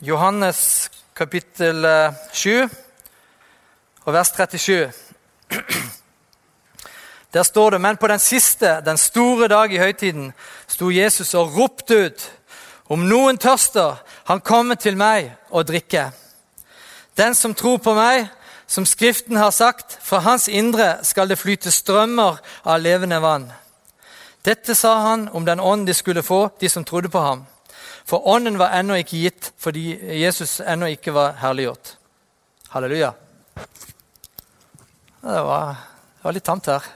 Johannes 0.00 0.90
kapittel 1.12 1.84
eh, 1.84 2.12
7 2.32 2.68
og 4.04 4.14
vers 4.14 4.30
37. 4.32 4.92
Der 7.34 7.42
står 7.42 7.70
det, 7.70 7.80
men 7.80 7.96
på 7.96 8.08
den 8.08 8.18
siste, 8.18 8.80
den 8.80 8.96
store 8.98 9.48
dag 9.48 9.72
i 9.72 9.78
høytiden, 9.78 10.32
sto 10.66 10.88
Jesus 10.90 11.34
og 11.34 11.52
ropte 11.52 11.98
ut, 12.06 12.24
om 12.88 13.04
noen 13.06 13.36
tørster, 13.38 14.00
han 14.24 14.40
kommer 14.40 14.80
til 14.80 14.96
meg 14.96 15.34
og 15.50 15.68
drikker. 15.68 16.10
Den 17.16 17.36
som 17.36 17.54
tror 17.54 17.76
på 17.84 17.94
meg, 17.94 18.26
som 18.66 18.86
Skriften 18.88 19.36
har 19.36 19.52
sagt, 19.52 19.98
fra 20.00 20.24
hans 20.24 20.48
indre 20.48 20.96
skal 21.04 21.28
det 21.28 21.38
flyte 21.38 21.70
strømmer 21.70 22.40
av 22.64 22.80
levende 22.80 23.20
vann. 23.20 23.50
Dette 24.42 24.74
sa 24.74 24.96
han 25.10 25.28
om 25.28 25.44
den 25.44 25.60
ånd 25.60 25.86
de 25.86 25.94
skulle 25.94 26.24
få, 26.24 26.48
de 26.60 26.68
som 26.68 26.88
trodde 26.88 27.12
på 27.12 27.20
ham. 27.20 27.44
For 28.10 28.26
ånden 28.26 28.58
var 28.58 28.74
ennå 28.74 28.96
ikke 28.98 29.22
gitt 29.22 29.52
fordi 29.62 29.92
Jesus 30.18 30.58
ennå 30.66 30.88
ikke 30.90 31.14
var 31.14 31.36
herliggjort. 31.38 31.92
Halleluja. 32.72 33.12
Det 35.20 35.42
var, 35.46 35.76
det 36.16 36.24
var 36.24 36.34
litt 36.34 36.44
tamt 36.44 36.70
her. 36.72 36.88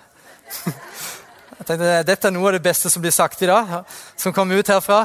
Jeg 1.58 1.68
tenkte, 1.68 1.92
Dette 2.08 2.28
er 2.28 2.34
noe 2.34 2.50
av 2.50 2.56
det 2.56 2.64
beste 2.64 2.90
som 2.90 3.02
blir 3.04 3.14
sagt 3.14 3.44
i 3.46 3.48
dag, 3.48 3.76
som 4.18 4.34
kommer 4.34 4.58
ut 4.58 4.72
herfra. 4.72 5.04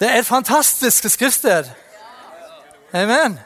Det 0.00 0.08
er 0.08 0.22
et 0.22 0.28
fantastisk 0.28 1.10
skriftsted. 1.12 1.68
Amen. 2.96 3.36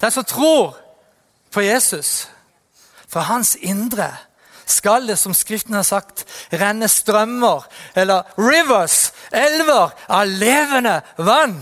Den 0.00 0.14
som 0.14 0.24
tror 0.24 0.76
på 1.50 1.64
Jesus, 1.66 2.28
fra 3.10 3.26
hans 3.26 3.56
indre 3.56 4.12
skal 4.70 5.06
det, 5.10 5.18
som 5.20 5.34
Skriften 5.36 5.76
har 5.76 5.86
sagt, 5.86 6.24
renne 6.50 6.88
strømmer, 6.88 7.66
eller 7.94 8.28
rivers, 8.40 9.12
elver, 9.30 9.92
av 10.08 10.26
levende 10.26 11.00
vann. 11.18 11.58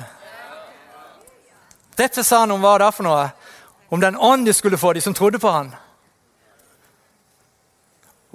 Dette 1.99 2.23
sa 2.25 2.45
han 2.45 2.55
om 2.55 2.63
hva 2.63 2.77
det 2.79 2.89
er 2.89 2.95
for 2.95 3.09
noe? 3.09 3.29
Om 3.89 4.03
den 4.03 4.17
ånd 4.17 4.47
de 4.47 4.55
skulle 4.55 4.79
få, 4.79 4.93
de 4.95 5.03
som 5.03 5.17
trodde 5.17 5.41
på 5.43 5.51
han. 5.51 5.73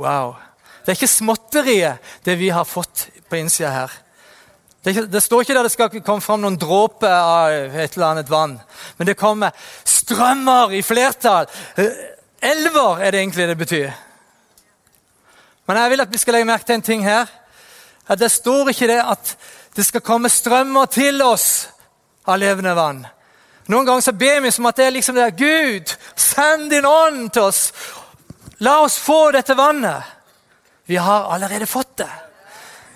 Wow. 0.02 0.36
Det 0.84 0.92
er 0.92 0.98
ikke 0.98 1.08
småtteriet, 1.08 2.16
det 2.26 2.36
vi 2.40 2.50
har 2.52 2.68
fått 2.68 3.08
på 3.30 3.40
innsida 3.40 3.72
her. 3.72 3.92
Det, 4.84 4.92
ikke, 4.92 5.06
det, 5.08 5.22
står 5.24 5.42
ikke 5.42 5.56
der 5.56 5.64
det 5.64 5.72
skal 5.72 6.02
komme 6.04 6.24
fram 6.24 6.42
noen 6.44 6.58
dråper 6.60 7.14
av 7.14 7.78
et 7.80 7.94
eller 7.96 8.10
annet 8.10 8.32
vann. 8.32 8.58
Men 8.98 9.08
det 9.08 9.16
kommer 9.16 9.56
strømmer 9.88 10.74
i 10.76 10.82
flertall. 10.84 11.48
Elver 12.44 13.00
er 13.00 13.16
det 13.16 13.22
egentlig 13.22 13.48
det 13.48 13.60
betyr. 13.62 13.94
Men 15.68 15.78
jeg 15.78 15.90
vil 15.90 16.02
at 16.02 16.12
vi 16.12 16.18
skal 16.18 16.38
legge 16.38 16.50
merke 16.50 16.68
til 16.68 16.76
en 16.76 16.82
ting 16.82 17.04
her. 17.06 17.28
At 18.08 18.20
Det 18.20 18.32
står 18.32 18.70
ikke 18.70 18.88
det 18.88 19.00
at 19.00 19.38
det 19.76 19.86
skal 19.86 20.02
komme 20.02 20.30
strømmer 20.30 20.86
til 20.86 21.22
oss 21.22 21.70
av 22.28 22.38
levende 22.38 22.76
vann. 22.76 23.06
Noen 23.68 23.86
ganger 23.86 24.02
så 24.02 24.12
ber 24.12 24.42
vi 24.44 24.52
som 24.52 24.66
at 24.66 24.78
det 24.78 24.86
er 24.86 24.96
liksom 24.98 25.16
det 25.16 25.38
Gud, 25.40 25.94
send 26.16 26.70
din 26.70 26.86
ånd 26.86 27.30
til 27.32 27.48
oss. 27.48 27.72
La 28.60 28.82
oss 28.84 29.00
få 29.00 29.32
dette 29.32 29.56
vannet. 29.58 30.04
Vi 30.86 30.96
har 30.96 31.32
allerede 31.34 31.66
fått 31.66 31.98
det. 31.98 32.10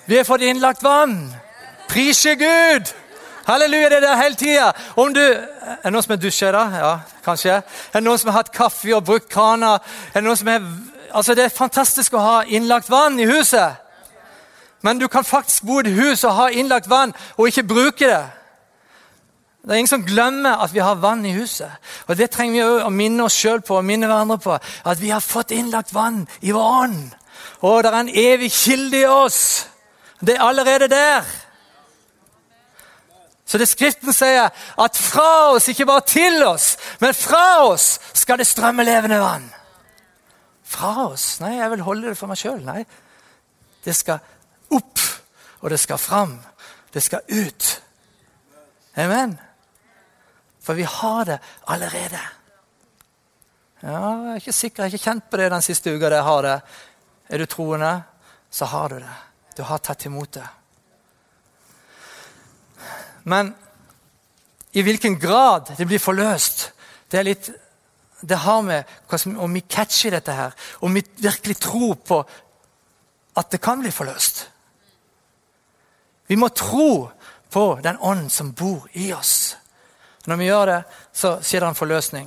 Vi 0.06 0.16
har 0.16 0.24
fått 0.24 0.44
innlagt 0.44 0.82
vann. 0.82 1.34
Prise 1.88 2.34
Gud! 2.34 2.94
Halleluja, 3.48 3.88
det 3.88 3.96
er 3.96 4.00
der 4.00 4.22
hele 4.22 4.36
tida. 4.36 4.72
Om 4.96 5.14
du, 5.14 5.22
er 5.24 5.76
det 5.84 5.92
noen 5.92 6.04
som 6.04 6.12
har 6.12 6.20
dusja 6.20 6.50
da? 6.52 6.62
Ja, 6.76 6.90
kanskje. 7.24 7.54
Er 7.62 7.96
det 7.96 8.04
noen 8.04 8.20
som 8.20 8.28
har 8.28 8.42
hatt 8.42 8.52
kaffe 8.52 8.92
og 8.92 9.06
brukt 9.08 9.30
krana? 9.32 9.78
Er 10.12 10.20
det 10.20 10.24
noen 10.26 10.36
som 10.36 10.50
har, 10.52 10.66
altså 11.10 11.34
Det 11.34 11.44
er 11.44 11.54
fantastisk 11.54 12.14
å 12.14 12.24
ha 12.24 12.40
innlagt 12.46 12.90
vann 12.90 13.20
i 13.20 13.26
huset. 13.26 13.76
Men 14.82 14.98
du 14.98 15.08
kan 15.08 15.24
faktisk 15.24 15.62
bo 15.66 15.80
i 15.80 15.88
et 15.88 15.94
hus 15.94 16.24
og 16.24 16.34
ha 16.34 16.48
innlagt 16.48 16.90
vann 16.90 17.14
og 17.36 17.48
ikke 17.48 17.66
bruke 17.66 18.06
det. 18.06 18.26
Det 19.62 19.74
er 19.74 19.82
ingen 19.82 19.90
som 19.90 20.04
glemmer 20.06 20.62
at 20.62 20.72
vi 20.72 20.80
har 20.80 21.00
vann 21.02 21.26
i 21.26 21.34
huset. 21.34 21.70
Og 22.06 22.16
Det 22.16 22.30
trenger 22.30 22.54
vi 22.54 22.84
å 22.84 22.90
minne 22.90 23.24
oss 23.24 23.36
sjøl 23.36 23.60
på 23.60 23.76
og 23.76 23.84
minne 23.84 24.06
hverandre 24.06 24.38
på. 24.38 24.54
At 24.84 25.00
vi 25.00 25.10
har 25.10 25.20
fått 25.20 25.50
innlagt 25.50 25.92
vann 25.94 26.22
i 26.40 26.54
vår 26.54 26.70
ånd. 26.84 27.10
Og 27.60 27.82
det 27.82 27.90
er 27.90 27.98
en 27.98 28.14
evig 28.14 28.52
kilde 28.52 29.02
i 29.02 29.10
oss. 29.10 29.66
Det 30.20 30.36
er 30.36 30.46
allerede 30.46 30.88
der. 30.88 31.26
Så 33.48 33.58
det 33.58 33.68
Skriften 33.68 34.12
sier, 34.12 34.50
at 34.78 34.96
fra 34.96 35.52
oss, 35.54 35.68
ikke 35.68 35.86
bare 35.86 36.04
til 36.06 36.42
oss, 36.44 36.76
men 37.00 37.14
fra 37.14 37.64
oss 37.64 37.98
skal 38.12 38.38
det 38.38 38.46
strømme 38.46 38.84
levende 38.84 39.20
vann. 39.20 39.46
Fra 40.68 41.08
oss? 41.08 41.38
Nei, 41.40 41.56
jeg 41.56 41.70
vil 41.72 41.84
holde 41.86 42.10
det 42.10 42.18
for 42.18 42.30
meg 42.30 42.40
sjøl. 42.40 42.60
Nei. 42.66 42.82
Det 43.84 43.94
skal 43.96 44.20
opp, 44.76 45.00
og 45.62 45.70
det 45.72 45.78
skal 45.80 46.00
fram. 46.00 46.34
Det 46.92 47.02
skal 47.04 47.24
ut. 47.28 47.68
Amen. 49.00 49.38
For 50.60 50.76
vi 50.76 50.84
har 50.84 51.24
det 51.24 51.38
allerede. 51.72 52.20
Ja, 53.80 53.94
Jeg 53.94 54.30
er 54.32 54.42
ikke 54.42 54.52
sikker, 54.52 54.82
jeg 54.82 54.90
har 54.90 54.96
ikke 54.96 55.10
kjent 55.10 55.30
på 55.30 55.38
det 55.40 55.50
den 55.52 55.62
siste 55.62 55.94
uka. 55.94 56.10
jeg 56.10 56.22
har 56.22 56.42
det. 56.42 56.60
Er 57.28 57.38
du 57.38 57.46
troende, 57.46 58.02
så 58.50 58.64
har 58.64 58.88
du 58.88 58.98
det. 58.98 59.16
Du 59.56 59.62
har 59.62 59.78
tatt 59.78 60.04
imot 60.06 60.32
det. 60.34 60.46
Men 63.24 63.54
i 64.72 64.82
hvilken 64.82 65.18
grad 65.20 65.72
det 65.78 65.86
blir 65.86 65.98
forløst, 65.98 66.72
det 67.10 67.18
er 67.18 67.24
litt 67.24 67.50
det 68.20 68.36
har 68.36 68.62
med 68.62 68.84
om 69.38 69.52
vi 69.54 69.60
catcher 69.60 70.10
dette 70.10 70.32
her, 70.32 70.54
om 70.82 70.94
vi 70.94 71.04
virkelig 71.16 71.56
tror 71.56 71.94
på 71.94 72.22
at 73.38 73.50
det 73.50 73.60
kan 73.62 73.80
bli 73.80 73.90
forløst. 73.94 74.48
Vi 76.26 76.36
må 76.36 76.48
tro 76.48 77.10
på 77.50 77.64
den 77.82 77.98
ånd 78.00 78.32
som 78.32 78.52
bor 78.52 78.88
i 78.92 79.12
oss. 79.12 79.56
Når 80.26 80.36
vi 80.36 80.48
gjør 80.50 80.66
det, 80.66 80.80
så 81.12 81.38
skjer 81.40 81.62
det 81.62 81.70
en 81.70 81.78
forløsning. 81.78 82.26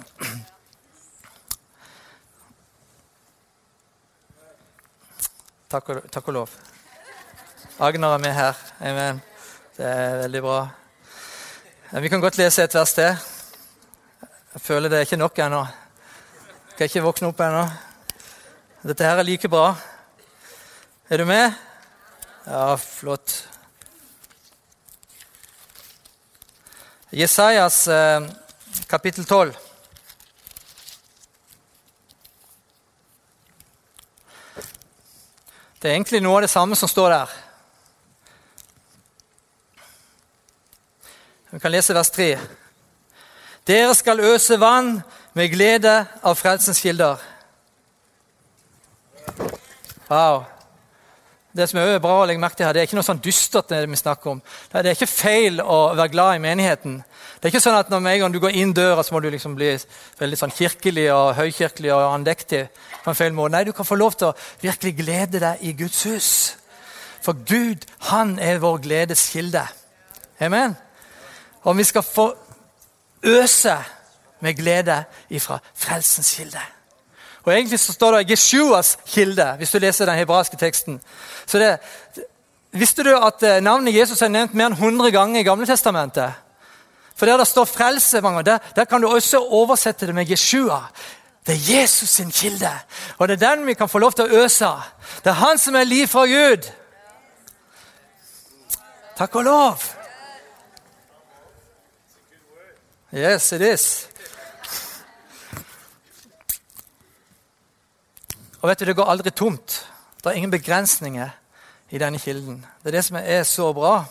Takk 5.71 5.91
og, 5.93 6.07
takk 6.11 6.31
og 6.31 6.35
lov. 6.35 6.55
Agnar 7.79 8.15
er 8.15 8.23
med 8.23 8.33
her. 8.35 8.57
Amen. 8.79 9.21
Det 9.77 9.85
er 9.85 10.17
veldig 10.23 10.41
bra. 10.43 10.57
Vi 12.01 12.09
kan 12.09 12.23
godt 12.23 12.39
lese 12.39 12.63
et 12.65 12.75
vers 12.75 12.93
til. 12.97 13.13
Jeg 14.51 14.61
føler 14.61 14.89
det 14.89 14.97
er 14.97 15.07
ikke 15.07 15.21
nok 15.21 15.39
ennå. 15.39 15.61
Skal 16.71 16.87
ikke 16.87 17.01
våkne 17.03 17.27
opp 17.27 17.41
ennå. 17.43 17.65
Dette 18.87 19.03
her 19.03 19.19
er 19.19 19.27
like 19.27 19.49
bra. 19.51 19.73
Er 21.11 21.19
du 21.19 21.25
med? 21.27 21.51
Ja, 22.45 22.77
flott. 22.79 23.33
Jesajas 27.11 27.81
eh, 27.91 28.23
kapittel 28.87 29.27
12. 29.27 29.51
Det 35.75 35.89
er 35.89 35.97
egentlig 35.97 36.23
noe 36.23 36.39
av 36.39 36.47
det 36.47 36.53
samme 36.55 36.79
som 36.79 36.87
står 36.87 37.17
der. 37.17 37.39
Vi 41.51 41.59
kan 41.59 41.75
lese 41.75 41.99
vers 41.99 42.15
3. 42.15 42.33
Dere 43.67 43.95
skal 43.99 44.23
øse 44.31 44.55
vann 44.61 45.01
med 45.33 45.51
glede 45.51 46.05
av 46.21 46.35
frelsens 46.35 46.79
kilder. 46.83 47.21
Wow. 50.09 50.43
Det 51.51 51.67
som 51.67 51.79
er 51.81 51.97
bra 51.99 52.21
å 52.21 52.27
legge 52.27 52.39
merke 52.39 52.55
til 52.59 52.65
her, 52.67 52.75
det 52.75 52.81
er 52.81 52.87
ikke 52.87 52.95
noe 52.95 53.03
sånn 53.03 53.19
dystert 53.23 53.71
vi 53.71 53.99
snakker 53.99 54.31
om. 54.31 54.41
Det 54.71 54.81
er 54.81 54.95
ikke 54.95 55.07
feil 55.07 55.59
å 55.59 55.79
være 55.97 56.13
glad 56.13 56.37
i 56.37 56.43
menigheten. 56.43 57.01
Det 57.39 57.47
er 57.47 57.51
ikke 57.51 57.63
sånn 57.63 57.79
at 57.79 57.91
når 57.91 58.07
en 58.07 58.21
gang 58.23 58.35
du 58.35 58.39
går 58.43 58.55
inn 58.59 58.71
døra, 58.75 59.03
så 59.03 59.15
må 59.15 59.19
du 59.19 59.27
liksom 59.31 59.57
bli 59.59 59.73
veldig 60.19 60.39
sånn 60.39 60.55
kirkelig 60.55 61.09
og 61.11 61.33
høykirkelig 61.39 61.91
og 61.95 62.07
andektig. 62.13 62.67
på 63.03 63.09
en 63.09 63.17
feil 63.17 63.33
måte. 63.33 63.51
Nei, 63.51 63.63
du 63.63 63.73
kan 63.73 63.85
få 63.85 63.95
lov 63.95 64.15
til 64.15 64.29
å 64.29 64.35
virkelig 64.61 64.95
glede 64.95 65.39
deg 65.39 65.57
i 65.61 65.73
Guds 65.73 66.03
hus. 66.03 66.29
For 67.21 67.33
Gud, 67.33 67.85
han 68.11 68.39
er 68.39 68.59
vår 68.59 68.77
gledes 68.77 69.29
kilde. 69.33 69.63
Amen. 70.39 70.77
Og 71.63 71.77
vi 71.77 71.83
skal 71.83 72.03
få 72.03 72.31
øse 73.23 73.75
med 74.41 74.57
glede 74.57 75.03
ifra 75.29 75.59
frelsens 75.75 76.35
kilde. 76.35 76.61
Og 77.43 77.53
Egentlig 77.53 77.79
så 77.79 77.93
står 77.93 78.17
det 78.17 78.29
Jeshuas 78.29 78.97
kilde, 79.05 79.53
hvis 79.57 79.71
du 79.71 79.79
leser 79.79 80.05
den 80.05 80.17
hebraiske 80.17 80.57
teksten. 80.57 81.01
Så 81.45 81.59
det, 81.59 81.77
Visste 82.71 83.03
du 83.03 83.11
at 83.11 83.43
eh, 83.43 83.59
navnet 83.63 83.95
Jesus 83.95 84.21
er 84.23 84.31
nevnt 84.31 84.53
mer 84.55 84.69
enn 84.71 84.77
100 84.77 85.11
ganger 85.11 85.41
i 85.41 85.43
Gamle 85.43 85.67
Testamentet? 85.67 86.37
For 87.15 87.27
der 87.27 87.41
det 87.41 87.47
står 87.47 87.67
frelse, 87.67 88.21
mange, 88.21 88.43
der, 88.47 88.59
der 88.75 88.85
kan 88.85 89.01
du 89.01 89.09
også 89.09 89.41
oversette 89.43 90.07
det 90.07 90.15
med 90.15 90.29
Jeshua. 90.29 90.79
Det 91.47 91.55
er 91.55 91.81
Jesus 91.81 92.09
sin 92.09 92.31
kilde, 92.31 92.71
og 93.17 93.27
det 93.27 93.41
er 93.41 93.55
den 93.55 93.65
vi 93.67 93.73
kan 93.73 93.89
få 93.89 93.99
lov 93.99 94.13
til 94.13 94.29
å 94.29 94.43
øse 94.45 94.65
av. 94.65 94.87
Det 95.23 95.33
er 95.33 95.41
han 95.41 95.57
som 95.57 95.75
er 95.75 95.83
liv 95.83 96.07
fra 96.07 96.23
Gud. 96.29 96.69
Takk 99.17 99.35
og 99.35 99.43
lov. 99.43 99.83
Yes, 103.11 103.51
it 103.51 103.61
is. 103.61 104.07
Og 108.61 108.69
vet 108.69 108.79
du, 108.79 108.85
Det 108.85 108.95
går 108.95 109.09
aldri 109.09 109.31
tomt. 109.31 109.87
Det 110.23 110.29
er 110.29 110.37
ingen 110.37 110.51
begrensninger 110.51 111.29
i 111.89 111.97
denne 111.97 112.19
kilden. 112.19 112.65
Det 112.83 112.87
er 112.87 112.97
det 112.97 113.05
som 113.05 113.17
er 113.17 113.43
så 113.43 113.73
bra. 113.73 114.05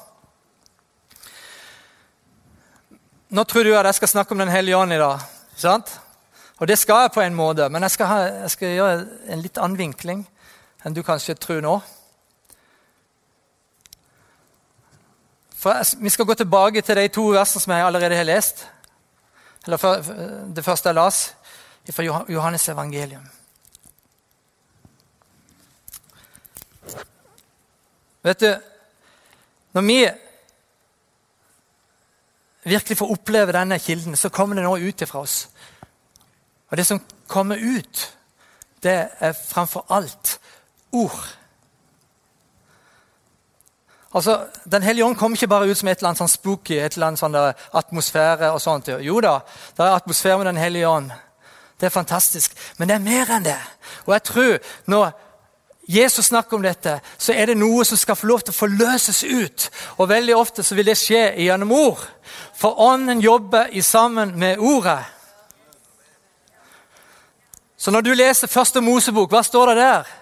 Nå 3.31 3.45
tror 3.45 3.65
du 3.65 3.77
at 3.79 3.87
jeg 3.87 3.95
skal 3.95 4.09
snakke 4.09 4.33
om 4.33 4.39
Den 4.39 4.49
hellige 4.49 4.77
ånd 4.77 4.93
i 4.93 4.99
dag. 4.99 5.21
sant? 5.57 6.01
Og 6.59 6.69
det 6.69 6.79
skal 6.79 7.01
jeg 7.01 7.13
på 7.13 7.21
en 7.21 7.35
måte, 7.35 7.69
men 7.69 7.83
jeg 7.83 7.91
skal, 7.91 8.07
ha, 8.07 8.17
jeg 8.17 8.51
skal 8.51 8.69
gjøre 8.69 9.07
en 9.29 9.41
litt 9.41 9.59
annen 9.59 9.79
vinkling 9.79 10.27
enn 10.85 10.95
du 10.95 11.03
kanskje 11.03 11.35
tror 11.35 11.61
nå. 11.61 11.81
For 15.57 15.83
Vi 16.03 16.09
skal 16.09 16.25
gå 16.25 16.35
tilbake 16.35 16.83
til 16.83 16.97
de 16.97 17.09
to 17.09 17.23
versene 17.23 17.61
som 17.61 17.73
jeg 17.73 17.87
allerede 17.87 18.17
har 18.17 18.25
lest. 18.25 18.67
Eller 19.67 19.77
Det 20.55 20.65
første 20.65 20.89
jeg 20.89 20.95
las, 20.95 21.35
fra 21.91 22.03
Johannes 22.29 22.69
evangelium. 22.69 23.40
Vet 28.23 28.41
du, 28.41 28.57
Når 29.73 29.81
vi 29.81 30.11
virkelig 32.65 32.97
får 32.99 33.11
oppleve 33.11 33.53
denne 33.53 33.79
kilden, 33.79 34.17
så 34.17 34.29
kommer 34.29 34.55
det 34.59 34.65
noe 34.65 34.81
ut 34.81 35.03
ifra 35.03 35.21
oss. 35.21 35.49
Og 36.71 36.77
det 36.77 36.87
som 36.87 37.01
kommer 37.27 37.57
ut, 37.57 38.17
det 38.83 39.09
er 39.21 39.33
framfor 39.33 39.87
alt 39.91 40.41
ord. 40.93 41.37
Altså, 44.15 44.47
Den 44.73 44.83
hellige 44.83 45.05
ånd 45.05 45.17
kommer 45.17 45.37
ikke 45.37 45.49
bare 45.49 45.71
ut 45.71 45.79
som 45.79 45.89
et 45.89 45.99
eller 45.99 46.09
annet 46.09 46.19
sånn 46.19 46.29
spooky, 46.29 46.79
et 46.79 46.95
eller 46.95 47.07
annet 47.07 47.21
sånn 47.21 47.37
atmosfære. 47.73 48.51
og 48.51 48.61
sånt. 48.61 48.89
Jo 48.89 49.21
da, 49.21 49.39
det 49.77 49.85
er 49.85 49.95
atmosfære 49.95 50.39
med 50.39 50.47
Den 50.47 50.57
hellige 50.57 50.89
ånd. 50.89 51.11
Det 51.81 51.87
er 51.87 51.91
fantastisk. 51.91 52.57
Men 52.79 52.89
det 52.89 52.95
er 52.95 52.99
mer 52.99 53.31
enn 53.31 53.45
det. 53.45 53.59
Og 54.07 54.13
jeg 54.13 54.23
tror 54.23 54.59
når 54.87 55.13
Jesus 55.91 56.27
snakker 56.27 56.57
om 56.57 56.63
dette, 56.63 57.01
så 57.19 57.35
er 57.35 57.51
det 57.51 57.57
noe 57.59 57.83
som 57.85 57.99
skal 57.99 58.15
få 58.15 58.29
lov 58.31 58.45
til 58.45 58.55
å 58.55 58.59
forløses 58.61 59.25
ut. 59.27 59.65
Og 59.99 60.07
veldig 60.13 60.37
ofte 60.39 60.63
så 60.63 60.77
vil 60.79 60.87
det 60.87 60.95
skje 61.01 61.25
gjennom 61.43 61.73
ord. 61.75 62.05
For 62.55 62.79
Ånden 62.79 63.19
jobber 63.25 63.73
i 63.75 63.83
sammen 63.83 64.37
med 64.39 64.63
Ordet. 64.63 65.01
Så 67.75 67.91
når 67.91 68.07
du 68.07 68.13
leser 68.15 68.53
første 68.53 68.85
Mosebok, 68.85 69.33
hva 69.33 69.43
står 69.43 69.73
det 69.73 69.77
der? 69.81 70.15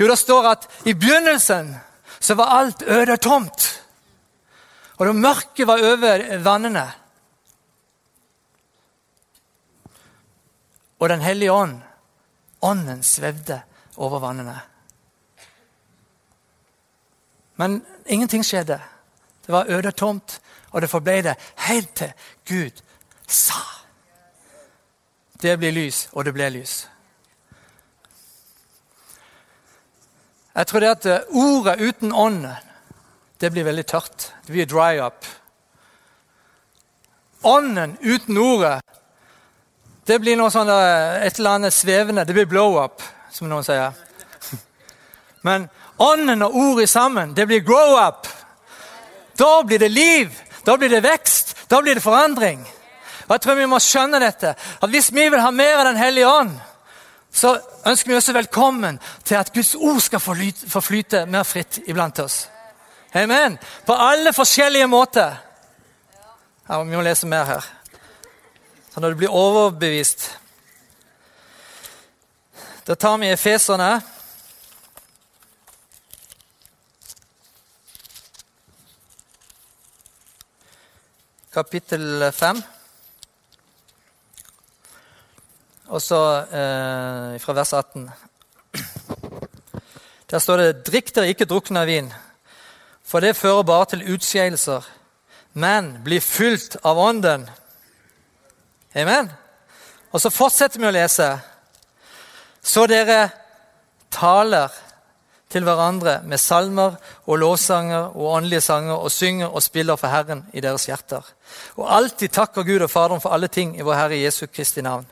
Jo, 0.00 0.10
det 0.10 0.18
står 0.18 0.50
at 0.50 0.66
i 0.82 0.96
begynnelsen 0.98 1.70
så 2.18 2.34
var 2.34 2.56
alt 2.58 2.82
øde 2.82 3.14
og 3.14 3.22
tomt. 3.22 3.70
Og 4.98 5.06
det 5.06 5.14
mørke 5.14 5.66
var 5.66 5.86
over 5.92 6.26
vannene. 6.42 6.86
Og 10.98 11.08
Den 11.08 11.20
hellige 11.20 11.52
ånd, 11.52 11.80
ånden, 12.62 13.02
svevde 13.02 13.62
over 13.96 14.18
vannene. 14.18 14.73
Men 17.56 17.84
ingenting 18.06 18.44
skjedde. 18.44 18.80
Det 19.46 19.52
var 19.52 19.68
øde 19.68 19.92
tomt, 19.92 20.40
og 20.70 20.82
det 20.82 20.90
forble 20.90 21.22
det 21.22 21.34
helt 21.56 21.94
til 21.94 22.12
Gud 22.48 22.82
sa. 23.28 23.60
Det 25.42 25.58
blir 25.58 25.70
lys, 25.70 26.08
og 26.12 26.24
det 26.24 26.34
ble 26.34 26.48
lys. 26.50 26.88
Jeg 30.54 30.66
tror 30.66 30.80
det 30.80 30.88
at 30.88 31.06
eh, 31.06 31.20
ordet 31.30 31.80
uten 31.80 32.12
ånden, 32.12 32.54
det 33.40 33.52
blir 33.52 33.64
veldig 33.64 33.86
tørt. 33.86 34.32
Det 34.46 34.52
blir 34.52 34.66
dry 34.66 35.00
up. 35.06 35.26
Ånden 37.42 37.98
uten 38.00 38.38
ordet, 38.38 38.80
det 40.06 40.20
blir 40.20 40.36
noe 40.36 40.52
sånn 40.52 40.70
eh, 40.70 41.24
et 41.26 41.38
eller 41.38 41.58
annet 41.58 41.74
svevende. 41.74 42.24
Det 42.24 42.36
blir 42.36 42.48
blow 42.48 42.78
up, 42.80 43.02
som 43.32 43.48
noen 43.50 43.66
sier. 43.66 43.92
Men 45.46 45.68
ånden 45.98 46.42
og 46.42 46.54
ordet 46.54 46.88
sammen, 46.90 47.34
det 47.34 47.46
blir 47.46 47.64
grow 47.64 47.96
up. 48.08 48.28
Da 49.38 49.62
blir 49.62 49.78
det 49.78 49.88
liv, 49.88 50.30
da 50.66 50.76
blir 50.76 50.88
det 50.88 51.02
vekst, 51.02 51.56
da 51.68 51.82
blir 51.82 51.94
det 51.94 52.02
forandring. 52.02 52.64
Og 53.24 53.32
jeg 53.34 53.40
tror 53.40 53.58
vi 53.58 53.66
må 53.66 53.80
skjønne 53.80 54.20
dette, 54.20 54.54
at 54.54 54.90
Hvis 54.90 55.12
vi 55.12 55.28
vil 55.28 55.40
ha 55.40 55.50
mer 55.50 55.78
av 55.78 55.84
Den 55.84 55.96
hellige 55.96 56.28
ånd, 56.28 56.52
så 57.32 57.58
ønsker 57.86 58.10
vi 58.10 58.16
også 58.16 58.32
velkommen 58.32 59.00
til 59.24 59.34
at 59.34 59.52
Guds 59.52 59.74
ord 59.74 60.00
skal 60.00 60.20
få 60.20 60.80
flyte 60.80 61.26
mer 61.26 61.42
fritt 61.42 61.80
iblant 61.86 62.18
oss. 62.18 62.48
Amen. 63.14 63.58
På 63.86 63.94
alle 63.94 64.32
forskjellige 64.32 64.86
måter. 64.86 65.34
Ja, 66.68 66.82
vi 66.82 66.96
må 66.96 67.02
lese 67.02 67.26
mer 67.26 67.44
her. 67.44 67.64
Så 68.94 69.00
når 69.00 69.10
du 69.10 69.16
blir 69.16 69.34
overbevist 69.34 70.38
Da 72.86 72.94
tar 72.94 73.16
vi 73.16 73.30
Efeserne. 73.32 74.02
Kapittel 81.54 82.32
5. 82.32 82.62
Og 85.86 86.02
så 86.02 86.18
eh, 86.50 87.36
fra 87.38 87.52
vers 87.54 87.72
18. 87.72 88.10
Der 90.30 90.38
står 90.38 90.56
det:" 90.56 90.86
Drikk 90.86 91.14
dere 91.14 91.30
ikke 91.30 91.46
drukne 91.46 91.80
av 91.80 91.86
vin, 91.86 92.10
for 93.04 93.20
det 93.20 93.36
fører 93.36 93.62
bare 93.62 93.86
til 93.92 94.02
utskeielser. 94.16 94.82
Men 95.52 96.02
bli 96.04 96.18
fylt 96.20 96.76
av 96.82 96.98
Ånden. 96.98 97.46
Amen. 98.94 99.30
Og 100.10 100.20
så 100.20 100.30
fortsetter 100.34 100.80
vi 100.80 100.90
å 100.90 100.96
lese. 100.96 101.38
Så 102.62 102.86
dere 102.90 103.28
taler 104.10 104.74
til 105.54 105.62
hverandre 105.66 106.18
med 106.26 106.40
salmer 106.42 106.96
og 107.26 107.38
lovsanger 107.38 108.16
og 108.16 108.32
åndelige 108.40 108.64
sanger 108.64 108.94
og 108.98 109.12
synger 109.14 109.54
og 109.54 109.62
spiller 109.62 109.96
for 109.96 110.10
Herren 110.10 110.42
i 110.52 110.62
deres 110.62 110.88
hjerter. 110.90 111.22
Og 111.78 111.86
alltid 111.96 112.34
takker 112.34 112.66
Gud 112.66 112.82
og 112.82 112.90
Faderen 112.90 113.22
for 113.22 113.30
alle 113.34 113.48
ting 113.48 113.76
i 113.78 113.86
vår 113.86 114.00
Herre 114.00 114.18
Jesu 114.18 114.46
Kristi 114.46 114.82
navn. 114.82 115.06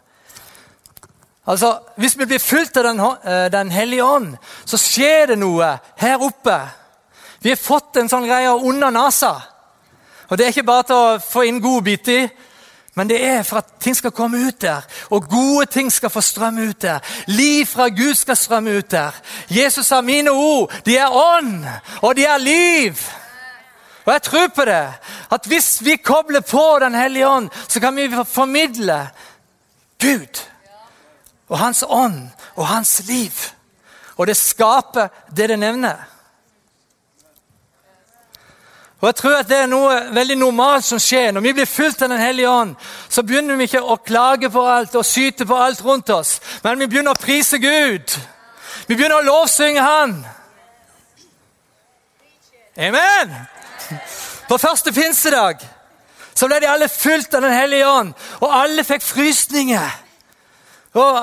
Altså, 1.47 1.79
Hvis 1.97 2.19
vi 2.19 2.25
blir 2.25 2.39
fulgt 2.39 2.77
av 2.77 2.85
Den, 2.85 3.00
eh, 3.00 3.50
den 3.53 3.71
hellige 3.71 4.05
ånd, 4.05 4.37
så 4.65 4.77
skjer 4.77 5.27
det 5.27 5.39
noe 5.39 5.79
her 5.97 6.23
oppe. 6.23 6.59
Vi 7.41 7.49
har 7.49 7.56
fått 7.56 7.97
en 7.97 8.09
sånn 8.09 8.27
greie 8.27 8.50
under 8.50 8.91
nesa. 8.91 9.41
Og 10.29 10.39
Det 10.39 10.44
er 10.47 10.49
ikke 10.49 10.67
bare 10.67 10.83
til 10.83 10.97
å 10.97 11.19
få 11.19 11.43
inn 11.47 11.61
godbiter, 11.61 12.31
men 12.94 13.09
det 13.09 13.25
er 13.25 13.43
for 13.43 13.56
at 13.56 13.71
ting 13.81 13.97
skal 13.97 14.11
komme 14.11 14.39
ut 14.47 14.61
der. 14.61 14.81
Og 15.11 15.29
gode 15.29 15.67
ting 15.67 15.93
skal 15.93 16.11
få 16.11 16.21
strømme 16.21 16.69
ut 16.69 16.83
der. 16.83 16.99
Liv 17.27 17.67
fra 17.67 17.89
Gud 17.89 18.15
skal 18.15 18.37
strømme 18.37 18.77
ut 18.79 18.91
der. 18.91 19.11
Jesus 19.50 19.87
sa 19.87 20.00
mine 20.00 20.31
ord, 20.31 20.73
de 20.85 20.97
er 20.97 21.09
ånd, 21.09 21.65
og 22.03 22.17
de 22.17 22.25
er 22.25 22.39
liv. 22.39 22.97
Og 24.05 24.12
jeg 24.12 24.23
tror 24.23 24.49
på 24.49 24.65
det. 24.65 24.93
At 25.33 25.47
hvis 25.47 25.85
vi 25.85 25.96
kobler 25.96 26.41
på 26.41 26.79
Den 26.81 26.94
hellige 26.94 27.29
ånd, 27.29 27.51
så 27.69 27.81
kan 27.81 27.96
vi 27.96 28.11
formidle 28.25 29.08
Gud 30.01 30.43
og 31.49 31.58
hans 31.58 31.84
ånd 31.89 32.29
og 32.56 32.67
hans 32.67 33.03
liv. 33.06 33.32
Og 34.17 34.27
det 34.27 34.37
skaper 34.37 35.08
det 35.37 35.49
det 35.49 35.58
nevner. 35.58 36.12
Og 39.03 39.09
jeg 39.09 39.15
tror 39.19 39.37
at 39.37 39.49
Det 39.49 39.56
er 39.59 39.67
noe 39.67 39.94
veldig 40.15 40.37
normalt 40.39 40.85
som 40.87 41.01
skjer. 41.03 41.32
Når 41.35 41.43
vi 41.43 41.53
blir 41.53 41.67
fulgt 41.67 42.03
av 42.03 42.09
Den 42.09 42.23
hellige 42.23 42.51
ånd, 42.51 42.77
så 43.09 43.23
begynner 43.23 43.59
vi 43.59 43.67
ikke 43.67 43.82
å 43.82 43.97
klage 43.99 44.51
på 44.51 44.63
alt 44.63 44.94
og 44.94 45.06
syte 45.06 45.47
på 45.47 45.59
alt 45.59 45.82
rundt 45.85 46.11
oss, 46.11 46.41
men 46.63 46.79
vi 46.79 46.87
begynner 46.87 47.17
å 47.17 47.19
prise 47.19 47.59
Gud. 47.59 48.15
Vi 48.87 48.94
begynner 48.94 49.19
å 49.19 49.27
lovsynge 49.27 49.82
Han. 49.82 50.15
Amen! 52.79 53.35
På 54.49 54.59
første 54.59 54.93
pinsedag 54.93 55.61
så 56.35 56.47
ble 56.49 56.61
de 56.63 56.71
alle 56.71 56.89
fulgt 56.89 57.35
av 57.35 57.43
Den 57.43 57.53
hellige 57.53 57.89
ånd, 57.89 58.15
og 58.41 58.55
alle 58.55 58.85
fikk 58.85 59.03
frysninger. 59.03 59.99
Og 60.94 61.19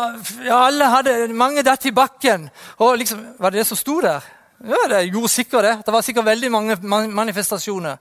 alle 0.52 0.86
hadde, 0.86 1.16
Mange 1.34 1.64
datt 1.64 1.86
i 1.86 1.92
bakken. 1.96 2.50
Og 2.78 2.98
liksom, 2.98 3.26
Var 3.40 3.50
det 3.50 3.60
det 3.60 3.68
som 3.68 3.78
sto 3.78 4.02
der? 4.02 4.22
Ja, 4.64 4.88
det 4.90 5.04
gjorde 5.08 5.30
sikkert 5.30 5.64
det. 5.64 5.76
Det 5.86 5.94
var 5.94 6.02
sikkert 6.02 6.26
veldig 6.26 6.52
mange 6.52 6.76
manifestasjoner. 7.08 7.98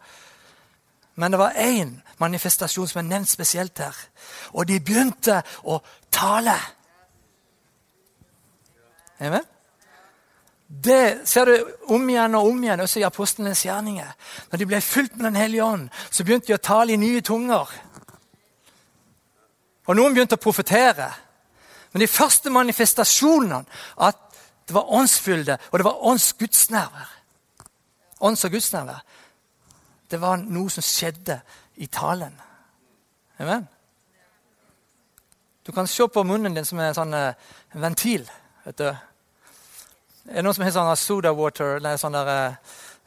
Men 1.15 1.33
det 1.33 1.39
var 1.39 1.51
én 1.51 2.01
manifestasjon 2.19 2.89
som 2.89 2.99
er 2.99 3.09
nevnt 3.09 3.31
spesielt 3.31 3.79
her. 3.79 3.95
Og 4.53 4.67
de 4.67 4.81
begynte 4.81 5.41
å 5.65 5.79
tale. 6.11 6.55
Amen? 9.21 9.47
Det 10.69 11.21
ser 11.25 11.49
du 11.49 11.71
om 11.95 12.11
igjen 12.11 12.35
og 12.37 12.51
om 12.51 12.65
igjen 12.65 12.81
også 12.85 13.01
i 13.01 13.07
apostlenes 13.07 13.65
gjerninger. 13.65 14.11
Når 14.51 14.59
de 14.59 14.67
ble 14.69 14.81
fylt 14.85 15.17
med 15.17 15.25
Den 15.25 15.41
hellige 15.41 15.65
ånd, 15.65 15.89
så 16.11 16.25
begynte 16.25 16.47
de 16.47 16.59
å 16.59 16.63
tale 16.63 16.93
i 16.93 17.01
nye 17.01 17.21
tunger. 17.21 17.73
Og 19.89 19.97
noen 19.97 20.15
begynte 20.15 20.37
å 20.37 20.43
profetere. 20.43 21.09
Men 21.93 22.01
de 22.05 22.07
første 22.07 22.51
manifestasjonene 22.51 23.65
at 24.05 24.28
det 24.69 24.75
var 24.77 24.91
åndsfylde, 24.93 25.59
og 25.71 25.79
det 25.81 25.85
var 25.87 26.05
ånds 26.07 26.33
gudsnærvær 26.39 27.15
Ånds- 28.21 28.45
og 28.45 28.51
gudsnærvær. 28.51 29.03
Det 30.11 30.21
var 30.21 30.41
noe 30.43 30.71
som 30.71 30.83
skjedde 30.83 31.41
i 31.77 31.87
talen. 31.87 32.35
Amen. 33.39 33.69
Du 35.67 35.73
kan 35.73 35.87
se 35.87 36.09
på 36.09 36.25
munnen 36.27 36.55
din 36.57 36.65
som 36.65 36.81
en 36.81 36.97
sånn 36.97 37.15
uh, 37.15 37.35
ventil. 37.79 38.25
vet 38.65 38.79
du. 38.79 38.89
Er 38.89 40.35
det 40.35 40.45
noen 40.45 40.57
som 40.57 40.65
har 40.65 40.75
sånn 40.75 40.97
soda 40.97 41.33
water, 41.33 41.77
eller 41.77 42.01
sånn 42.01 42.17
der, 42.17 42.57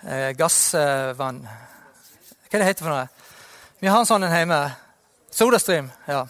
uh, 0.06 0.30
gassvann? 0.38 1.41
Hva 1.44 2.56
er 2.56 2.63
det 2.63 2.70
heter 2.70 2.86
for 2.86 2.94
noe? 2.94 3.10
Vi 3.82 3.89
har 3.91 4.00
en 4.00 4.08
sånn 4.08 4.24
en 4.24 4.38
hjemme. 4.38 4.62
Sodastream. 5.32 5.91
ja. 6.08 6.27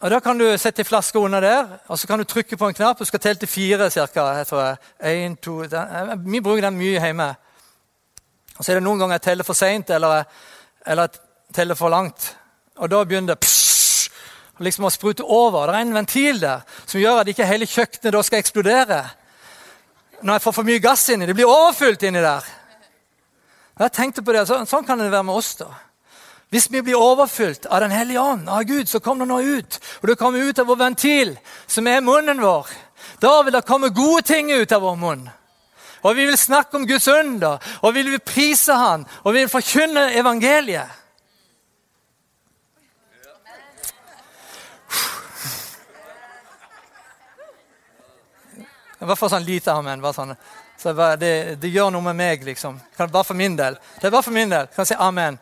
Og 0.00 0.10
Da 0.10 0.18
kan 0.20 0.38
du 0.38 0.46
sette 0.58 0.80
en 0.80 0.88
flaske 0.88 1.18
under 1.18 1.40
der, 1.40 1.66
og 1.88 1.98
så 1.98 2.06
kan 2.06 2.18
du 2.18 2.24
trykke 2.24 2.56
på 2.56 2.68
en 2.68 2.74
knapp. 2.74 2.98
Du 2.98 3.04
skal 3.04 3.20
telle 3.20 3.38
til 3.38 3.48
fire. 3.48 3.90
Cirka, 3.90 4.24
jeg 4.38 4.46
tror 4.46 4.62
jeg. 4.62 4.76
En, 5.26 5.36
den, 5.70 6.32
vi 6.32 6.40
bruker 6.40 6.62
den 6.62 6.78
mye 6.78 7.00
hjemme. 7.00 7.34
Og 8.56 8.64
Så 8.64 8.72
er 8.72 8.80
det 8.80 8.84
noen 8.84 8.98
ganger 8.98 9.18
jeg 9.18 9.22
teller 9.22 9.44
for 9.44 9.56
seint 9.56 9.90
eller, 9.90 10.24
eller 10.86 11.02
jeg 11.02 11.54
teller 11.54 11.74
for 11.74 11.88
langt. 11.92 12.36
Og 12.76 12.90
Da 12.90 13.04
begynner 13.04 13.34
det 13.34 13.40
psh, 13.44 14.08
liksom 14.58 14.88
å 14.88 14.90
sprute 14.90 15.24
over. 15.24 15.66
Det 15.66 15.76
er 15.76 15.84
en 15.84 15.94
ventil 15.94 16.40
der 16.40 16.64
som 16.86 17.00
gjør 17.00 17.20
at 17.20 17.28
ikke 17.28 17.48
hele 17.48 17.68
kjøkkenet 17.68 18.16
da 18.16 18.22
skal 18.22 18.40
eksplodere. 18.40 19.02
Når 20.22 20.34
jeg 20.34 20.42
får 20.46 20.52
for 20.52 20.68
mye 20.68 20.80
gass 20.80 21.08
inni. 21.12 21.28
Det 21.28 21.36
blir 21.36 21.48
overfylt 21.48 22.02
inni 22.08 22.24
der. 22.24 22.48
Jeg 23.80 23.92
tenkte 23.92 24.24
på 24.24 24.32
det, 24.32 24.48
så, 24.48 24.64
Sånn 24.68 24.84
kan 24.84 24.98
det 24.98 25.12
være 25.12 25.28
med 25.28 25.34
oss. 25.34 25.54
da. 25.60 25.68
Hvis 26.50 26.70
vi 26.70 26.82
blir 26.82 26.98
overfylt 26.98 27.66
av 27.66 27.80
Den 27.80 27.90
hellige 27.90 28.20
ånd, 28.20 28.48
av 28.48 28.62
Gud, 28.62 28.88
så 28.88 29.00
kommer 29.00 29.26
det 29.26 29.30
noe 29.30 29.58
ut. 29.58 29.80
Og 30.02 30.08
det 30.08 30.18
kommer 30.18 30.38
ut 30.38 30.58
av 30.58 30.66
vår 30.66 30.76
ventil, 30.76 31.36
som 31.66 31.86
er 31.86 32.00
munnen 32.02 32.40
vår. 32.42 32.66
Da 33.22 33.42
vil 33.42 33.54
det 33.54 33.66
komme 33.66 33.92
gode 33.94 34.22
ting 34.22 34.50
ut 34.50 34.72
av 34.72 34.82
vår 34.82 34.96
munn. 34.96 35.28
Og 36.02 36.16
vi 36.16 36.24
vil 36.26 36.38
snakke 36.38 36.76
om 36.76 36.86
Guds 36.88 37.08
under, 37.08 37.60
og 37.82 37.94
vi 37.94 38.02
vil 38.02 38.18
prise 38.24 38.72
Han, 38.72 39.04
og 39.22 39.34
vi 39.34 39.44
vil 39.44 39.52
forkynne 39.52 40.10
evangeliet. 40.16 40.96
I 49.00 49.06
hvert 49.08 49.16
fall 49.16 49.30
sånn 49.32 49.46
lite 49.46 49.72
amen. 49.72 50.02
Bare 50.02 50.12
sånn. 50.12 50.34
Så 50.80 50.92
det, 50.92 51.56
det, 51.60 51.68
gjør 51.72 51.92
noe 51.94 52.04
med 52.10 52.18
meg, 52.18 52.42
liksom. 52.44 52.76
Bare 52.98 53.24
for 53.24 53.36
min 53.36 53.56
del. 53.56 53.78
Det 54.00 54.08
er 54.08 54.12
bare 54.12 54.26
for 54.26 54.34
min 54.34 54.52
del. 54.52 54.68
Kan 54.74 54.82
jeg 54.84 54.92
si 54.92 54.98
amen? 55.00 55.38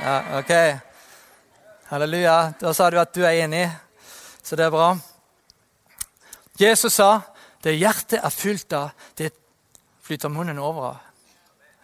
Ja, 0.00 0.38
ok. 0.38 0.78
Halleluja. 1.84 2.52
Da 2.60 2.72
sa 2.74 2.90
du 2.90 2.98
at 3.00 3.14
du 3.14 3.24
er 3.24 3.44
enig, 3.44 3.66
så 4.42 4.56
det 4.56 4.66
er 4.66 4.74
bra. 4.74 4.94
Jesus 6.58 6.94
sa 6.96 7.20
det 7.62 7.76
hjertet 7.78 8.20
er 8.24 8.34
fylt 8.34 8.72
av, 8.74 8.90
det 9.16 9.30
flyter 10.02 10.32
munnen 10.32 10.58
over 10.58 10.88
av. 10.92 10.96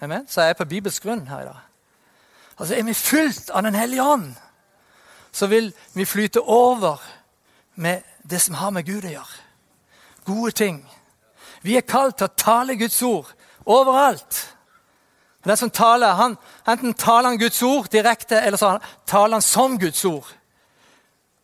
Amen? 0.03 0.27
Så 0.29 0.43
jeg 0.43 0.55
er 0.55 0.59
på 0.59 0.69
Bibels 0.71 1.01
grunn 1.03 1.27
her 1.29 1.43
i 1.43 1.49
dag. 1.49 1.61
Altså, 2.59 2.75
Er 2.75 2.83
vi 2.83 2.95
fylt 2.95 3.51
av 3.51 3.63
Den 3.63 3.75
hellige 3.75 4.03
ånd, 4.03 4.35
så 5.33 5.47
vil 5.47 5.73
vi 5.95 6.05
flyte 6.05 6.41
over 6.41 7.03
med 7.75 8.03
det 8.23 8.41
som 8.41 8.55
har 8.55 8.71
med 8.71 8.87
Gud 8.87 9.05
å 9.05 9.13
gjøre 9.13 9.45
gode 10.29 10.53
ting. 10.53 10.83
Vi 11.63 11.77
er 11.77 11.87
kalt 11.89 12.19
til 12.19 12.29
å 12.29 12.37
tale 12.37 12.77
Guds 12.77 13.01
ord 13.03 13.31
overalt. 13.65 14.41
Den 15.49 15.57
som 15.57 15.71
taler, 15.71 16.13
han, 16.19 16.37
Enten 16.69 16.95
taler 16.95 17.31
han 17.31 17.39
Guds 17.41 17.63
ord 17.63 17.89
direkte, 17.93 18.41
eller 18.41 18.61
så 18.61 18.75
taler 19.09 19.39
han 19.39 19.45
som 19.45 19.79
Guds 19.81 20.05
ord. 20.05 20.27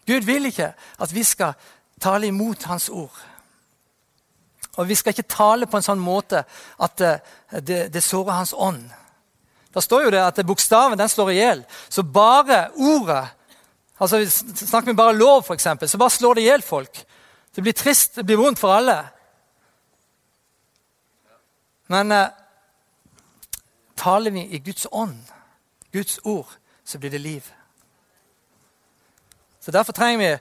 Gud 0.06 0.26
vil 0.28 0.50
ikke 0.50 0.74
at 0.76 1.14
vi 1.14 1.24
skal 1.24 1.54
tale 2.00 2.28
imot 2.28 2.66
Hans 2.68 2.88
ord. 2.88 3.16
Og 4.76 4.88
vi 4.88 4.94
skal 4.94 5.14
ikke 5.14 5.30
tale 5.30 5.66
på 5.70 5.78
en 5.78 5.86
sånn 5.86 6.02
måte 6.02 6.42
at 6.82 6.98
det, 6.98 7.14
det, 7.62 7.80
det 7.94 8.02
sårer 8.04 8.36
Hans 8.42 8.52
ånd. 8.52 8.84
Da 9.74 9.82
står 9.82 10.06
jo 10.06 10.12
det 10.14 10.22
at 10.22 10.42
bokstaven 10.46 10.98
den 10.98 11.10
slår 11.10 11.32
i 11.32 11.38
hjel. 11.38 11.64
Så 11.88 12.04
bare 12.04 12.68
ordet 12.76 13.24
altså 13.98 14.20
Snakker 14.26 14.90
vi 14.90 14.98
bare 14.98 15.16
lov, 15.16 15.44
f.eks., 15.46 15.68
så 15.90 15.98
bare 15.98 16.10
slår 16.10 16.34
det 16.34 16.42
i 16.42 16.48
hjel 16.50 16.62
folk. 16.66 16.98
Det 17.54 17.62
blir 17.62 17.72
trist, 17.72 18.16
det 18.18 18.26
blir 18.26 18.40
vondt 18.40 18.58
for 18.58 18.74
alle. 18.74 18.96
Men 21.94 22.12
eh, 22.12 22.32
taler 23.96 24.30
vi 24.30 24.46
i 24.50 24.58
Guds 24.58 24.86
ånd, 24.90 25.18
Guds 25.92 26.18
ord, 26.24 26.48
så 26.84 26.98
blir 26.98 27.10
det 27.10 27.20
liv. 27.20 27.52
Så 29.60 29.70
Derfor 29.70 29.92
trenger 29.92 30.18
vi 30.18 30.38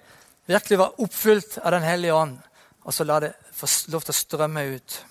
virkelig 0.54 0.78
å 0.78 0.82
være 0.84 1.06
oppfylt 1.06 1.58
av 1.64 1.72
Den 1.72 1.84
hellige 1.84 2.14
ånd, 2.14 2.38
og 2.84 2.94
så 2.94 3.04
la 3.04 3.20
det 3.20 3.34
få 3.52 3.68
lov 3.92 4.02
til 4.04 4.12
å 4.12 4.18
strømme 4.18 4.64
ut. 4.76 5.06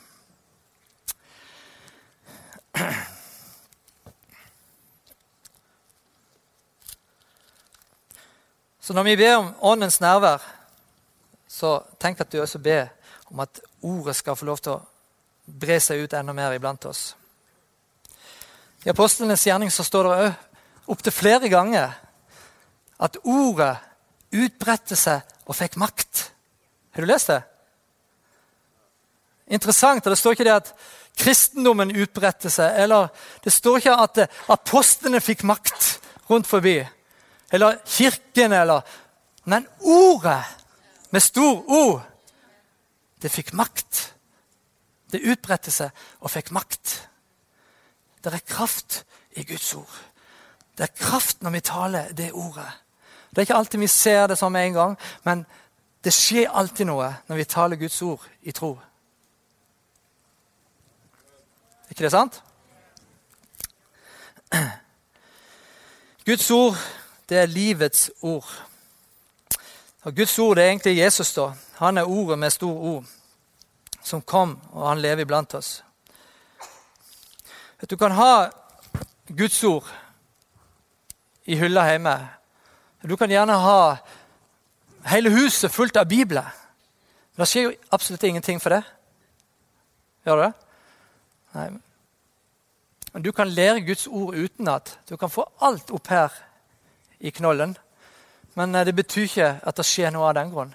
Så 8.80 8.92
når 8.94 9.02
vi 9.02 9.16
ber 9.16 9.37
om 9.37 9.54
Åndens 9.61 10.00
nærvær 10.00 10.42
så 11.52 11.76
tenk 12.00 12.20
at 12.20 12.32
du 12.32 12.40
også 12.40 12.58
ber 12.58 12.88
om 13.30 13.40
at 13.44 13.61
ordet 13.82 14.16
skal 14.16 14.37
få 14.37 14.49
lov 14.49 14.61
til 14.64 14.72
å 14.72 14.82
bre 15.46 15.76
seg 15.80 16.02
ut 16.02 16.14
enda 16.16 16.32
mer 16.32 16.54
iblant 16.56 16.87
oss. 16.88 17.12
I 18.82 18.90
apostlenes 18.90 19.44
gjerning 19.46 19.70
så 19.70 19.84
står 19.86 20.08
det 20.08 20.14
òg 20.24 20.90
opptil 20.90 21.14
flere 21.14 21.50
ganger 21.50 21.92
at 23.02 23.18
ordet 23.22 23.76
utbredte 24.34 24.96
seg 24.98 25.22
og 25.46 25.54
fikk 25.54 25.76
makt. 25.78 26.24
Har 26.94 27.04
du 27.04 27.08
lest 27.10 27.30
det? 27.30 27.38
Interessant. 29.54 30.06
og 30.06 30.10
Det 30.10 30.18
står 30.18 30.34
ikke 30.34 30.48
det 30.48 30.56
at 30.56 30.72
kristendommen 31.18 31.94
utbredte 31.94 32.50
seg. 32.50 32.74
eller 32.82 33.08
Det 33.44 33.52
står 33.52 33.78
ikke 33.78 33.96
at 34.02 34.18
apostlene 34.50 35.20
fikk 35.20 35.44
makt 35.46 36.00
rundt 36.30 36.46
forbi. 36.46 36.80
Eller 37.52 37.78
kirken, 37.86 38.52
eller 38.52 38.82
Men 39.44 39.66
ordet 39.80 40.44
med 41.10 41.22
stor 41.22 41.64
O. 41.68 42.00
Det 43.22 43.30
fikk 43.30 43.52
makt. 43.52 44.12
Det 45.10 45.20
utbredte 45.20 45.70
seg 45.70 45.90
og 46.20 46.30
fikk 46.30 46.50
makt. 46.50 47.12
Det 48.24 48.34
er 48.34 48.46
kraft 48.46 49.04
i 49.36 49.44
Guds 49.44 49.74
ord. 49.74 49.98
Det 50.78 50.84
er 50.84 51.04
kraft 51.04 51.42
når 51.42 51.50
vi 51.50 51.60
taler 51.60 52.12
det 52.12 52.32
ordet. 52.32 52.70
Det 53.30 53.38
er 53.38 53.40
ikke 53.46 53.54
alltid 53.54 53.78
vi 53.78 53.86
ser 53.86 54.26
det 54.26 54.38
som 54.38 54.56
en 54.56 54.72
gang, 54.72 54.98
men 55.24 55.46
det 56.04 56.12
skjer 56.14 56.50
alltid 56.50 56.86
noe 56.86 57.08
når 57.28 57.36
vi 57.36 57.44
taler 57.44 57.80
Guds 57.80 58.02
ord 58.02 58.24
i 58.42 58.52
tro. 58.52 58.78
Ikke 61.90 62.04
det 62.04 62.12
sant? 62.12 62.42
Guds 66.26 66.50
ord, 66.50 66.76
det 67.28 67.38
er 67.38 67.46
livets 67.46 68.10
ord. 68.20 68.48
Og 70.02 70.14
Guds 70.16 70.38
ord 70.38 70.56
det 70.56 70.64
er 70.64 70.68
egentlig 70.68 70.96
Jesus. 70.98 71.34
da. 71.34 71.52
Han 71.78 71.98
er 71.98 72.04
ordet 72.04 72.38
med 72.38 72.50
stor 72.50 72.76
ord, 72.76 73.04
som 74.02 74.22
kom, 74.22 74.60
og 74.72 74.88
han 74.88 75.00
lever 75.00 75.22
iblant 75.22 75.54
oss. 75.54 75.84
Du 77.88 77.96
kan 77.96 78.12
ha 78.12 78.50
Guds 79.26 79.64
ord 79.64 79.86
i 81.44 81.56
hylla 81.58 81.86
hjemme. 81.90 82.16
Du 83.02 83.16
kan 83.16 83.30
gjerne 83.30 83.56
ha 83.58 83.96
hele 85.10 85.30
huset 85.34 85.72
fullt 85.72 85.96
av 85.96 86.06
bibler. 86.06 86.46
Men 87.34 87.42
det 87.42 87.48
skjer 87.50 87.64
jo 87.66 87.72
absolutt 87.90 88.26
ingenting 88.28 88.60
for 88.62 88.76
det. 88.76 88.82
Gjør 90.26 90.44
det? 90.44 90.52
Nei. 91.56 91.70
Men 93.12 93.24
du 93.24 93.32
kan 93.32 93.50
lære 93.50 93.82
Guds 93.84 94.06
ord 94.06 94.36
utenat. 94.36 94.98
Du 95.08 95.16
kan 95.16 95.30
få 95.30 95.44
alt 95.60 95.90
opp 95.90 96.06
her 96.12 96.32
i 97.18 97.30
knollen. 97.30 97.74
Men 98.54 98.74
eh, 98.74 98.84
det 98.86 98.94
betyr 98.94 99.26
ikke 99.26 99.50
at 99.62 99.76
det 99.76 99.88
skjer 99.88 100.14
noe 100.14 100.28
av 100.30 100.36
den 100.38 100.52
grunn. 100.52 100.72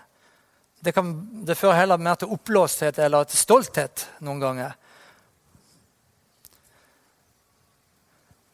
Det, 0.83 0.93
kan, 0.93 1.13
det 1.45 1.57
fører 1.57 1.79
heller 1.81 2.01
mer 2.01 2.19
til 2.19 2.33
oppblåsthet 2.35 2.99
eller 3.01 3.25
til 3.29 3.39
stolthet 3.39 4.05
noen 4.25 4.43
ganger. 4.43 4.75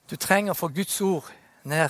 Du 0.10 0.16
trenger 0.20 0.54
å 0.54 0.58
få 0.58 0.70
Guds 0.76 1.00
ord 1.02 1.30
ned 1.64 1.90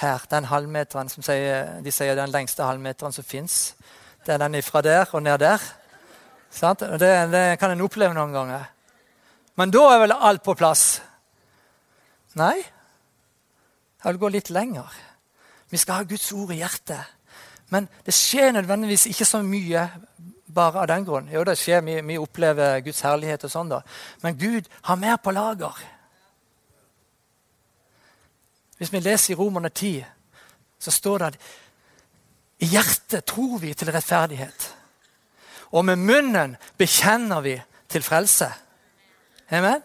her. 0.00 0.26
Den 0.30 0.48
halvmeteren 0.50 1.08
som 1.08 1.24
sier, 1.24 1.78
de 1.82 1.92
sier 1.92 2.16
den 2.18 2.32
lengste 2.32 2.66
halvmeteren 2.66 3.14
som 3.14 3.24
fins. 3.24 3.74
Det 4.26 4.34
er 4.34 4.42
den 4.42 4.62
fra 4.62 4.82
der 4.84 5.08
og 5.12 5.22
ned 5.22 5.38
der. 5.40 5.62
Det, 6.60 7.10
det, 7.32 7.58
kan 7.60 7.70
en 7.70 7.84
oppleve 7.84 8.14
noen 8.14 8.32
ganger. 8.32 8.64
Men 9.56 9.72
da 9.72 9.82
er 9.92 10.02
vel 10.04 10.14
alt 10.14 10.44
på 10.44 10.54
plass? 10.56 11.00
Nei. 12.36 12.56
Jeg 14.04 14.12
vil 14.12 14.20
gå 14.20 14.30
litt 14.32 14.50
lenger. 14.50 14.92
Vi 15.70 15.80
skal 15.80 16.00
ha 16.00 16.08
Guds 16.08 16.28
ord 16.32 16.52
i 16.54 16.60
hjertet. 16.60 17.12
Men 17.72 17.88
det 18.06 18.14
skjer 18.14 18.52
nødvendigvis 18.54 19.08
ikke 19.10 19.26
så 19.26 19.40
mye 19.42 19.88
bare 20.56 20.84
av 20.84 20.88
den 20.88 21.04
grunn. 21.04 21.28
Jo, 21.32 21.42
det 21.44 21.56
skjer, 21.58 21.82
vi, 21.84 21.98
vi 22.06 22.18
opplever 22.20 22.80
Guds 22.84 23.02
herlighet 23.04 23.44
og 23.48 23.52
sånn, 23.52 23.72
da. 23.72 23.80
Men 24.22 24.38
Gud 24.38 24.68
har 24.86 25.00
mer 25.00 25.18
på 25.20 25.34
lager. 25.34 25.80
Hvis 28.76 28.92
vi 28.92 29.00
leser 29.00 29.32
i 29.32 29.36
Romerne 29.36 29.68
10, 29.68 30.04
så 30.78 30.90
står 30.90 31.18
det 31.18 31.26
at 31.26 31.38
i 32.58 32.66
hjertet 32.72 33.24
tror 33.28 33.58
vi 33.60 33.74
til 33.76 33.90
rettferdighet. 33.92 34.70
Og 35.76 35.84
med 35.84 36.00
munnen 36.00 36.56
bekjenner 36.78 37.42
vi 37.44 37.56
til 37.88 38.04
frelse. 38.04 38.48
Amen? 39.50 39.82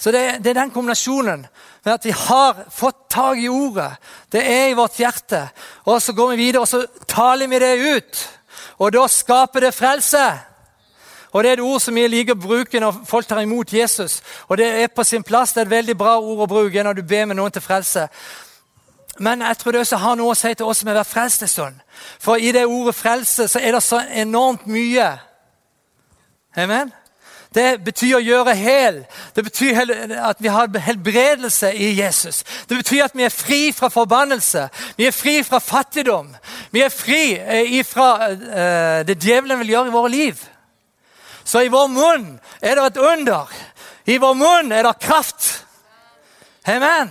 Så 0.00 0.10
det, 0.10 0.40
det, 0.40 0.50
er 0.50 0.62
den 0.62 0.72
kombinasjonen 0.72 1.44
med 1.84 1.92
at 1.92 2.04
vi 2.04 2.12
har 2.16 2.64
fått 2.72 3.04
tak 3.12 3.38
i 3.38 3.48
ordet. 3.52 3.90
Det 4.32 4.40
er 4.40 4.70
i 4.70 4.76
vårt 4.78 4.96
hjerte. 4.96 5.42
Og 5.84 6.00
så 6.02 6.14
går 6.16 6.32
vi 6.32 6.46
videre 6.46 6.64
og 6.64 6.68
så 6.68 6.86
taler 7.06 7.50
vi 7.50 7.58
det 7.60 7.96
ut. 7.96 8.22
Og 8.80 8.94
da 8.96 9.04
skaper 9.08 9.66
det 9.66 9.74
frelse. 9.76 10.24
Og 11.32 11.42
Det 11.42 11.48
er 11.48 11.52
et 11.52 11.60
ord 11.60 11.80
som 11.80 11.94
vi 11.94 12.06
liker 12.08 12.34
å 12.34 12.42
bruke 12.42 12.80
når 12.80 13.02
folk 13.06 13.26
tar 13.28 13.40
imot 13.40 13.72
Jesus. 13.72 14.22
Og 14.48 14.58
Det 14.58 14.66
er 14.82 14.86
på 14.88 15.04
sin 15.04 15.22
plass. 15.22 15.52
Det 15.52 15.60
er 15.60 15.66
et 15.68 15.70
veldig 15.70 15.98
bra 15.98 16.18
ord 16.18 16.42
å 16.42 16.46
bruke 16.46 16.82
når 16.82 16.92
du 16.92 17.02
ber 17.02 17.24
med 17.24 17.36
noen 17.36 17.52
til 17.52 17.62
frelse. 17.62 18.08
Men 19.18 19.42
jeg 19.42 19.58
tror 19.58 19.72
det 19.72 19.80
også 19.80 19.96
har 19.96 20.16
noe 20.16 20.32
å 20.32 20.38
si 20.38 20.54
til 20.54 20.66
oss 20.66 20.78
som 20.80 20.88
har 20.88 20.96
vært 20.96 21.10
frelst 21.10 21.42
en 21.42 21.48
stund. 21.48 21.80
For 22.20 22.40
i 22.40 22.52
det 22.52 22.66
ordet 22.66 22.94
frelse 22.94 23.48
så 23.48 23.60
er 23.60 23.76
det 23.76 23.82
så 23.82 24.00
enormt 24.12 24.66
mye. 24.66 25.10
Amen? 26.56 26.92
Det 27.54 27.80
betyr 27.82 28.14
å 28.16 28.22
gjøre 28.22 28.54
hel. 28.54 29.00
Det 29.34 29.44
betyr 29.44 29.80
at 30.22 30.38
vi 30.38 30.48
har 30.48 30.78
helbredelse 30.86 31.72
i 31.74 31.90
Jesus. 31.98 32.44
Det 32.68 32.78
betyr 32.78 33.08
at 33.08 33.16
vi 33.18 33.26
er 33.26 33.34
fri 33.34 33.72
fra 33.74 33.90
forbannelse. 33.90 34.68
Vi 34.96 35.08
er 35.08 35.14
fri 35.14 35.40
fra 35.42 35.58
fattigdom. 35.58 36.30
Vi 36.70 36.84
er 36.86 36.94
fri 36.94 37.34
eh, 37.34 37.84
fra 37.84 38.10
uh, 38.30 39.02
det 39.06 39.18
djevelen 39.18 39.58
vil 39.58 39.74
gjøre 39.74 39.90
i 39.90 39.96
våre 39.98 40.12
liv. 40.14 40.44
Så 41.50 41.64
i 41.66 41.70
vår 41.72 41.88
munn 41.90 42.26
er 42.62 42.78
det 42.78 42.84
et 42.84 42.98
under. 43.02 43.50
I 44.06 44.20
vår 44.22 44.36
munn 44.38 44.70
er 44.72 44.86
det 44.86 45.00
kraft. 45.02 45.64
Amen. 46.70 47.10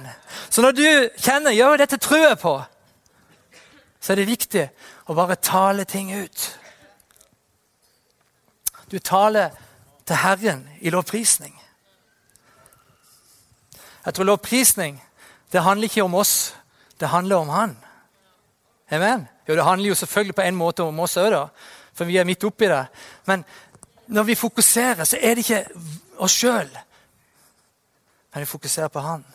Så 0.50 0.64
når 0.64 0.78
du 0.78 0.86
kjenner 1.20 1.52
gjør 1.52 1.82
dette 1.82 2.00
tror 2.00 2.38
på, 2.40 2.54
så 4.00 4.14
er 4.14 4.22
det 4.22 4.30
viktig 4.30 4.64
å 5.12 5.16
bare 5.18 5.36
tale 5.44 5.84
ting 5.84 6.14
ut. 6.16 6.46
Du 8.88 8.96
taler 9.04 9.52
til 10.08 10.22
Herren 10.24 10.64
i 10.80 10.94
lovprisning. 10.94 11.54
Jeg 14.06 14.16
tror 14.16 14.32
lovprisning 14.32 15.02
det 15.52 15.66
handler 15.66 15.90
ikke 15.90 16.06
om 16.06 16.16
oss, 16.16 16.54
det 17.00 17.12
handler 17.12 17.44
om 17.44 17.50
Han. 17.50 17.76
Amen? 18.92 19.28
Jo, 19.48 19.56
Det 19.56 19.64
handler 19.64 19.90
jo 19.90 19.96
selvfølgelig 19.96 20.36
på 20.36 20.42
en 20.42 20.56
måte 20.56 20.84
om 20.84 21.00
oss 21.00 21.18
òg, 21.18 21.50
for 21.94 22.06
vi 22.06 22.18
er 22.18 22.26
midt 22.26 22.44
oppi 22.44 22.70
det. 22.70 22.86
Men 23.26 23.44
når 24.10 24.24
vi 24.24 24.36
fokuserer, 24.36 25.04
så 25.04 25.18
er 25.22 25.36
det 25.36 25.38
ikke 25.38 25.66
oss 26.18 26.32
sjøl, 26.32 26.70
men 28.34 28.42
vi 28.42 28.46
fokuserer 28.46 28.88
på 28.88 29.00
Han. 29.00 29.26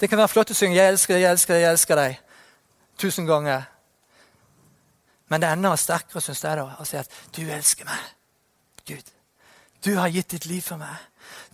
Det 0.00 0.08
kan 0.08 0.18
være 0.18 0.28
flott 0.28 0.50
å 0.50 0.54
synge 0.54 0.76
'Jeg 0.76 0.88
elsker 0.88 1.14
deg, 1.14 1.22
jeg 1.22 1.30
elsker 1.30 1.54
deg, 1.54 1.62
jeg 1.62 1.70
elsker 1.70 1.96
deg' 1.96 2.18
tusen 2.98 3.26
ganger. 3.26 3.62
Men 5.28 5.40
det 5.40 5.48
er 5.48 5.52
enda 5.52 5.76
sterkere 5.76 6.20
synes 6.20 6.44
jeg 6.44 6.56
da, 6.56 6.76
å 6.78 6.84
si 6.84 6.96
at 6.96 7.10
'du 7.36 7.42
elsker 7.42 7.84
meg', 7.84 8.14
Gud. 8.86 9.10
Du 9.84 9.94
har 9.96 10.08
gitt 10.08 10.30
ditt 10.30 10.46
liv 10.46 10.62
for 10.62 10.76
meg. 10.76 10.96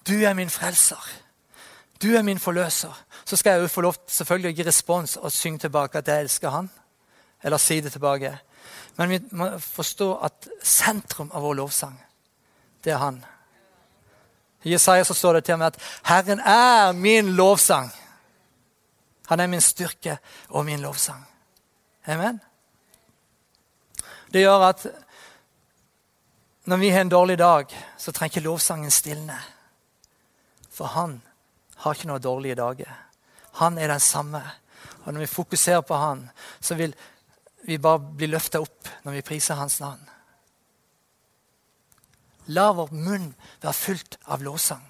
Du 0.07 0.25
er 0.25 0.35
min 0.35 0.51
frelser. 0.51 1.11
Du 2.03 2.17
er 2.17 2.23
min 2.23 2.39
forløser. 2.39 3.05
Så 3.25 3.37
skal 3.37 3.51
jeg 3.51 3.61
jo 3.61 3.69
få 3.69 3.81
lov 3.81 3.95
selvfølgelig 4.07 4.53
å 4.53 4.57
gi 4.57 4.69
respons 4.69 5.17
og 5.17 5.33
synge 5.33 5.59
tilbake 5.59 5.99
at 5.99 6.09
jeg 6.09 6.21
elsker 6.21 6.51
han. 6.51 6.71
Eller 7.43 7.57
si 7.59 7.81
det 7.81 7.93
tilbake. 7.93 8.39
Men 8.97 9.09
vi 9.09 9.21
må 9.37 9.49
forstå 9.61 10.09
at 10.25 10.49
sentrum 10.63 11.31
av 11.35 11.45
vår 11.45 11.59
lovsang, 11.61 11.97
det 12.85 12.95
er 12.95 13.03
han. 13.03 13.21
I 14.63 14.73
Jesaja 14.73 15.05
så 15.05 15.15
står 15.15 15.39
det 15.39 15.45
til 15.45 15.59
meg 15.61 15.75
at 15.75 15.81
'Herren 16.05 16.41
er 16.41 16.93
min 16.93 17.37
lovsang'. 17.37 17.93
Han 19.27 19.41
er 19.41 19.47
min 19.47 19.61
styrke 19.61 20.19
og 20.49 20.65
min 20.65 20.81
lovsang. 20.81 21.27
Amen. 22.07 22.41
Det 24.33 24.41
gjør 24.41 24.69
at 24.69 24.87
når 26.65 26.77
vi 26.77 26.91
har 26.91 27.01
en 27.01 27.09
dårlig 27.09 27.39
dag, 27.39 27.67
så 27.99 28.13
trenger 28.13 28.37
ikke 28.37 28.49
lovsangen 28.49 28.91
stilne. 28.91 29.39
For 30.71 30.85
han 30.87 31.23
har 31.77 31.95
ikke 31.95 32.09
noen 32.11 32.23
dårlige 32.23 32.55
dager. 32.55 32.91
Han 33.53 33.79
er 33.79 33.89
den 33.89 34.01
samme. 34.01 34.43
Og 35.05 35.13
når 35.13 35.21
vi 35.21 35.27
fokuserer 35.27 35.81
på 35.81 35.95
han, 35.95 36.31
så 36.61 36.75
vil 36.75 36.95
vi 37.67 37.79
bare 37.83 37.99
blir 37.99 38.31
løfta 38.31 38.61
opp 38.63 38.89
når 39.05 39.19
vi 39.19 39.25
priser 39.27 39.59
hans 39.59 39.81
navn. 39.83 40.03
La 42.55 42.69
vår 42.73 42.93
munn 42.95 43.33
være 43.63 43.75
fylt 43.75 44.19
av 44.31 44.45
lovsang. 44.47 44.85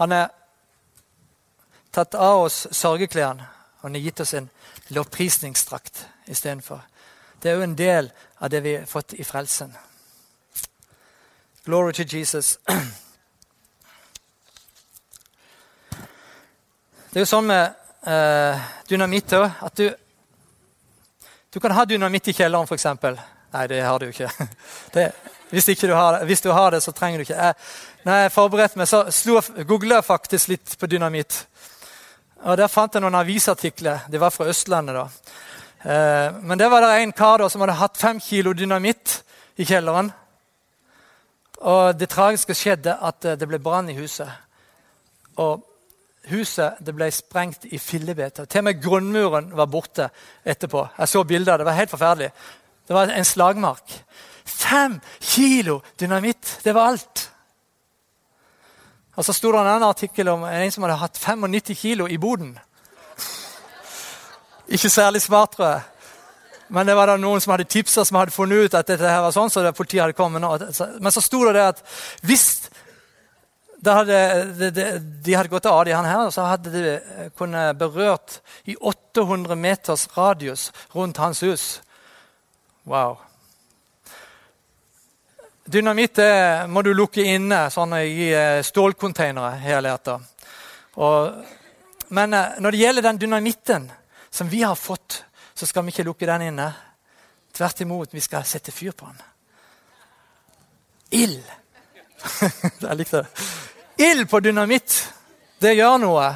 Han 0.00 0.12
er 0.12 0.28
tatt 1.92 2.14
av 2.14 2.44
oss 2.44 2.66
sørgeklærne 2.76 3.48
og 3.80 3.86
han 3.88 3.96
har 3.96 4.04
gitt 4.04 4.20
oss 4.20 4.34
en 4.36 4.50
lovprisningsdrakt 4.92 6.06
istedenfor. 6.28 6.84
Det 7.40 7.50
er 7.50 7.56
jo 7.56 7.64
en 7.64 7.78
del 7.78 8.10
av 8.38 8.50
det 8.52 8.60
vi 8.60 8.74
har 8.76 8.86
fått 8.86 9.16
i 9.16 9.24
frelsen. 9.24 9.72
Glory 11.64 11.92
to 11.96 12.04
Jesus. 12.04 12.58
Det 17.10 17.18
er 17.18 17.24
jo 17.24 17.26
sånn 17.26 17.48
med 17.48 17.79
eh, 18.06 18.70
dynamitt 18.88 19.32
at 19.32 19.76
du, 19.76 19.90
du 21.52 21.60
kan 21.60 21.74
ha 21.76 21.84
dynamitt 21.84 22.28
i 22.28 22.34
kjelleren, 22.36 22.68
f.eks. 22.68 22.86
Nei, 23.50 23.66
det 23.66 23.80
har 23.82 23.98
du 23.98 24.08
ikke. 24.08 24.30
Det, 24.94 25.10
hvis, 25.50 25.68
ikke 25.68 25.88
du 25.90 25.94
har, 25.94 26.24
hvis, 26.24 26.40
du 26.40 26.50
har 26.54 26.70
det, 26.70 26.82
så 26.82 26.92
trenger 26.94 27.18
du 27.18 27.26
ikke. 27.26 27.38
Jeg, 27.38 27.54
når 28.04 28.20
jeg 28.22 28.32
forberedte 28.32 28.78
meg, 28.78 28.88
så 28.88 29.64
googla 29.66 29.98
jeg 29.98 30.06
faktisk 30.06 30.52
litt 30.52 30.76
på 30.78 30.86
dynamitt. 30.86 31.40
Og 32.46 32.56
Der 32.56 32.70
fant 32.70 32.94
jeg 32.94 33.02
noen 33.02 33.18
avisartikler. 33.18 34.06
De 34.08 34.20
var 34.20 34.30
fra 34.30 34.46
Østlandet. 34.48 34.94
da. 34.94 35.08
Uh, 35.80 36.38
men 36.44 36.58
der 36.58 36.68
var 36.68 36.84
det 36.84 37.02
en 37.02 37.12
kar 37.12 37.42
da, 37.42 37.48
som 37.48 37.64
hadde 37.64 37.80
hatt 37.80 37.98
fem 37.98 38.20
kilo 38.20 38.52
dynamitt 38.52 39.22
i 39.56 39.66
kjelleren. 39.66 40.12
Og 41.60 41.98
Det 41.98 42.08
tragiske 42.08 42.54
skjedde 42.54 42.94
at 42.96 43.24
eh, 43.24 43.36
det 43.36 43.48
ble 43.48 43.58
brann 43.60 43.90
i 43.92 43.96
huset. 43.98 44.30
Og 45.36 45.60
Huset 46.30 46.78
ble 46.94 47.10
sprengt 47.12 47.66
i 47.70 47.78
fillebiter. 47.78 48.46
Til 48.46 48.62
og 48.62 48.68
med 48.68 48.82
grunnmuren 48.82 49.50
var 49.56 49.70
borte 49.70 50.08
etterpå. 50.44 50.86
Jeg 50.98 51.08
så 51.08 51.24
bilder. 51.24 51.58
Det 51.58 51.66
var 51.66 51.78
helt 51.78 51.90
forferdelig. 51.90 52.30
Det 52.86 52.94
var 52.94 53.12
en 53.14 53.24
slagmark. 53.24 53.98
Fem 54.44 55.00
kilo 55.20 55.80
dynamitt! 56.00 56.58
Det 56.64 56.74
var 56.74 56.92
alt. 56.92 57.30
Og 59.16 59.24
så 59.24 59.32
sto 59.32 59.52
det 59.52 59.60
en 59.60 59.68
annen 59.68 59.88
artikkel 59.88 60.28
om 60.32 60.44
en 60.48 60.72
som 60.72 60.86
hadde 60.86 61.00
hatt 61.02 61.18
95 61.18 61.74
kilo 61.76 62.06
i 62.08 62.18
boden. 62.18 62.54
Ikke 64.70 64.90
særlig 64.90 65.22
smart, 65.22 65.56
tror 65.56 65.66
jeg. 65.66 65.80
Men 66.70 66.86
det 66.86 66.94
var 66.94 67.10
da 67.10 67.16
noen 67.18 67.42
som 67.42 67.50
hadde 67.50 67.66
tipsa 67.66 68.04
som 68.06 68.20
hadde 68.20 68.30
funnet 68.30 68.70
ut 68.70 68.74
at 68.78 68.86
dette 68.86 69.08
her 69.10 69.24
var 69.24 69.34
sånn, 69.34 69.50
så 69.50 69.64
det, 69.64 69.74
politiet 69.74 70.04
hadde 70.04 70.14
kommet. 70.14 70.44
Men 71.02 71.12
så 71.12 71.22
sto 71.22 71.42
det 71.48 71.56
det 71.58 71.64
at 71.72 71.82
hvis 72.22 72.69
hadde, 73.88 74.18
de, 74.58 74.70
de, 74.70 74.84
de 75.24 75.34
hadde 75.34 75.48
gått 75.48 75.66
av 75.66 75.84
de 75.88 75.94
han 75.96 76.04
her, 76.04 76.26
og 76.26 76.34
så 76.34 76.44
hadde 76.44 76.72
de 76.74 77.30
kunnet 77.38 77.78
berørt 77.80 78.40
i 78.68 78.76
800 78.76 79.56
meters 79.56 80.08
radius 80.16 80.68
rundt 80.92 81.16
hans 81.16 81.40
hus. 81.42 81.64
Wow. 82.84 83.16
Dynamitt 85.70 86.18
må 86.68 86.82
du 86.82 86.92
lukke 86.92 87.22
inne 87.22 87.70
sånn 87.70 87.94
i 88.02 88.28
eh, 88.34 88.58
stålcontainere. 88.66 89.62
Men 92.10 92.34
eh, 92.34 92.58
når 92.58 92.70
det 92.70 92.82
gjelder 92.82 93.06
den 93.06 93.20
dynamitten 93.22 93.90
som 94.30 94.48
vi 94.50 94.62
har 94.62 94.74
fått, 94.74 95.24
så 95.54 95.66
skal 95.66 95.84
vi 95.86 95.94
ikke 95.94 96.08
lukke 96.08 96.26
den 96.26 96.48
inne. 96.50 96.72
Tvert 97.54 97.80
imot, 97.80 98.14
vi 98.14 98.22
skal 98.22 98.44
sette 98.44 98.74
fyr 98.74 98.92
på 98.92 99.06
den. 99.06 99.22
Ild. 101.22 101.44
Jeg 102.82 102.96
likte 102.98 103.22
det. 103.22 103.69
Ild 104.00 104.28
på 104.30 104.40
dynamitt, 104.40 104.94
det 105.60 105.74
gjør 105.76 105.98
noe. 106.00 106.28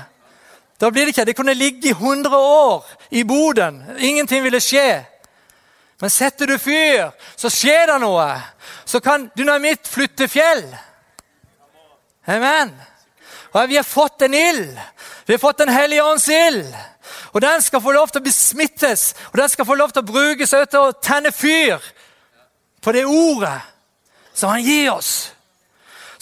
Da 0.80 0.90
blir 0.90 1.06
Det 1.06 1.14
ikke, 1.14 1.24
det 1.24 1.36
kunne 1.36 1.54
ligge 1.54 1.88
i 1.88 1.96
100 1.96 2.36
år 2.36 2.84
i 3.10 3.22
boden. 3.24 3.82
Ingenting 3.98 4.42
ville 4.42 4.60
skje. 4.60 5.04
Men 6.00 6.10
setter 6.10 6.46
du 6.46 6.58
fyr, 6.58 7.12
så 7.36 7.48
skjer 7.48 7.86
det 7.86 8.00
noe. 8.02 8.26
Så 8.84 9.00
kan 9.00 9.30
dynamitt 9.36 9.88
flytte 9.88 10.28
fjell. 10.28 10.66
Amen. 12.26 12.74
Og 13.52 13.68
Vi 13.68 13.76
har 13.76 13.86
fått 13.86 14.22
en 14.22 14.34
ild. 14.34 14.78
Vi 15.26 15.32
har 15.32 15.38
fått 15.38 15.58
Den 15.58 15.68
hellige 15.68 16.04
ånds 16.04 16.28
ild. 16.28 16.74
Og 17.32 17.40
Den 17.40 17.62
skal 17.62 17.80
få 17.80 17.92
lov 17.92 18.08
til 18.08 18.20
å 18.20 18.24
besmittes, 18.24 19.14
og 19.32 19.38
den 19.38 19.48
skal 19.48 19.66
få 19.66 19.74
lov 19.74 19.90
til 19.92 20.02
å 20.02 20.06
brukes 20.06 20.50
til 20.50 20.78
å 20.78 20.92
tenne 21.02 21.32
fyr 21.32 21.82
på 22.80 22.92
det 22.92 23.04
ordet 23.04 23.58
som 24.34 24.50
han 24.50 24.62
gir 24.62 24.92
oss. 24.92 25.32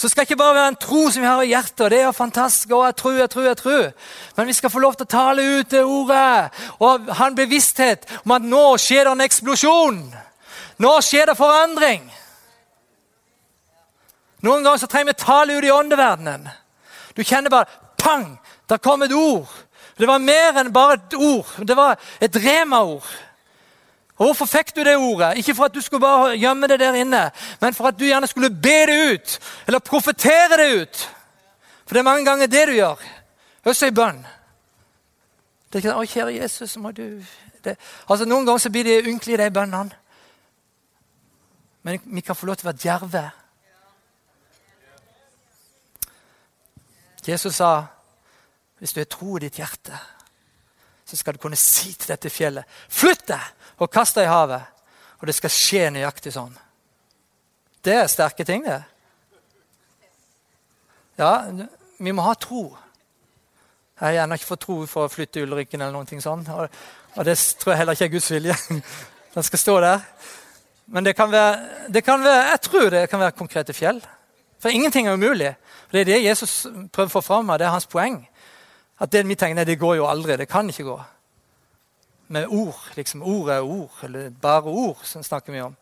Så 0.03 0.09
skal 0.09 0.25
ikke 0.27 0.37
bare 0.37 0.55
være 0.55 0.69
en 0.73 0.77
tro 0.83 1.01
som 1.15 1.23
vi 1.23 1.29
har 1.29 1.41
i 1.45 1.53
hjertet. 1.53 1.81
og 1.81 1.91
det 1.91 2.01
er 2.01 2.13
fantastisk, 2.13 2.71
og 2.71 2.85
jeg 2.85 2.97
tror, 2.97 3.13
jeg 3.13 3.31
tror, 3.31 3.43
jeg 3.43 3.57
tror. 3.57 3.93
Men 4.37 4.47
vi 4.47 4.53
skal 4.53 4.71
få 4.71 4.79
lov 4.79 4.95
til 4.95 5.07
å 5.07 5.13
tale 5.13 5.43
ut 5.43 5.71
det 5.71 5.83
ordet 5.85 6.51
og 6.83 7.13
ha 7.19 7.27
en 7.27 7.37
bevissthet 7.39 8.09
om 8.25 8.35
at 8.35 8.43
nå 8.43 8.65
skjer 8.83 9.05
det 9.05 9.13
en 9.13 9.23
eksplosjon. 9.23 10.01
Nå 10.83 10.93
skjer 11.07 11.31
det 11.31 11.37
forandring. 11.39 12.11
Noen 14.43 14.67
ganger 14.67 14.83
så 14.83 14.91
trenger 14.91 15.13
vi 15.13 15.23
tale 15.23 15.55
ut 15.61 15.69
i 15.69 15.71
åndeverdenen. 15.71 16.51
Du 17.15 17.23
kjenner 17.23 17.55
bare 17.55 17.71
pang! 17.97 18.41
Der 18.69 18.83
kom 18.83 19.07
et 19.07 19.15
ord. 19.15 19.47
Det 19.99 20.09
var 20.09 20.19
mer 20.19 20.59
enn 20.59 20.75
bare 20.75 20.99
et 20.99 21.15
ord. 21.15 21.47
Det 21.63 21.77
var 21.79 21.95
et 22.19 22.43
rema-ord. 22.43 23.07
Og 24.17 24.27
Hvorfor 24.27 24.47
fikk 24.47 24.77
du 24.77 24.85
det 24.85 24.97
ordet? 24.97 25.37
Ikke 25.37 25.55
for 25.55 25.65
at 25.65 25.75
du 25.75 25.81
skulle 25.81 26.01
bare 26.01 26.37
gjemme 26.37 26.69
det 26.69 26.81
der 26.81 26.95
inne, 26.95 27.31
men 27.61 27.75
for 27.75 27.89
at 27.89 27.99
du 27.99 28.05
gjerne 28.05 28.27
skulle 28.27 28.51
be 28.51 28.79
det 28.87 29.15
ut, 29.15 29.39
eller 29.67 29.79
profetere 29.79 30.59
det 30.61 30.83
ut. 30.83 31.09
For 31.87 31.95
det 31.95 31.99
er 31.99 32.11
mange 32.11 32.25
ganger 32.25 32.47
det 32.47 32.67
du 32.69 32.73
gjør. 32.73 33.01
Også 33.65 33.87
i 33.87 33.95
bønn. 33.95 34.27
Det 35.73 35.79
er 35.79 35.79
ikke 35.79 35.91
sånn 35.91 36.03
'Å, 36.03 36.13
kjære 36.13 36.43
Jesus, 36.43 36.77
må 36.77 36.91
du 36.91 37.25
det. 37.65 37.77
Altså, 38.09 38.25
Noen 38.25 38.47
ganger 38.47 38.59
så 38.59 38.71
blir 38.71 38.85
det 38.85 39.07
ynkelige, 39.07 39.37
de 39.39 39.51
bønnene. 39.51 39.91
Men 41.83 42.01
vi 42.05 42.21
kan 42.21 42.37
få 42.37 42.47
lov 42.47 42.57
til 42.57 42.69
å 42.69 42.73
være 42.73 42.83
djerve. 42.83 43.31
Jesus 47.27 47.55
sa 47.55 47.87
hvis 48.79 48.93
du 48.93 49.01
har 49.01 49.05
tro 49.05 49.37
i 49.37 49.41
ditt 49.41 49.59
hjerte, 49.59 49.99
så 51.13 51.19
skal 51.21 51.37
du 51.37 51.43
kunne 51.43 51.59
si 51.61 51.91
til 51.93 52.15
dette 52.15 52.31
fjellet 52.33 52.65
Flytt 52.89 53.27
deg 53.29 53.83
og 53.85 53.91
kast 53.93 54.17
deg 54.17 54.25
i 54.25 54.31
havet. 54.33 54.63
Og 55.21 55.29
det 55.29 55.35
skal 55.37 55.53
skje 55.53 55.83
nøyaktig 55.93 56.33
sånn. 56.33 56.55
Det 57.85 57.97
er 57.99 58.09
sterke 58.09 58.47
ting, 58.49 58.65
det. 58.65 58.79
Ja, 61.21 61.35
vi 62.01 62.15
må 62.15 62.25
ha 62.25 62.33
tro. 62.41 62.63
Jeg 63.99 64.07
har 64.07 64.15
gjerne 64.17 64.39
ikke 64.39 64.49
fått 64.49 64.65
tro 64.65 64.77
for 64.89 65.07
å 65.07 65.13
flytte 65.13 65.45
Ulrikken, 65.45 65.85
eller 65.85 66.01
noe 66.01 66.25
sånt. 66.25 66.49
Og, 66.49 67.21
det 67.27 67.37
tror 67.61 67.75
jeg 67.75 67.83
heller 67.83 67.99
ikke 67.99 68.09
er 68.09 68.15
Guds 68.15 68.31
vilje. 68.33 68.57
Den 69.35 69.47
skal 69.47 69.61
stå 69.61 69.77
der. 69.85 70.09
Men 70.93 71.05
det 71.05 71.15
kan, 71.17 71.31
være, 71.33 71.87
det 71.93 72.03
kan 72.05 72.25
være, 72.25 72.49
jeg 72.51 72.61
tror 72.67 72.89
det 72.91 73.05
kan 73.11 73.21
være 73.21 73.37
konkrete 73.37 73.73
fjell. 73.77 74.01
For 74.61 74.73
ingenting 74.73 75.07
er 75.07 75.15
umulig. 75.15 75.55
Det 75.93 76.01
er 76.01 76.09
det 76.09 76.25
Jesus 76.25 76.67
prøver 76.93 77.11
å 77.11 77.15
få 77.19 77.23
fram. 77.25 77.53
Det 77.59 77.69
er 77.69 77.77
hans 77.77 77.87
poeng. 77.87 78.19
At 79.03 79.11
det 79.11 79.25
vi 79.27 79.35
tenker, 79.35 79.59
nei, 79.59 79.67
det 79.67 79.81
går 79.81 79.97
jo 79.99 80.07
aldri. 80.07 80.37
Det 80.39 80.49
kan 80.51 80.69
ikke 80.71 80.87
gå. 80.87 80.99
Med 82.33 82.47
ord. 82.47 82.79
liksom 82.97 83.23
Ord 83.23 83.51
er 83.51 83.63
ord. 83.63 84.05
Eller 84.07 84.31
bare 84.31 84.71
ord, 84.71 85.03
som 85.03 85.23
snakker 85.23 85.53
vi 85.53 85.61
om. 85.61 85.75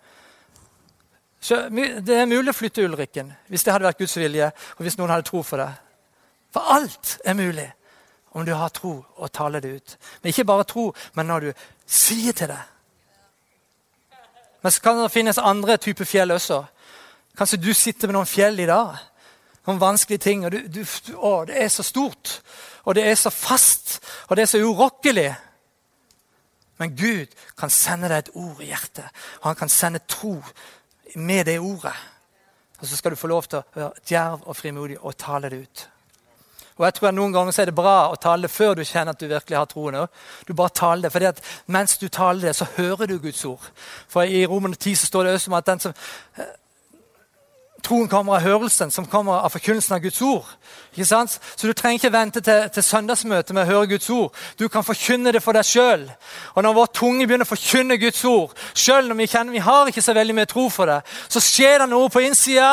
Så 1.41 1.69
Det 1.69 2.17
er 2.17 2.27
mulig 2.29 2.53
å 2.53 2.57
flytte 2.57 2.85
Ulrikken 2.85 3.33
hvis 3.49 3.63
det 3.65 3.73
hadde 3.73 3.87
vært 3.89 3.99
Guds 3.99 4.17
vilje, 4.17 4.51
og 4.77 4.83
hvis 4.85 4.99
noen 4.99 5.11
hadde 5.11 5.25
tro 5.29 5.41
for 5.43 5.63
det. 5.63 5.71
For 6.53 6.73
alt 6.75 7.17
er 7.25 7.35
mulig 7.39 7.71
om 8.33 8.45
du 8.45 8.53
har 8.55 8.69
tro 8.69 9.05
og 9.17 9.33
taler 9.33 9.61
det 9.61 9.71
ut. 9.77 9.97
Men 10.23 10.31
ikke 10.31 10.45
bare 10.45 10.69
tro, 10.69 10.91
men 11.15 11.27
når 11.27 11.41
du 11.41 11.53
sier 11.87 12.33
til 12.37 12.53
det. 12.53 12.61
Men 14.63 14.73
så 14.73 14.83
kan 14.85 15.01
det 15.01 15.13
finnes 15.13 15.39
andre 15.39 15.77
typer 15.77 16.05
fjell 16.05 16.31
også. 16.31 16.63
Kanskje 17.37 17.61
du 17.63 17.73
sitter 17.75 18.09
med 18.09 18.19
noen 18.19 18.29
fjell 18.29 18.61
i 18.61 18.69
dag. 18.69 18.99
Noen 19.71 19.81
vanskelige 19.81 20.25
ting. 20.25 20.45
og 20.45 20.53
du, 20.53 20.59
du, 20.67 20.83
å, 21.17 21.45
Det 21.47 21.57
er 21.63 21.69
så 21.71 21.87
stort, 21.87 22.41
og 22.85 22.95
det 22.99 23.07
er 23.07 23.15
så 23.15 23.31
fast, 23.31 24.01
og 24.29 24.37
det 24.37 24.43
er 24.43 24.51
så 24.51 24.63
urokkelig. 24.63 25.31
Men 26.81 26.97
Gud 26.97 27.35
kan 27.61 27.71
sende 27.71 28.09
deg 28.09 28.25
et 28.25 28.35
ord 28.35 28.63
i 28.65 28.71
hjertet, 28.71 29.07
og 29.43 29.51
han 29.53 29.59
kan 29.59 29.69
sende 29.69 30.01
tro 30.09 30.39
med 31.15 31.47
det 31.47 31.59
ordet. 31.61 31.95
Og 32.81 32.89
så 32.89 32.97
skal 32.97 33.13
du 33.13 33.21
få 33.21 33.29
lov 33.29 33.45
til 33.45 33.61
å 33.61 33.65
være 33.75 34.05
djerv 34.09 34.47
og 34.49 34.57
frimodig 34.57 34.97
og 34.99 35.17
tale 35.21 35.51
det 35.53 35.59
ut. 35.61 35.83
Og 36.81 36.87
jeg 36.87 36.95
tror 36.97 37.11
at 37.11 37.15
Noen 37.15 37.35
ganger 37.35 37.59
er 37.61 37.69
det 37.69 37.77
bra 37.77 37.95
å 38.09 38.17
tale 38.17 38.49
det 38.49 38.55
før 38.55 38.79
du 38.79 38.87
kjenner 38.89 39.13
at 39.13 39.21
du 39.21 39.27
virkelig 39.29 39.59
har 39.59 39.67
troen. 39.69 39.99
Du 40.49 40.55
bare 40.57 40.73
taler 40.73 41.05
det, 41.05 41.13
fordi 41.13 41.29
at 41.29 41.43
Mens 41.69 41.99
du 42.01 42.09
taler 42.09 42.49
det, 42.49 42.55
så 42.57 42.65
hører 42.79 43.11
du 43.11 43.19
Guds 43.21 43.45
ord. 43.45 43.67
For 44.09 44.25
I 44.25 44.47
Romerne 44.49 44.79
10 44.81 44.97
så 44.97 45.11
står 45.11 45.29
det 45.29 45.35
også 45.37 45.53
om 45.53 45.59
at 45.59 45.69
den 45.69 45.85
som 45.85 45.93
Troen 47.91 48.07
kommer 48.09 48.37
av 48.37 48.45
hørelsen, 48.45 48.91
som 48.95 49.07
kommer 49.11 49.41
av 49.43 49.51
forkynnelsen 49.51 49.97
av 49.97 50.03
Guds 50.05 50.21
ord. 50.23 50.47
Ikke 50.93 51.09
sant? 51.09 51.33
Så 51.59 51.67
du 51.67 51.73
trenger 51.75 51.99
ikke 51.99 52.13
vente 52.15 52.41
til, 52.47 52.69
til 52.71 52.85
søndagsmøtet 52.87 53.51
med 53.57 53.65
å 53.65 53.67
høre 53.67 53.89
Guds 53.91 54.07
ord. 54.15 54.37
Du 54.55 54.69
kan 54.71 54.87
forkynne 54.87 55.33
det 55.35 55.41
for 55.43 55.59
deg 55.59 55.67
sjøl. 55.67 56.05
Og 56.55 56.63
når 56.63 56.77
vår 56.77 56.93
tunge 56.95 57.27
begynner 57.27 57.49
å 57.49 57.51
forkynne 57.51 57.97
Guds 57.99 58.21
ord, 58.31 58.55
sjøl 58.79 59.11
når 59.11 59.19
vi 59.19 59.27
kjenner 59.33 59.57
vi 59.57 59.65
har 59.67 59.91
ikke 59.91 60.05
så 60.07 60.15
veldig 60.15 60.37
mye 60.39 60.51
tro 60.53 60.69
for 60.71 60.87
det, 60.87 61.01
så 61.35 61.43
skjer 61.43 61.83
det 61.83 61.89
noe 61.91 62.13
på 62.15 62.23
innsida. 62.29 62.71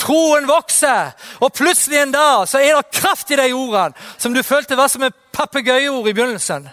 Troen 0.00 0.48
vokser, 0.48 1.12
og 1.44 1.52
plutselig 1.52 2.00
en 2.06 2.16
dag 2.16 2.48
så 2.48 2.64
er 2.64 2.78
det 2.78 2.96
kraft 2.96 3.36
i 3.36 3.40
de 3.42 3.50
ordene 3.52 4.08
som 4.16 4.32
du 4.32 4.40
følte 4.40 4.80
var 4.80 4.88
som 4.88 5.04
et 5.04 5.20
papegøyeord 5.36 6.08
i 6.08 6.16
begynnelsen. 6.16 6.72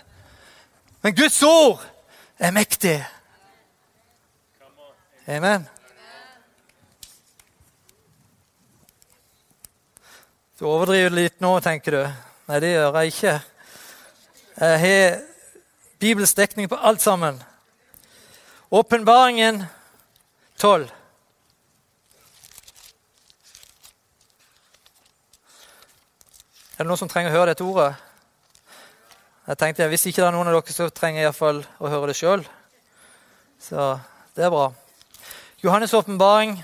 Men 1.04 1.20
Guds 1.20 1.44
ord 1.44 1.84
er 2.40 2.56
mektig. 2.56 2.96
Amen. 5.28 5.68
Du 10.54 10.68
overdriver 10.70 11.10
litt 11.10 11.40
nå, 11.42 11.50
tenker 11.66 11.96
du. 11.96 12.02
Nei, 12.46 12.58
det 12.62 12.76
gjør 12.76 12.98
jeg 13.00 13.10
ikke. 13.10 13.32
Jeg 14.54 14.82
har 14.84 15.16
Bibels 15.98 16.34
dekning 16.38 16.68
på 16.70 16.78
alt 16.78 17.02
sammen. 17.02 17.40
Åpenbaringen 18.70 19.64
12. 20.62 20.84
Er 26.78 26.84
det 26.84 26.86
noen 26.86 27.02
som 27.02 27.10
trenger 27.10 27.34
å 27.34 27.38
høre 27.40 27.56
dette 27.56 27.66
ordet? 27.66 27.96
Jeg 29.48 29.58
tenkte, 29.58 29.88
Hvis 29.90 30.06
ikke 30.06 30.22
det 30.22 30.28
er 30.28 30.36
noen 30.38 30.52
av 30.52 30.60
dere, 30.60 30.76
så 30.76 30.92
trenger 30.94 31.24
jeg 31.24 31.32
iallfall 31.32 31.64
å 31.82 31.90
høre 31.96 32.12
det 32.12 32.20
sjøl. 32.22 32.46
Så 33.58 33.98
det 34.38 34.46
er 34.46 34.54
bra. 34.54 34.70
Johannes' 35.66 35.98
åpenbaring 35.98 36.60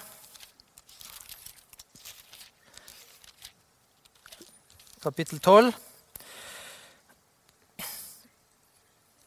kapittel 5.04 5.40
12. 5.40 5.74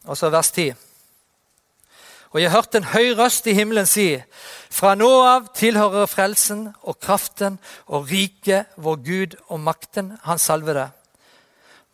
Og 0.05 0.17
så 0.17 0.29
vers 0.29 0.51
10. 0.51 0.73
Og 2.33 2.43
jeg 2.43 2.51
hørte 2.51 2.79
en 2.79 2.91
høy 2.93 3.13
røst 3.17 3.47
i 3.47 3.55
himmelen 3.57 3.87
si:" 3.87 4.23
Fra 4.73 4.95
nå 4.95 5.09
av 5.25 5.49
tilhører 5.55 6.07
frelsen 6.07 6.75
og 6.83 6.99
kraften 7.01 7.59
og 7.87 8.09
riket 8.11 8.67
vår 8.77 8.97
Gud 9.05 9.37
og 9.49 9.61
makten, 9.61 10.19
han 10.25 10.39
salvede. 10.39 10.91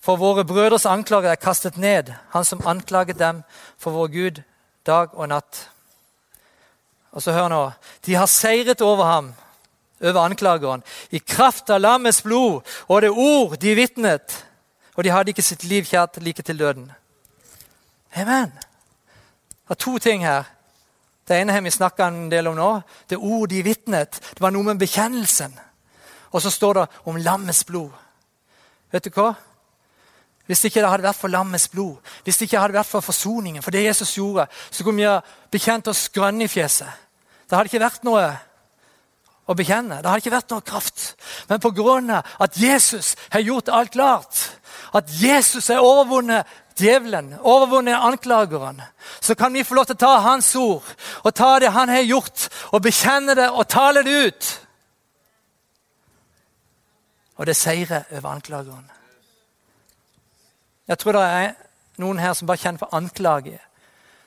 For 0.00 0.16
våre 0.16 0.44
brødres 0.44 0.86
anklager 0.86 1.30
er 1.30 1.42
kastet 1.42 1.76
ned, 1.76 2.14
han 2.30 2.44
som 2.44 2.66
anklaget 2.66 3.18
dem 3.18 3.42
for 3.78 3.90
vår 3.90 4.06
Gud 4.06 4.42
dag 4.86 5.14
og 5.14 5.28
natt. 5.28 5.70
Og 7.12 7.22
så 7.22 7.32
hør 7.32 7.48
nå. 7.48 7.70
De 8.06 8.14
har 8.14 8.26
seiret 8.26 8.80
over 8.80 9.04
ham 9.04 9.34
over 10.00 10.20
anklageren. 10.20 10.82
I 11.10 11.18
kraft 11.18 11.70
av 11.70 11.80
lammets 11.80 12.22
blod 12.22 12.62
og 12.86 13.02
det 13.02 13.10
ord 13.10 13.56
de 13.60 13.74
vitnet. 13.74 14.44
Og 14.96 15.04
de 15.04 15.12
hadde 15.14 15.30
ikke 15.30 15.46
sitt 15.46 15.64
liv 15.64 15.86
kjært 15.86 16.18
like 16.22 16.42
til 16.42 16.58
døden. 16.58 16.88
Amen. 18.16 18.52
Det 19.68 19.76
er 19.76 19.82
to 19.84 19.98
ting 19.98 20.24
her. 20.26 20.48
Det 21.28 21.36
ene 21.36 21.52
har 21.52 21.60
vi 21.60 21.70
snakka 21.70 22.08
en 22.08 22.30
del 22.30 22.48
om 22.48 22.56
nå. 22.56 22.70
Det 23.10 23.18
ord 23.18 23.48
de 23.50 23.62
vitnet. 23.62 24.18
Det 24.34 24.40
var 24.40 24.50
noe 24.50 24.64
med 24.70 24.80
bekjennelsen. 24.80 25.52
Og 26.32 26.42
så 26.42 26.50
står 26.50 26.74
det 26.74 26.86
om 27.04 27.20
lammets 27.20 27.64
blod. 27.64 27.92
Vet 28.92 29.04
du 29.04 29.12
hva? 29.12 29.34
Hvis 30.48 30.64
ikke 30.64 30.80
det 30.80 30.88
hadde 30.88 31.04
vært 31.04 31.20
for 31.20 31.28
lammets 31.28 31.68
blod, 31.68 31.98
hvis 32.24 32.38
det 32.40 32.46
ikke 32.48 32.60
hadde 32.62 32.78
vært 32.78 32.88
for 32.88 33.04
forsoningen, 33.04 33.62
for 33.62 33.70
det 33.70 33.84
Jesus 33.84 34.14
gjorde, 34.16 34.46
så 34.70 34.84
kunne 34.84 35.02
vi 35.02 35.04
ha 35.04 35.18
bekjent 35.52 35.90
oss 35.92 36.06
grønne 36.08 36.46
i 36.46 36.48
fjeset. 36.48 36.88
Det 37.44 37.56
hadde 37.56 37.68
ikke 37.68 37.82
vært 37.82 38.06
noe 38.08 38.22
å 39.48 39.56
bekjenne. 39.56 40.02
Det 40.02 40.10
har 40.10 40.20
ikke 40.20 40.34
vært 40.34 40.52
noe 40.52 40.64
kraft. 40.64 41.14
Men 41.48 41.60
pga. 41.60 42.22
at 42.38 42.56
Jesus 42.56 43.16
har 43.30 43.40
gjort 43.40 43.68
alt 43.68 43.92
klart, 43.92 44.40
at 44.92 45.08
Jesus 45.08 45.70
er 45.70 45.80
overvunnet 45.80 46.46
djevelen, 46.78 47.34
overvunnet 47.40 47.96
anklageren, 47.96 48.82
så 49.20 49.34
kan 49.34 49.52
vi 49.52 49.64
få 49.64 49.74
lov 49.74 49.88
til 49.88 49.96
å 49.96 50.04
ta 50.04 50.14
hans 50.22 50.54
ord 50.56 50.84
og 51.24 51.34
ta 51.34 51.58
det 51.58 51.72
han 51.74 51.88
har 51.88 52.04
gjort, 52.06 52.48
og 52.72 52.82
bekjenne 52.82 53.34
det 53.34 53.48
og 53.50 53.68
tale 53.68 54.04
det 54.06 54.14
ut. 54.28 54.50
Og 57.38 57.46
det 57.46 57.56
seirer 57.56 58.06
over 58.12 58.30
anklageren. 58.30 58.86
Jeg 60.88 60.98
tror 60.98 61.18
det 61.18 61.22
er 61.22 61.50
noen 62.02 62.18
her 62.22 62.32
som 62.34 62.48
bare 62.48 62.62
kjenner 62.62 62.82
på 62.82 62.96
anklage. 62.96 63.58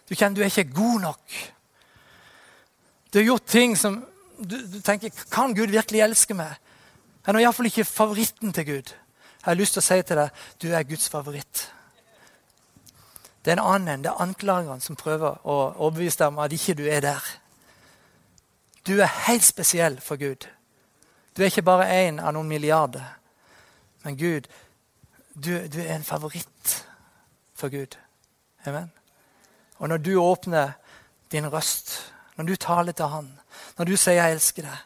Du 0.07 0.15
kjenner 0.15 0.35
du 0.35 0.43
er 0.43 0.51
ikke 0.51 0.75
god 0.75 1.01
nok. 1.07 1.41
Du 3.11 3.19
har 3.19 3.25
gjort 3.25 3.47
ting 3.47 3.75
som 3.79 4.01
du, 4.43 4.57
du, 4.67 4.79
tenker 4.81 5.11
Kan 5.31 5.55
Gud 5.55 5.73
virkelig 5.73 6.01
elske 6.01 6.35
meg? 6.37 6.57
Jeg 7.25 7.35
er 7.35 7.43
iallfall 7.43 7.69
ikke 7.69 7.85
favoritten 7.85 8.53
til 8.53 8.65
Gud. 8.65 8.93
Jeg 9.41 9.45
har 9.45 9.57
lyst 9.57 9.77
til 9.77 9.81
å 9.81 9.85
si 9.85 10.01
til 10.01 10.17
deg 10.17 10.43
du 10.61 10.71
er 10.73 10.87
Guds 10.89 11.09
favoritt. 11.09 11.67
Det 13.45 13.51
er 13.51 13.57
en 13.57 13.65
annen, 13.65 14.03
det 14.03 14.09
er 14.11 14.21
anklageren 14.21 14.81
som 14.81 14.97
prøver 14.97 15.39
å 15.45 15.57
overbevise 15.71 16.19
deg 16.21 16.33
om 16.33 16.41
at 16.43 16.53
ikke 16.53 16.77
du 16.77 16.83
er 16.85 17.01
der. 17.01 17.29
Du 18.85 18.97
er 18.99 19.09
helt 19.27 19.45
spesiell 19.45 19.99
for 20.01 20.17
Gud. 20.21 20.45
Du 21.37 21.41
er 21.41 21.49
ikke 21.49 21.65
bare 21.65 21.89
én 21.89 22.19
av 22.21 22.33
noen 22.33 22.49
milliarder. 22.49 23.05
Men 24.03 24.17
Gud, 24.17 24.49
du, 25.33 25.53
du 25.69 25.79
er 25.81 25.95
en 25.95 26.05
favoritt 26.05 26.75
for 27.57 27.69
Gud. 27.69 27.97
Amen. 28.65 28.91
Og 29.77 29.89
når 29.89 29.97
du 29.97 30.15
åpner 30.21 30.71
din 31.31 31.47
røst, 31.53 32.13
når 32.37 32.45
du 32.45 32.55
taler 32.55 32.91
til 32.91 33.05
Han, 33.05 33.40
når 33.81 33.85
du 33.85 33.97
sier 33.97 34.13
'jeg 34.13 34.31
elsker 34.31 34.61
deg', 34.61 34.77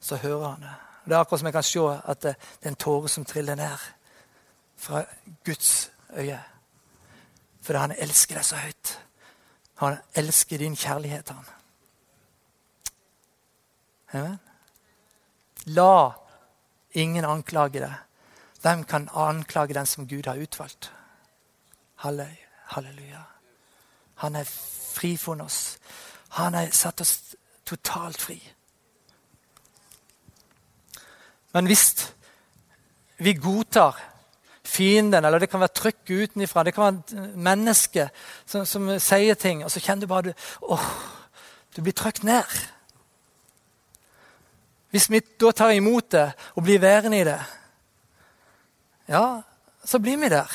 så 0.00 0.16
hører 0.16 0.48
han 0.48 0.60
det. 0.60 0.74
Det 1.04 1.12
er 1.12 1.20
akkurat 1.20 1.40
som 1.40 1.46
jeg 1.46 1.52
kan 1.52 1.62
se 1.62 1.80
at 1.80 2.22
det, 2.22 2.36
det 2.60 2.66
er 2.66 2.68
en 2.68 2.76
tåre 2.76 3.08
som 3.08 3.24
triller 3.24 3.54
ned 3.54 3.78
fra 4.76 5.04
Guds 5.44 5.90
øye. 6.16 6.40
Fordi 7.62 7.78
han 7.78 7.92
elsker 7.92 8.34
deg 8.34 8.44
så 8.44 8.56
høyt. 8.56 9.00
Han 9.74 9.98
elsker 10.14 10.58
din 10.58 10.76
kjærlighet, 10.76 11.28
han. 11.28 11.44
Amen. 14.12 14.40
La 15.64 16.10
ingen 16.92 17.24
anklage 17.24 17.80
deg. 17.80 17.94
Hvem 18.60 18.84
kan 18.84 19.08
anklage 19.12 19.74
den 19.74 19.86
som 19.86 20.08
Gud 20.08 20.26
har 20.26 20.36
utvalgt? 20.36 20.92
Halleluja. 21.96 23.22
Han 24.14 24.36
er 24.36 24.44
frifunnet 24.94 25.44
oss. 25.44 25.78
Han 26.28 26.54
har 26.54 26.70
satt 26.70 27.00
oss 27.00 27.36
totalt 27.70 28.20
fri. 28.20 28.38
Men 31.54 31.66
hvis 31.66 32.14
vi 33.20 33.34
godtar 33.34 33.98
fienden, 34.70 35.24
eller 35.24 35.38
det 35.38 35.50
kan 35.50 35.60
være 35.60 35.74
trykk 35.74 36.10
utenfra. 36.10 36.64
Det 36.64 36.74
kan 36.74 36.84
være 36.84 37.28
et 37.30 37.36
menneske 37.36 38.08
som, 38.46 38.66
som, 38.66 38.90
sier 38.98 39.34
ting, 39.34 39.64
og 39.64 39.70
så 39.70 39.82
kjenner 39.82 40.06
du 40.06 40.10
bare 40.10 40.30
du, 40.30 40.32
åh, 40.62 40.86
du 41.76 41.82
blir 41.82 41.96
trykt 41.96 42.24
ned. 42.24 42.46
Hvis 44.90 45.10
vi 45.10 45.20
da 45.20 45.52
tar 45.54 45.74
imot 45.74 46.12
det 46.12 46.26
og 46.54 46.64
blir 46.66 46.82
værende 46.82 47.20
i 47.20 47.26
det, 47.26 47.38
ja, 49.10 49.40
så 49.84 49.98
blir 49.98 50.18
vi 50.18 50.30
der. 50.30 50.50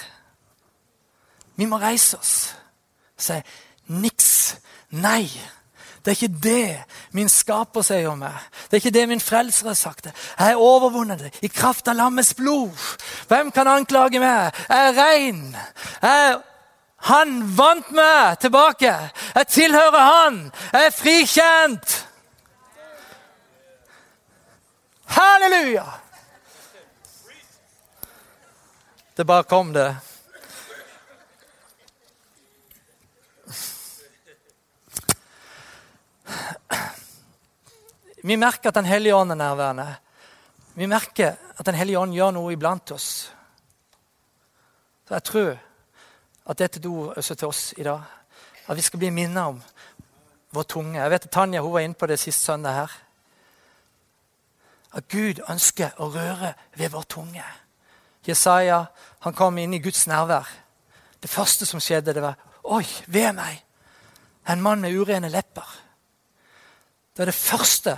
Vi 1.56 1.68
må 1.68 1.80
reise 1.80 2.20
oss 2.20 2.36
og 3.16 3.24
si 3.24 3.40
niks. 3.88 4.32
Nei. 4.96 5.28
Det 6.06 6.12
er 6.12 6.18
ikke 6.20 6.42
det 6.44 6.84
min 7.18 7.30
skaper 7.30 7.82
sier 7.82 8.12
om 8.12 8.20
meg. 8.22 8.34
Det 8.70 8.78
er 8.78 8.84
ikke 8.84 8.94
det 8.94 9.08
min 9.10 9.24
frelser 9.24 9.72
har 9.72 9.78
sagt. 9.80 10.06
Jeg 10.06 10.52
er 10.52 10.62
overvunnet 10.62 11.24
det 11.24 11.32
i 11.42 11.50
kraft 11.50 11.88
av 11.90 11.98
lammets 11.98 12.36
blod. 12.38 12.78
Hvem 13.28 13.50
kan 13.52 13.68
anklage 13.68 14.22
meg? 14.22 14.54
Jeg 14.70 14.92
er 14.92 15.00
rein. 15.00 15.42
Jeg, 16.04 16.38
han 17.10 17.36
vant 17.58 17.90
meg 17.98 18.38
tilbake. 18.40 18.94
Jeg 19.34 19.48
tilhører 19.50 20.06
han. 20.12 20.40
Jeg 20.74 20.92
er 20.92 20.94
frikjent. 20.94 22.00
Halleluja! 25.18 25.86
Det 29.18 29.26
bare 29.26 29.44
kom, 29.44 29.74
det. 29.74 29.96
Vi 38.24 38.36
merker 38.36 38.70
at 38.70 38.76
Den 38.76 38.86
hellige 38.86 39.16
ånd 39.16 39.32
er 39.32 39.36
nærværende. 39.36 39.96
Vi 40.76 40.86
merker 40.86 41.36
at 41.58 41.66
Den 41.66 41.76
hellige 41.76 42.00
ånd 42.00 42.14
gjør 42.14 42.32
noe 42.32 42.54
iblant 42.54 42.92
oss. 42.92 43.32
Så 45.08 45.14
Jeg 45.14 45.24
tror 45.24 45.58
at 46.46 46.60
dette 46.60 46.80
er 46.80 47.14
også 47.18 47.36
til 47.36 47.48
oss 47.48 47.74
i 47.78 47.84
dag. 47.84 48.02
At 48.68 48.78
vi 48.78 48.82
skal 48.82 49.00
bli 49.00 49.10
minnet 49.10 49.44
om 49.44 49.62
vår 50.52 50.64
tunge. 50.64 51.02
Jeg 51.02 51.12
vet 51.12 51.26
at 51.26 51.32
Tanja 51.32 51.62
hun 51.62 51.74
var 51.74 51.80
inne 51.80 51.94
på 51.94 52.06
det 52.06 52.20
sist 52.20 52.44
søndag. 52.44 52.74
her. 52.74 52.92
At 54.94 55.08
Gud 55.08 55.44
ønsker 55.50 55.90
å 55.98 56.10
røre 56.10 56.54
ved 56.76 56.90
vår 56.90 57.02
tunge. 57.02 57.44
Jesaja 58.28 58.86
han 59.20 59.34
kom 59.34 59.58
inn 59.58 59.74
i 59.74 59.80
Guds 59.80 60.08
nærvær. 60.08 60.50
Det 61.22 61.30
første 61.30 61.66
som 61.66 61.80
skjedde, 61.80 62.14
det 62.14 62.22
var 62.22 62.36
Oi, 62.64 62.86
ved 63.08 63.34
meg! 63.34 63.62
En 64.50 64.62
mann 64.62 64.82
med 64.82 64.94
urene 64.98 65.30
lepper. 65.30 65.85
Det 67.16 67.24
er 67.24 67.32
det 67.32 67.38
første 67.38 67.96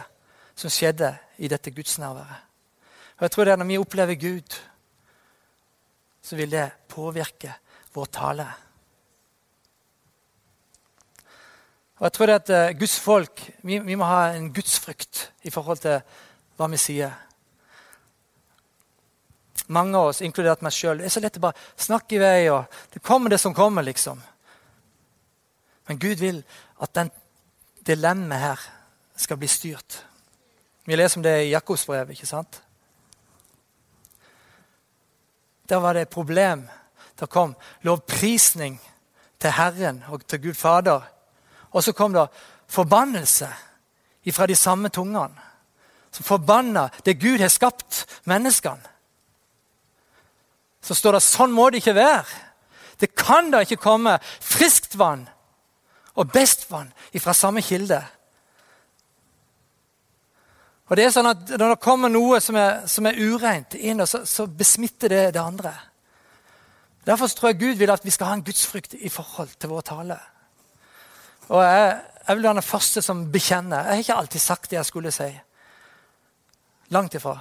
som 0.58 0.70
skjedde 0.70 1.10
i 1.42 1.50
dette 1.50 1.74
gudsnærværet. 1.74 2.44
Og 3.18 3.26
jeg 3.26 3.32
tror 3.32 3.44
det 3.44 3.52
er 3.52 3.58
Når 3.58 3.66
vi 3.66 3.78
opplever 3.78 4.16
Gud, 4.16 4.58
så 6.22 6.36
vil 6.36 6.52
det 6.52 6.72
påvirke 6.88 7.54
vår 7.94 8.06
tale. 8.06 8.48
Og 11.98 12.04
jeg 12.04 12.14
tror 12.14 12.26
det 12.26 12.34
at 12.34 12.50
uh, 12.50 12.80
Guds 12.80 13.00
folk 13.00 13.42
vi, 13.64 13.80
vi, 13.80 13.96
må 13.96 14.06
ha 14.06 14.36
en 14.36 14.54
gudsfrykt 14.54 15.32
i 15.44 15.50
forhold 15.50 15.82
til 15.82 16.02
hva 16.58 16.68
vi 16.70 16.78
sier. 16.78 17.14
Mange 19.68 19.98
av 19.98 20.12
oss, 20.12 20.22
inkludert 20.22 20.62
meg 20.62 20.76
sjøl, 20.76 21.02
er 21.02 21.10
så 21.10 21.20
lett 21.20 21.40
å 21.40 21.48
bare 21.48 21.58
snakke 21.76 22.16
i 22.16 22.22
vei. 22.22 22.50
og 22.54 22.70
Det 22.94 23.02
kommer 23.02 23.34
det 23.34 23.40
som 23.42 23.54
kommer, 23.54 23.82
liksom. 23.82 24.22
Men 25.88 26.00
Gud 26.00 26.22
vil 26.22 26.44
at 26.82 26.94
den 26.94 27.10
dilemmaet 27.88 28.42
her 28.42 28.68
skal 29.18 29.38
bli 29.38 29.48
styrt. 29.48 30.04
Vi 30.86 30.96
leser 30.96 31.20
om 31.20 31.24
det 31.24 31.36
i 31.44 31.52
Jakobs 31.52 31.86
brev, 31.86 32.12
ikke 32.12 32.30
sant? 32.30 32.62
Der 35.70 35.82
var 35.84 35.94
det 35.94 36.02
et 36.08 36.14
problem. 36.14 36.68
Der 37.20 37.26
kom 37.26 37.56
lovprisning 37.82 38.80
til 39.40 39.52
Herren 39.52 40.04
og 40.08 40.24
til 40.28 40.42
Gud 40.42 40.54
Fader. 40.54 41.02
Og 41.72 41.84
så 41.84 41.92
kom 41.92 42.14
det 42.14 42.28
forbannelse 42.68 43.50
fra 44.32 44.46
de 44.46 44.56
samme 44.56 44.90
tungene. 44.90 45.42
Som 46.12 46.24
forbanna 46.24 46.90
det 47.06 47.20
Gud 47.20 47.40
har 47.40 47.48
skapt 47.48 48.06
menneskene. 48.24 48.84
Så 50.82 50.96
står 50.96 51.18
det 51.18 51.24
sånn 51.26 51.52
må 51.52 51.70
det 51.70 51.82
ikke 51.82 51.98
være. 51.98 52.26
Det 53.00 53.12
kan 53.16 53.52
da 53.52 53.62
ikke 53.62 53.82
komme 53.82 54.18
friskt 54.42 54.96
vann 54.98 55.28
og 56.18 56.32
best 56.32 56.66
vann 56.72 56.94
fra 57.20 57.34
samme 57.34 57.62
kilde. 57.62 58.00
Og 60.88 60.96
det 60.96 61.04
er 61.04 61.12
sånn 61.12 61.30
at 61.32 61.50
Når 61.52 61.74
det 61.74 61.84
kommer 61.84 62.12
noe 62.12 62.40
som 62.44 62.58
er, 62.60 62.86
som 62.88 63.08
er 63.10 63.20
ureint 63.20 63.76
inn, 63.76 64.04
så, 64.08 64.24
så, 64.26 64.48
besmitter 64.48 65.12
det 65.12 65.24
det 65.36 65.42
andre. 65.44 65.74
Derfor 67.08 67.32
tror 67.32 67.52
jeg 67.52 67.60
Gud 67.60 67.80
vil 67.80 67.92
at 67.92 68.06
vi 68.06 68.12
skal 68.12 68.32
ha 68.32 68.38
en 68.38 68.44
gudsfrykt 68.44 68.98
i 69.00 69.12
forhold 69.12 69.56
til 69.60 69.72
vår 69.72 69.86
tale. 69.88 70.18
Og 71.48 71.64
jeg, 71.64 71.92
jeg 72.28 72.36
vil 72.36 72.44
være 72.44 72.60
den 72.60 72.70
første 72.70 73.02
som 73.02 73.28
bekjenner. 73.32 73.88
Jeg 73.88 73.94
har 73.94 74.04
ikke 74.04 74.18
alltid 74.24 74.44
sagt 74.44 74.72
det 74.72 74.80
jeg 74.80 74.90
skulle 74.90 75.14
si. 75.16 75.30
Langt 76.92 77.16
ifra. 77.16 77.38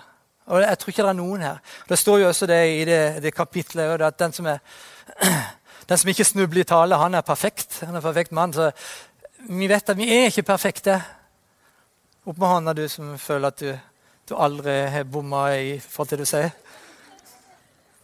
Og 0.47 0.63
jeg 0.63 0.79
tror 0.79 0.93
ikke 0.93 1.03
det 1.03 1.11
er 1.11 1.19
noen 1.19 1.43
her. 1.43 1.59
Det 1.89 1.99
står 1.99 2.21
jo 2.23 2.29
også 2.31 2.47
det 2.47 2.61
i 2.71 2.85
det, 2.87 3.01
det 3.23 3.35
kapitlet 3.35 4.03
at 4.07 4.19
den 4.19 4.35
som, 4.35 4.47
er, 4.47 4.59
den 5.89 5.99
som 5.99 6.11
ikke 6.11 6.27
snubler 6.27 6.63
i 6.63 6.69
tale, 6.71 6.99
han 6.99 7.19
er 7.19 7.27
perfekt. 7.27 7.81
Han 7.83 7.99
er 7.99 8.05
perfekt 8.05 8.33
mann. 8.33 8.55
Så 8.55 8.71
vi 9.49 9.67
vet 9.71 9.91
at 9.91 9.99
vi 9.99 10.07
er 10.15 10.31
ikke 10.31 10.47
perfekte. 10.47 11.01
Opp 12.27 12.39
med 12.39 12.49
hånda, 12.49 12.73
du 12.75 12.89
som 12.91 13.13
føler 13.23 13.53
at 13.53 13.61
du, 13.63 13.69
du 14.27 14.33
aldri 14.35 14.73
har 14.91 15.05
bomma 15.07 15.45
i 15.55 15.77
forhold 15.79 16.09
til 16.11 16.19
det 16.19 16.25
du 16.27 16.31
sier. 16.31 16.49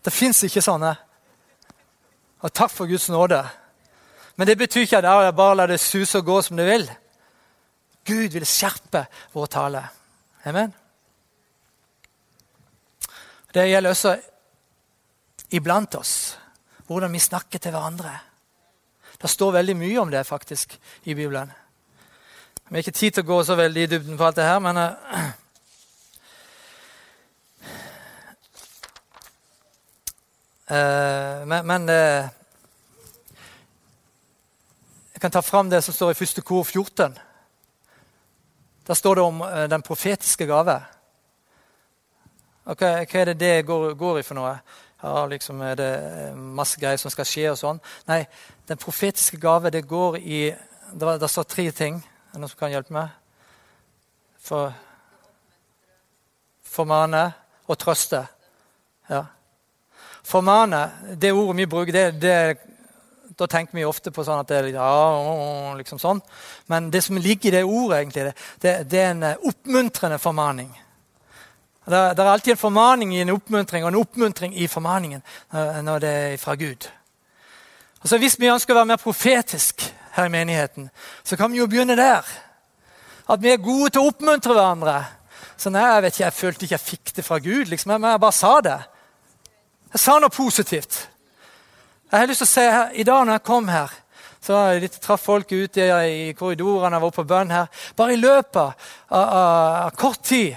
Det 0.03 0.13
fins 0.15 0.45
ikke 0.47 0.63
sånne. 0.63 0.93
Og 2.47 2.53
takk 2.55 2.71
for 2.71 2.87
Guds 2.87 3.09
nåde. 3.11 3.41
Men 4.39 4.47
det 4.47 4.55
betyr 4.61 4.87
ikke 4.87 5.01
at 5.03 5.09
jeg 5.11 5.35
bare 5.41 5.57
lar 5.59 5.73
det 5.73 5.81
suse 5.83 6.21
og 6.21 6.29
gå 6.31 6.37
som 6.47 6.61
det 6.61 6.69
vil. 6.69 6.87
Gud 8.07 8.37
vil 8.37 8.47
skjerpe 8.47 9.05
vår 9.35 9.51
tale. 9.51 9.83
Amen. 10.47 10.71
Det 13.53 13.67
gjelder 13.69 13.91
også 13.91 14.15
iblant 15.51 15.99
oss, 15.99 16.15
hvordan 16.87 17.11
vi 17.11 17.27
snakker 17.27 17.59
til 17.59 17.75
hverandre. 17.75 18.15
Det 19.19 19.31
står 19.31 19.59
veldig 19.59 19.77
mye 19.83 19.99
om 20.07 20.15
det 20.15 20.23
faktisk 20.31 20.79
i 21.11 21.15
Bibelen. 21.15 21.51
Vi 22.69 22.75
har 22.75 22.79
ikke 22.79 22.91
tid 22.91 23.11
til 23.11 23.23
å 23.25 23.27
gå 23.27 23.45
så 23.45 23.55
veldig 23.59 23.83
i 23.83 23.87
dybden 23.91 24.17
på 24.17 24.25
alt 24.25 24.37
det 24.39 24.45
her, 24.47 24.59
men 24.63 24.77
uh, 24.79 24.93
Men, 31.47 31.67
men 31.67 31.89
uh, 31.91 32.29
Jeg 35.13 35.21
kan 35.21 35.31
ta 35.31 35.43
fram 35.43 35.71
det 35.71 35.85
som 35.85 35.95
står 35.95 36.11
i 36.15 36.15
første 36.15 36.43
kor 36.43 36.63
14. 36.63 37.19
Der 38.87 38.95
står 38.95 39.15
det 39.15 39.25
om 39.25 39.41
uh, 39.43 39.71
den 39.71 39.83
profetiske 39.83 40.47
gave. 40.47 40.83
Okay, 42.65 43.05
hva 43.05 43.21
er 43.21 43.25
det 43.33 43.41
det 43.41 43.67
går, 43.67 43.95
går 43.99 44.19
i 44.19 44.23
for 44.23 44.35
noe? 44.39 44.55
Ja, 45.03 45.27
liksom 45.27 45.61
Er 45.61 45.75
det 45.75 46.37
masse 46.37 46.81
greier 46.81 46.97
som 46.97 47.11
skal 47.11 47.27
skje 47.27 47.51
og 47.51 47.59
sånn? 47.59 47.81
Nei, 48.07 48.27
den 48.71 48.79
profetiske 48.79 49.37
gave 49.43 49.71
det 49.75 49.89
går 49.91 50.17
i 50.23 50.55
det 50.95 51.31
står 51.31 51.43
tre 51.43 51.71
ting. 51.71 52.03
Er 52.33 52.39
det 52.39 52.41
noen 52.41 52.49
som 52.49 52.61
kan 52.63 52.73
hjelpe 52.73 52.95
meg? 52.97 53.11
For 54.41 54.73
Formane 56.73 57.27
og 57.69 57.77
trøste. 57.77 58.23
Ja. 59.11 59.27
Formane, 60.25 60.81
det 61.21 61.35
ordet 61.37 61.59
vi 61.59 61.67
bruker, 61.69 61.93
det, 61.93 62.23
det, 62.23 62.37
da 63.37 63.49
tenker 63.51 63.77
vi 63.77 63.85
ofte 63.85 64.09
på 64.15 64.25
sånn 64.25 64.41
at 64.41 64.49
det 64.49 64.63
er 64.63 64.71
ja, 64.73 65.75
liksom 65.77 66.01
sånn. 66.01 66.25
Men 66.73 66.89
det 66.95 67.05
som 67.05 67.21
ligger 67.21 67.51
i 67.51 67.55
det 67.59 67.65
ordet, 67.69 68.01
egentlig, 68.01 68.33
det, 68.65 68.75
det 68.89 69.03
er 69.03 69.13
en 69.13 69.29
eh, 69.29 69.47
oppmuntrende 69.53 70.17
formaning. 70.23 70.73
Det 71.85 72.01
det 72.17 72.23
er, 72.23 72.33
alltid 72.33 72.57
en 72.57 72.65
formaning 72.65 73.13
i 73.13 73.21
en 73.27 73.37
oppmuntring, 73.37 73.85
og 73.85 73.93
en 73.93 74.01
oppmuntring 74.01 74.57
i 74.57 74.71
formaningen 74.71 75.21
eh, 75.21 75.81
når 75.85 76.05
det 76.07 76.19
er 76.33 76.37
fra 76.41 76.57
Gud. 76.57 76.89
Altså 78.01 78.19
Hvis 78.23 78.41
vi 78.41 78.49
ønsker 78.49 78.73
å 78.73 78.81
være 78.81 78.95
mer 78.95 79.03
profetisk 79.03 79.85
her 80.17 80.29
i 80.29 80.33
menigheten, 80.33 80.91
så 81.25 81.37
kan 81.37 81.53
vi 81.53 81.59
jo 81.59 81.69
begynne 81.71 81.97
der. 81.97 82.27
At 83.31 83.43
vi 83.43 83.53
er 83.53 83.63
gode 83.63 83.93
til 83.93 84.03
å 84.03 84.11
oppmuntre 84.11 84.55
hverandre. 84.57 84.97
Så 85.57 85.71
nei, 85.71 85.85
jeg 85.87 86.03
vet 86.05 86.15
ikke, 86.15 86.25
jeg 86.25 86.39
følte 86.39 86.67
ikke 86.67 86.77
jeg 86.77 86.87
fikk 86.89 87.15
det 87.17 87.25
fra 87.25 87.39
Gud, 87.39 87.71
liksom, 87.71 87.95
men 87.95 88.11
jeg 88.11 88.23
bare 88.25 88.37
sa 88.37 88.53
det. 88.65 88.79
Jeg 89.93 90.03
sa 90.03 90.19
noe 90.19 90.33
positivt. 90.33 90.99
Jeg 92.11 92.19
har 92.19 92.29
lyst 92.29 92.43
til 92.45 92.49
å 92.49 92.53
si 92.53 92.65
her, 92.67 92.91
I 92.93 93.07
dag 93.09 93.25
når 93.25 93.39
jeg 93.39 93.47
kom 93.47 93.69
her, 93.73 93.93
så 94.43 94.59
jeg 94.75 94.91
traff 94.99 95.23
folk 95.23 95.53
ute 95.53 95.87
i 96.11 96.33
korridorene, 96.35 96.97
jeg 96.97 97.05
var 97.05 97.15
på 97.15 97.25
bønn 97.31 97.55
her. 97.55 97.69
Bare 97.97 98.17
i 98.17 98.21
løpet 98.21 98.59
av, 98.59 98.73
av, 99.15 99.35
av 99.87 99.97
kort 99.97 100.25
tid 100.27 100.57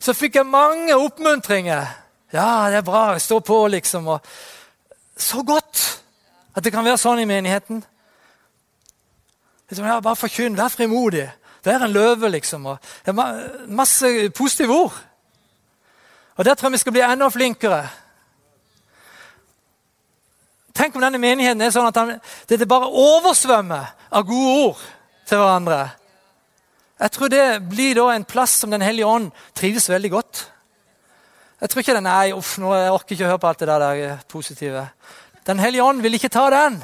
så 0.00 0.14
fikk 0.16 0.40
jeg 0.40 0.48
mange 0.48 0.96
oppmuntringer. 0.96 1.86
Ja, 2.32 2.70
det 2.72 2.80
er 2.80 2.86
bra, 2.86 3.18
står 3.20 3.42
på, 3.44 3.58
liksom. 3.68 4.08
Og 4.16 4.20
så 5.20 5.44
godt 5.46 5.82
at 6.56 6.64
det 6.64 6.72
kan 6.72 6.86
være 6.86 6.98
sånn 6.98 7.20
i 7.22 7.28
menigheten. 7.28 7.82
Ja, 9.70 10.00
bare 10.00 10.16
forkynn, 10.16 10.56
vær 10.58 10.68
frimodig. 10.68 11.28
Vær 11.64 11.84
en 11.84 11.92
løve, 11.92 12.30
liksom. 12.30 12.66
Og, 12.66 12.78
er 13.06 13.12
masse 13.66 14.30
positive 14.34 14.74
ord. 14.74 14.96
Og 16.36 16.44
Der 16.44 16.54
tror 16.54 16.68
jeg 16.68 16.72
vi 16.72 16.78
skal 16.78 16.92
bli 16.92 17.02
enda 17.04 17.28
flinkere. 17.28 17.88
Tenk 20.74 20.94
om 20.96 21.02
denne 21.02 21.18
menigheten 21.20 21.60
er 21.60 21.72
sånn 21.74 21.90
at 21.90 22.22
det 22.48 22.68
bare 22.68 22.88
oversvømmer 22.88 23.90
av 24.10 24.24
gode 24.24 24.52
ord 24.64 24.84
til 25.28 25.38
hverandre. 25.38 25.80
Jeg 27.00 27.12
tror 27.12 27.28
det 27.32 27.44
blir 27.68 27.98
da 27.98 28.06
en 28.14 28.24
plass 28.24 28.58
som 28.60 28.70
Den 28.70 28.82
hellige 28.82 29.06
ånd 29.06 29.30
trives 29.54 29.88
veldig 29.88 30.10
godt. 30.10 30.40
Jeg 31.60 31.70
tror 31.70 31.80
ikke 31.80 31.94
den 31.94 32.08
nei, 32.08 32.32
uff, 32.32 32.54
nå 32.58 32.72
jeg 32.72 32.92
orker 32.92 33.14
ikke 33.14 33.26
å 33.26 33.30
høre 33.34 33.42
på 33.42 33.48
alt 33.50 33.60
det 33.60 33.68
der, 33.68 33.84
der 33.84 34.22
positive. 34.28 34.86
Den 35.44 35.60
hellige 35.60 35.84
ånd 35.84 36.00
vil 36.00 36.16
ikke 36.16 36.32
ta 36.32 36.46
den. 36.52 36.80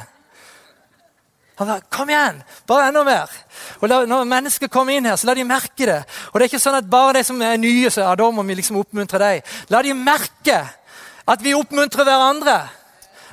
Han 1.57 1.69
sa, 1.69 1.77
Kom 1.91 2.11
igjen! 2.11 2.43
Bare 2.69 2.91
enda 2.91 3.05
mer. 3.05 3.33
Og 3.81 3.89
la, 3.89 4.03
Når 4.09 4.25
mennesker 4.29 4.73
kommer 4.73 4.97
inn 4.97 5.09
her, 5.09 5.17
så 5.17 5.31
la 5.31 5.37
de 5.39 5.45
merke 5.49 5.89
det. 5.89 6.01
Og 6.33 6.39
det 6.39 6.47
er 6.47 6.51
ikke 6.53 6.63
sånn 6.63 6.81
at 6.81 6.91
bare 6.91 7.19
de 7.19 7.27
som 7.27 7.41
er 7.43 7.57
nye, 7.61 7.91
så 7.91 8.05
ja, 8.05 8.17
da 8.19 8.31
må 8.31 8.45
vi 8.47 8.59
liksom 8.59 8.81
oppmuntre 8.81 9.21
deg. 9.23 9.55
La 9.73 9.83
de 9.85 9.95
merke 9.97 10.59
at 11.27 11.43
vi 11.43 11.57
oppmuntrer 11.57 12.05
hverandre. 12.07 12.59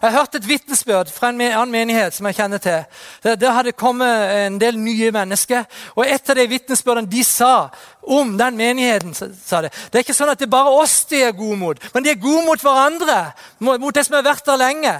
Jeg 0.03 0.11
har 0.11 0.19
hørt 0.19 0.33
et 0.35 0.47
vitnesbyrd 0.47 1.11
fra 1.15 1.29
en 1.31 1.39
annen 1.39 1.71
menighet 1.71 2.11
som 2.11 2.27
jeg 2.27 2.35
kjenner 2.35 2.59
til. 2.59 2.81
Der 3.23 3.53
hadde 3.55 3.71
kommet 3.71 4.33
en 4.35 4.57
del 4.59 4.75
nye 4.75 5.13
mennesker. 5.15 5.63
Og 5.95 6.03
et 6.03 6.27
av 6.29 6.35
de 6.35 6.43
vitnesbyrdene 6.51 7.07
de 7.07 7.23
sa 7.23 7.69
om 8.03 8.33
den 8.35 8.57
menigheten, 8.59 9.13
sa 9.15 9.61
det 9.63 9.71
Det 9.71 10.01
er 10.01 10.03
ikke 10.03 10.17
sånn 10.17 10.33
at 10.33 10.41
det 10.41 10.49
er 10.49 10.57
bare 10.57 10.75
oss 10.75 11.05
de 11.07 11.21
er 11.23 11.31
gode 11.31 11.55
mot, 11.61 11.79
men 11.93 12.03
de 12.03 12.11
er 12.11 12.19
gode 12.19 12.43
mot 12.43 12.59
hverandre. 12.59 13.19
Mot 13.63 13.95
det 13.95 14.03
som 14.03 14.17
har 14.19 14.27
vært 14.27 14.45
der 14.45 14.59
lenge. 14.59 14.97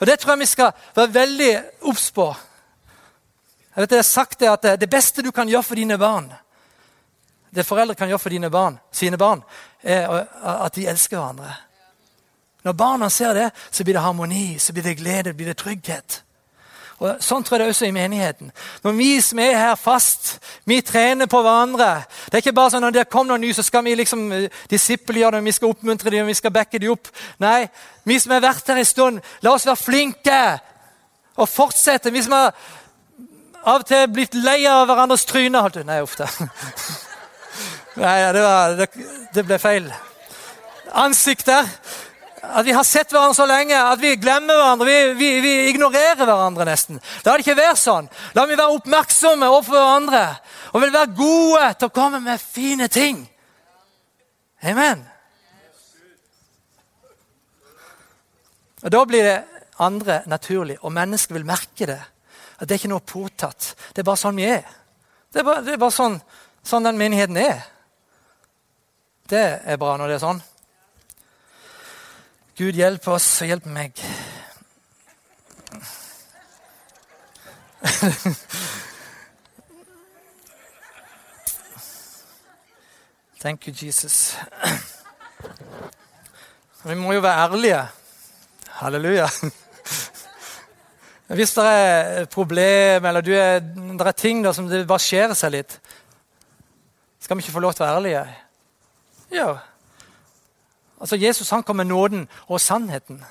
Og 0.00 0.06
Det 0.06 0.18
tror 0.18 0.32
jeg 0.32 0.38
vi 0.38 0.46
skal 0.46 0.72
være 0.96 1.14
veldig 1.14 1.52
obs 1.82 2.10
på. 2.10 2.34
Jeg 3.74 3.82
vet 3.82 3.90
det 3.90 3.98
har 3.98 4.02
sagt 4.02 4.40
det 4.40 4.48
at 4.50 4.80
det 4.80 4.90
beste 4.90 5.22
du 5.22 5.30
kan 5.30 5.48
gjøre 5.48 5.62
for 5.62 5.74
dine 5.74 5.98
barn, 5.98 6.32
det 7.54 7.66
foreldre 7.66 7.94
kan 7.94 8.08
gjøre 8.08 8.18
for 8.18 8.30
dine 8.30 8.50
barn, 8.50 8.78
sine 8.92 9.18
barn, 9.18 9.42
er 9.82 10.26
at 10.42 10.74
de 10.74 10.88
elsker 10.90 11.16
hverandre. 11.18 11.54
Når 12.64 12.72
barna 12.72 13.10
ser 13.10 13.34
det, 13.34 13.50
så 13.70 13.84
blir 13.84 13.94
det 13.94 14.02
harmoni, 14.02 14.58
så 14.58 14.72
blir 14.72 14.82
det 14.82 14.96
glede, 14.98 15.34
blir 15.34 15.46
det 15.46 15.56
trygghet. 15.56 16.23
Og 17.02 17.22
Sånn 17.24 17.42
tror 17.44 17.58
jeg 17.58 17.64
det 17.64 17.74
også 17.74 17.88
i 17.88 17.94
menigheten. 17.94 18.52
Når 18.84 18.94
vi 18.96 19.08
som 19.22 19.40
er 19.42 19.56
her 19.58 19.74
fast, 19.78 20.36
vi 20.68 20.78
trener 20.84 21.26
på 21.30 21.40
hverandre. 21.42 22.04
Det 22.28 22.38
er 22.38 22.44
ikke 22.44 22.54
bare 22.56 22.74
sånn 22.74 22.84
når 22.86 22.94
det 22.94 23.08
kommer 23.10 23.34
noen 23.34 23.44
ny, 23.46 23.50
så 23.56 23.64
skal 23.66 23.84
vi 23.86 23.96
liksom 23.98 24.22
eh, 24.32 24.46
disippelgjøre 24.70 25.38
dem, 25.38 25.50
vi 25.50 25.56
skal 25.56 25.74
oppmuntre 25.74 26.14
dem, 26.14 26.30
vi 26.30 26.38
skal 26.38 26.54
backe 26.54 26.78
dem 26.78 26.94
opp. 26.94 27.10
Nei, 27.42 27.66
vi 28.06 28.20
som 28.22 28.36
har 28.36 28.44
vært 28.46 28.70
her 28.70 28.80
en 28.80 28.88
stund, 28.88 29.20
la 29.42 29.56
oss 29.56 29.66
være 29.66 29.82
flinke 29.82 30.40
og 31.34 31.50
fortsette. 31.50 32.14
Vi 32.14 32.22
som 32.22 32.36
har 32.38 32.54
av 33.64 33.80
og 33.80 33.88
til 33.88 34.08
blitt 34.12 34.36
lei 34.36 34.62
av 34.68 34.86
hverandres 34.88 35.26
tryner. 35.28 35.82
Nei, 35.88 36.00
uff 36.04 36.18
da. 36.20 36.28
Nei, 38.02 38.16
det, 38.34 38.42
var, 38.42 38.74
det, 38.78 38.88
det 39.34 39.44
ble 39.46 39.58
feil. 39.62 39.86
Ansikter. 41.04 41.68
At 42.52 42.66
vi 42.66 42.74
har 42.76 42.84
sett 42.84 43.12
hverandre 43.12 43.36
så 43.36 43.46
lenge 43.48 43.78
at 43.78 44.00
vi 44.00 44.14
glemmer 44.20 44.58
hverandre. 44.58 44.86
Vi, 44.86 45.14
vi, 45.18 45.30
vi 45.40 45.54
ignorerer 45.70 46.20
hverandre 46.20 46.66
nesten. 46.68 47.00
La 47.24 47.34
det 47.34 47.44
ikke 47.44 47.56
være 47.58 47.78
sånn. 47.80 48.10
La 48.36 48.44
vi 48.46 48.58
være 48.58 48.76
oppmerksomme 48.76 49.48
overfor 49.48 49.78
hverandre 49.78 50.24
og 50.74 50.82
vil 50.82 50.94
være 50.94 51.16
gode 51.16 51.72
til 51.78 51.90
å 51.90 51.94
komme 51.94 52.20
med 52.22 52.42
fine 52.42 52.88
ting. 52.92 53.24
Amen. 54.64 55.04
Og 58.84 58.90
Da 58.92 59.04
blir 59.08 59.24
det 59.24 59.38
andre 59.80 60.22
naturlig, 60.26 60.76
og 60.84 60.92
mennesket 60.92 61.34
vil 61.34 61.46
merke 61.48 61.86
det. 61.88 62.00
At 62.58 62.68
det 62.68 62.76
er 62.76 62.82
ikke 62.82 62.92
noe 62.92 63.06
påtatt. 63.06 63.74
Det 63.94 64.02
er 64.02 64.06
bare 64.06 64.20
sånn 64.20 64.36
vi 64.38 64.46
er. 64.46 64.66
Det 65.32 65.40
er 65.40 65.46
bare, 65.46 65.62
det 65.66 65.72
er 65.74 65.80
bare 65.82 65.94
sånn, 65.94 66.18
sånn 66.62 66.86
den 66.86 67.00
menigheten 67.00 67.38
er. 67.40 67.64
Det 69.30 69.46
er 69.64 69.80
bra 69.80 69.96
når 69.98 70.12
det 70.12 70.18
er 70.18 70.26
sånn. 70.26 70.42
Gud, 72.54 72.76
hjelp 72.78 73.08
oss 73.10 73.24
og 73.42 73.48
hjelp 73.50 73.64
meg. 73.66 73.98
Thank 83.42 83.66
you, 83.66 83.74
Jesus. 83.74 84.36
Vi 86.84 86.94
må 86.94 87.12
jo 87.16 87.24
være 87.26 87.48
ærlige. 87.48 87.82
Halleluja. 88.78 89.26
Hvis 91.34 91.54
det 91.58 91.66
er 91.66 92.24
problem 92.30 93.04
eller 93.10 93.34
er, 93.34 93.58
det 93.66 94.06
er 94.06 94.12
ting 94.12 94.46
som 94.54 94.70
det 94.70 94.86
bare 94.86 95.02
skjer 95.02 95.34
seg 95.34 95.58
litt, 95.58 95.80
skal 97.18 97.34
vi 97.34 97.42
ikke 97.42 97.58
få 97.58 97.66
lov 97.66 97.74
til 97.74 97.82
å 97.82 97.86
være 97.88 97.98
ærlige? 97.98 98.24
Ja. 99.42 99.73
Altså, 101.00 101.16
Jesus 101.16 101.50
han 101.50 101.62
kom 101.62 101.76
med 101.76 101.86
nåden 101.86 102.28
og 102.46 102.60
sannheten. 102.60 103.24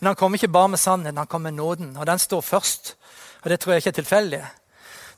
Men 0.00 0.06
han 0.06 0.16
kom 0.16 0.34
ikke 0.34 0.48
bare 0.48 0.68
med 0.68 0.78
sannheten, 0.78 1.18
han 1.18 1.26
kom 1.26 1.42
med 1.42 1.54
nåden. 1.54 1.96
Og 1.96 2.06
den 2.06 2.18
står 2.18 2.40
først. 2.40 2.96
Og 3.42 3.50
det 3.50 3.60
tror 3.60 3.72
jeg 3.72 3.82
ikke 3.82 3.88
er 3.88 4.00
tilfeldig. 4.02 4.44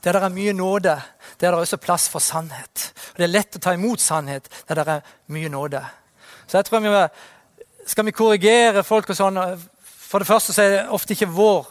Der 0.03 0.13
det 0.13 0.23
er 0.23 0.29
mye 0.29 0.53
nåde, 0.53 1.01
der 1.39 1.47
er 1.47 1.51
det 1.51 1.59
også 1.59 1.77
plass 1.77 2.09
for 2.09 2.19
sannhet. 2.19 2.93
Og 3.11 3.17
Det 3.17 3.23
er 3.23 3.33
lett 3.33 3.55
å 3.55 3.59
ta 3.59 3.73
imot 3.73 3.99
sannhet 3.99 4.49
der 4.67 4.75
det 4.75 4.87
er 4.87 5.01
mye 5.27 5.49
nåde. 5.49 5.81
Så 6.47 6.57
jeg 6.57 6.65
tror 6.65 6.79
vi 6.79 7.07
Skal 7.87 8.05
vi 8.05 8.11
korrigere 8.11 8.83
folk 8.83 9.09
og 9.09 9.15
sånn 9.15 9.37
For 9.85 10.19
det 10.19 10.27
første 10.27 10.53
så 10.53 10.61
er 10.61 10.69
det 10.69 10.89
ofte 10.89 11.13
ikke 11.13 11.27
vår 11.27 11.65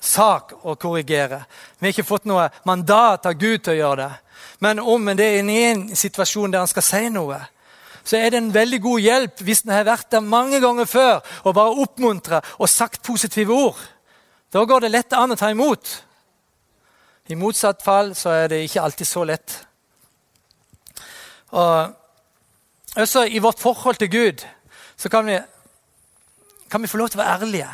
sak 0.00 0.52
å 0.62 0.74
korrigere. 0.74 1.44
Vi 1.78 1.86
har 1.86 1.90
ikke 1.90 2.06
fått 2.06 2.24
noe 2.24 2.48
mandat 2.64 3.26
av 3.26 3.34
Gud 3.34 3.64
til 3.64 3.72
å 3.72 3.76
gjøre 3.76 3.96
det. 3.96 4.12
Men 4.60 4.78
om 4.78 5.06
det 5.16 5.26
er 5.26 5.42
i 5.42 5.62
en 5.64 5.96
situasjon 5.96 6.50
der 6.50 6.62
han 6.62 6.70
skal 6.70 6.82
si 6.82 7.08
noe, 7.08 7.40
så 8.08 8.16
er 8.16 8.32
det 8.32 8.40
en 8.40 8.52
veldig 8.54 8.80
god 8.80 9.04
hjelp 9.04 9.40
hvis 9.44 9.64
en 9.66 9.74
har 9.74 9.84
vært 9.84 10.10
der 10.14 10.24
mange 10.24 10.60
ganger 10.64 10.88
før 10.88 11.18
og 11.44 11.54
bare 11.56 11.80
oppmuntra 11.84 12.40
og 12.56 12.70
sagt 12.72 13.02
positive 13.04 13.52
ord. 13.52 13.80
Da 14.48 14.64
går 14.64 14.86
det 14.86 14.94
lett 14.94 15.12
an 15.12 15.34
å 15.34 15.36
ta 15.36 15.50
imot. 15.52 15.90
I 17.28 17.36
motsatt 17.36 17.84
fall 17.84 18.14
så 18.16 18.32
er 18.32 18.48
det 18.48 18.62
ikke 18.64 18.80
alltid 18.80 19.10
så 19.10 19.24
lett. 19.28 19.58
Og 21.52 22.96
også 22.96 23.26
I 23.28 23.42
vårt 23.44 23.60
forhold 23.60 24.00
til 24.00 24.10
Gud 24.10 24.46
så 24.96 25.12
kan 25.12 25.28
vi, 25.28 25.36
kan 26.70 26.82
vi 26.82 26.88
få 26.88 26.98
lov 26.98 27.12
til 27.12 27.20
å 27.20 27.22
være 27.22 27.36
ærlige. 27.36 27.68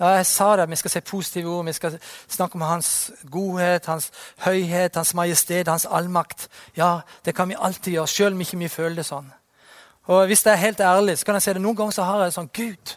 Jeg 0.00 0.26
sa 0.26 0.56
det, 0.56 0.70
Vi 0.70 0.76
skal 0.76 0.90
si 0.90 1.00
positive 1.00 1.48
ord, 1.48 1.64
vi 1.64 1.72
skal 1.72 1.98
snakke 2.28 2.54
om 2.54 2.60
hans 2.60 3.10
godhet, 3.30 3.86
hans 3.86 4.10
høyhet, 4.38 4.96
hans 4.96 5.14
majestet, 5.14 5.68
hans 5.68 5.86
allmakt. 5.90 6.48
Ja, 6.76 7.00
Det 7.24 7.34
kan 7.34 7.48
vi 7.48 7.56
alltid 7.58 7.92
gjøre, 7.92 8.06
selv 8.08 8.34
om 8.34 8.40
ikke 8.40 8.58
vi 8.58 8.68
føler 8.68 8.96
det 8.96 9.06
sånn. 9.06 9.32
Og 10.06 10.26
Hvis 10.26 10.46
jeg 10.46 10.52
er 10.52 10.56
helt 10.56 10.80
ærlig, 10.80 11.18
så 11.18 11.24
kan 11.24 11.34
jeg 11.34 11.42
si 11.42 11.52
det 11.52 11.62
noen 11.62 11.76
ganger 11.76 11.92
så 11.92 12.02
har 12.02 12.22
jeg 12.24 12.32
sånn 12.32 12.50
Gud, 12.52 12.96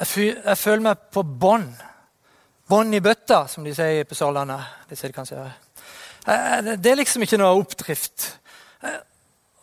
jeg, 0.00 0.34
jeg 0.44 0.58
føler 0.58 0.82
meg 0.82 1.10
på 1.12 1.22
bånd. 1.22 1.74
Bånd 2.68 2.94
i 2.94 3.00
bøtta, 3.00 3.44
som 3.48 3.64
de 3.64 3.74
sier 3.74 4.06
på 4.08 4.16
Sørlandet. 4.18 4.60
Det, 4.88 4.98
sier 4.98 5.12
de 5.12 5.16
kanskje. 5.16 5.44
det 6.80 6.90
er 6.90 6.96
liksom 6.96 7.22
ikke 7.22 7.38
noe 7.38 7.60
oppdrift. 7.60 8.38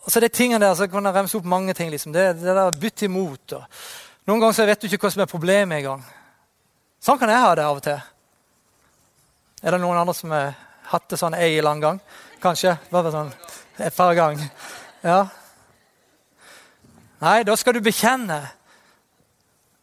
Og 0.02 0.12
så 0.12 0.22
de 0.22 0.30
tingene 0.34 0.66
der, 0.66 0.76
så 0.78 0.88
kan 0.88 1.06
jeg 1.06 1.16
remse 1.16 1.38
opp 1.38 1.46
mange 1.50 1.74
ting. 1.74 1.92
liksom. 1.92 2.14
Det, 2.14 2.36
det 2.40 2.56
der 2.56 2.80
bytte 2.80 3.06
imot. 3.06 3.54
og 3.54 3.64
noen 4.28 4.40
ganger 4.40 4.56
så 4.56 4.66
vet 4.70 4.82
du 4.82 4.88
ikke 4.88 5.08
hva 5.08 5.14
som 5.14 5.24
er 5.24 5.30
problemet 5.32 5.80
engang. 5.80 6.04
Sånn 7.02 7.18
kan 7.18 7.32
jeg 7.34 7.42
ha 7.42 7.54
det 7.58 7.66
av 7.66 7.80
og 7.80 7.86
til. 7.86 8.02
Er 9.62 9.74
det 9.74 9.82
noen 9.82 9.98
andre 9.98 10.14
som 10.18 10.34
har 10.34 10.54
hatt 10.92 11.08
det 11.10 11.20
sånn 11.22 11.38
ei 11.38 11.62
lang 11.62 11.82
gang? 11.82 12.02
Kanskje. 12.42 12.76
Bare 12.92 13.14
sånn 13.14 13.32
et 13.82 13.96
par 13.96 14.14
ganger. 14.18 14.50
Ja. 15.04 15.24
Nei, 17.22 17.42
da 17.46 17.56
skal 17.58 17.78
du 17.78 17.82
bekjenne 17.86 18.40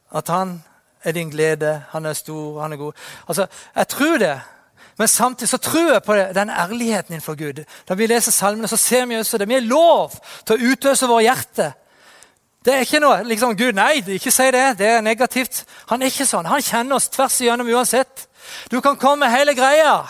at 0.08 0.30
han 0.32 0.58
er 1.06 1.14
din 1.14 1.30
glede, 1.30 1.82
han 1.90 2.06
er 2.06 2.16
stor, 2.18 2.60
han 2.62 2.72
er 2.72 2.80
god. 2.80 2.94
Altså, 3.26 3.46
Jeg 3.74 3.88
tror 3.88 4.18
det. 4.18 4.40
Men 4.98 5.08
samtidig 5.08 5.48
så 5.48 5.58
tror 5.58 5.92
jeg 5.92 6.02
på 6.02 6.14
det, 6.14 6.34
den 6.34 6.50
ærligheten 6.50 7.12
innenfor 7.12 7.34
Gud. 7.34 7.64
Da 7.88 7.94
vi 7.94 8.06
leser 8.06 8.32
salmene, 8.32 8.68
så 8.68 8.76
ser 8.76 9.06
vi 9.06 9.18
også 9.18 9.38
det. 9.38 9.48
Vi 9.48 9.54
er 9.54 9.60
lov 9.60 10.14
til 10.44 10.56
å 10.56 10.72
utøse 10.72 11.06
våre 11.06 11.22
hjerter 11.22 11.72
det 12.68 12.74
er 12.76 12.82
ikke 12.84 12.98
noe 13.00 13.22
liksom, 13.24 13.54
Gud, 13.56 13.72
nei, 13.78 14.02
ikke 14.18 14.30
si 14.34 14.44
det. 14.52 14.64
Det 14.76 14.88
er 14.92 15.04
negativt. 15.04 15.62
Han 15.88 16.02
er 16.02 16.10
ikke 16.12 16.26
sånn. 16.28 16.48
Han 16.50 16.60
kjenner 16.60 16.98
oss 16.98 17.06
tvers 17.08 17.38
igjennom 17.40 17.70
uansett. 17.72 18.26
Du 18.68 18.82
kan 18.84 18.98
komme 19.00 19.24
med 19.24 19.32
hele 19.32 19.54
greia. 19.56 20.02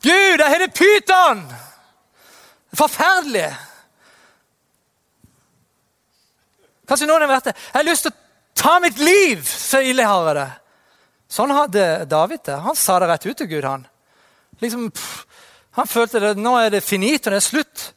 Gud, 0.00 0.40
jeg 0.40 0.48
heter 0.54 0.72
pyton! 0.72 1.42
Forferdelig. 2.74 3.50
Kanskje 6.88 7.08
noen 7.10 7.26
har 7.26 7.32
vært 7.34 7.50
det. 7.50 7.54
Jeg 7.60 7.76
har 7.76 7.86
lyst 7.90 8.08
til 8.08 8.14
å 8.14 8.62
ta 8.64 8.74
mitt 8.80 9.04
liv, 9.04 9.44
så 9.44 9.82
ille 9.84 10.08
har 10.08 10.30
jeg 10.30 10.38
det. 10.40 10.46
Sånn 11.36 11.52
hadde 11.52 11.84
David 12.08 12.46
det. 12.48 12.56
Han 12.64 12.80
sa 12.80 12.96
det 13.00 13.10
rett 13.12 13.28
ut 13.28 13.42
til 13.42 13.52
Gud. 13.52 13.68
Han 13.68 13.84
liksom, 14.64 14.88
pff, 14.88 15.44
han 15.76 15.90
følte 15.90 16.24
det, 16.24 16.32
nå 16.40 16.56
er 16.62 16.72
det 16.72 16.84
finito, 16.86 17.28
det 17.28 17.42
er 17.42 17.46
slutt. 17.50 17.90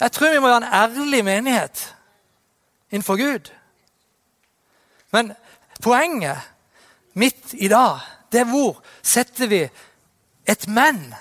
Jeg 0.00 0.12
tror 0.12 0.32
vi 0.32 0.38
må 0.38 0.48
være 0.48 0.56
en 0.56 0.72
ærlig 0.72 1.24
menighet 1.24 1.94
innenfor 2.90 3.16
Gud. 3.16 3.52
Men 5.12 5.32
poenget 5.82 6.38
mitt 7.12 7.54
i 7.54 7.68
dag, 7.68 8.00
det 8.32 8.40
er 8.40 8.50
hvor 8.50 8.82
setter 9.02 9.46
vi 9.46 9.62
et 10.46 10.68
men? 10.68 11.14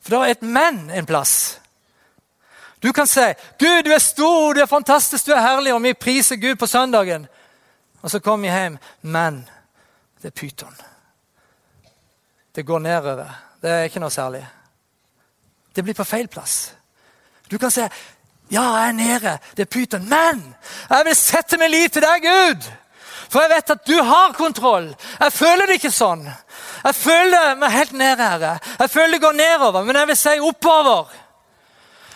For 0.00 0.10
da 0.10 0.24
er 0.24 0.34
et 0.34 0.42
men 0.42 0.90
en 0.90 1.06
plass. 1.06 1.60
Du 2.82 2.92
kan 2.92 3.06
si 3.06 3.20
'Gud, 3.58 3.82
du 3.82 3.90
er 3.90 3.98
stor, 3.98 4.52
du 4.52 4.60
er 4.60 4.66
fantastisk, 4.66 5.26
du 5.26 5.32
er 5.32 5.40
herlig', 5.40 5.72
og 5.72 5.82
vi 5.82 5.94
priser 5.94 6.36
Gud 6.36 6.56
på 6.56 6.66
søndagen. 6.66 7.26
Og 8.02 8.10
så 8.10 8.20
kommer 8.20 8.48
vi 8.48 8.54
hjem. 8.54 8.78
Men 9.02 9.48
det 10.22 10.28
er 10.28 10.40
pyton. 10.40 10.76
Det 12.54 12.66
går 12.66 12.78
nedover. 12.78 13.30
Det 13.62 13.70
er 13.70 13.82
ikke 13.88 14.00
noe 14.00 14.10
særlig. 14.10 14.44
Det 15.76 15.84
blir 15.84 15.94
på 15.94 16.04
feil 16.04 16.28
plass. 16.28 16.74
Du 17.50 17.58
kan 17.58 17.70
si 17.70 17.80
'Ja, 18.50 18.62
jeg 18.62 18.88
er 18.88 18.92
nede. 18.92 19.38
Det 19.56 19.62
er 19.62 19.78
pyton.' 19.78 20.08
Men 20.08 20.54
jeg 20.90 21.04
vil 21.04 21.16
sette 21.16 21.58
min 21.58 21.70
lit 21.70 21.92
til 21.92 22.02
deg, 22.02 22.22
Gud! 22.22 22.70
For 23.28 23.40
jeg 23.40 23.50
vet 23.50 23.70
at 23.70 23.86
du 23.86 24.02
har 24.02 24.32
kontroll. 24.32 24.94
Jeg 25.20 25.32
føler 25.32 25.66
det 25.66 25.78
ikke 25.80 25.90
sånn. 25.90 26.22
Jeg 26.84 26.94
føler 26.94 27.54
meg 27.58 27.70
helt 27.70 27.92
nede, 27.92 28.22
Herre. 28.22 28.58
Jeg 28.78 28.90
føler 28.90 29.16
det 29.16 29.22
går 29.22 29.32
nedover, 29.32 29.84
men 29.84 29.96
jeg 29.96 30.06
vil 30.06 30.16
si 30.16 30.34
oppover. 30.38 31.08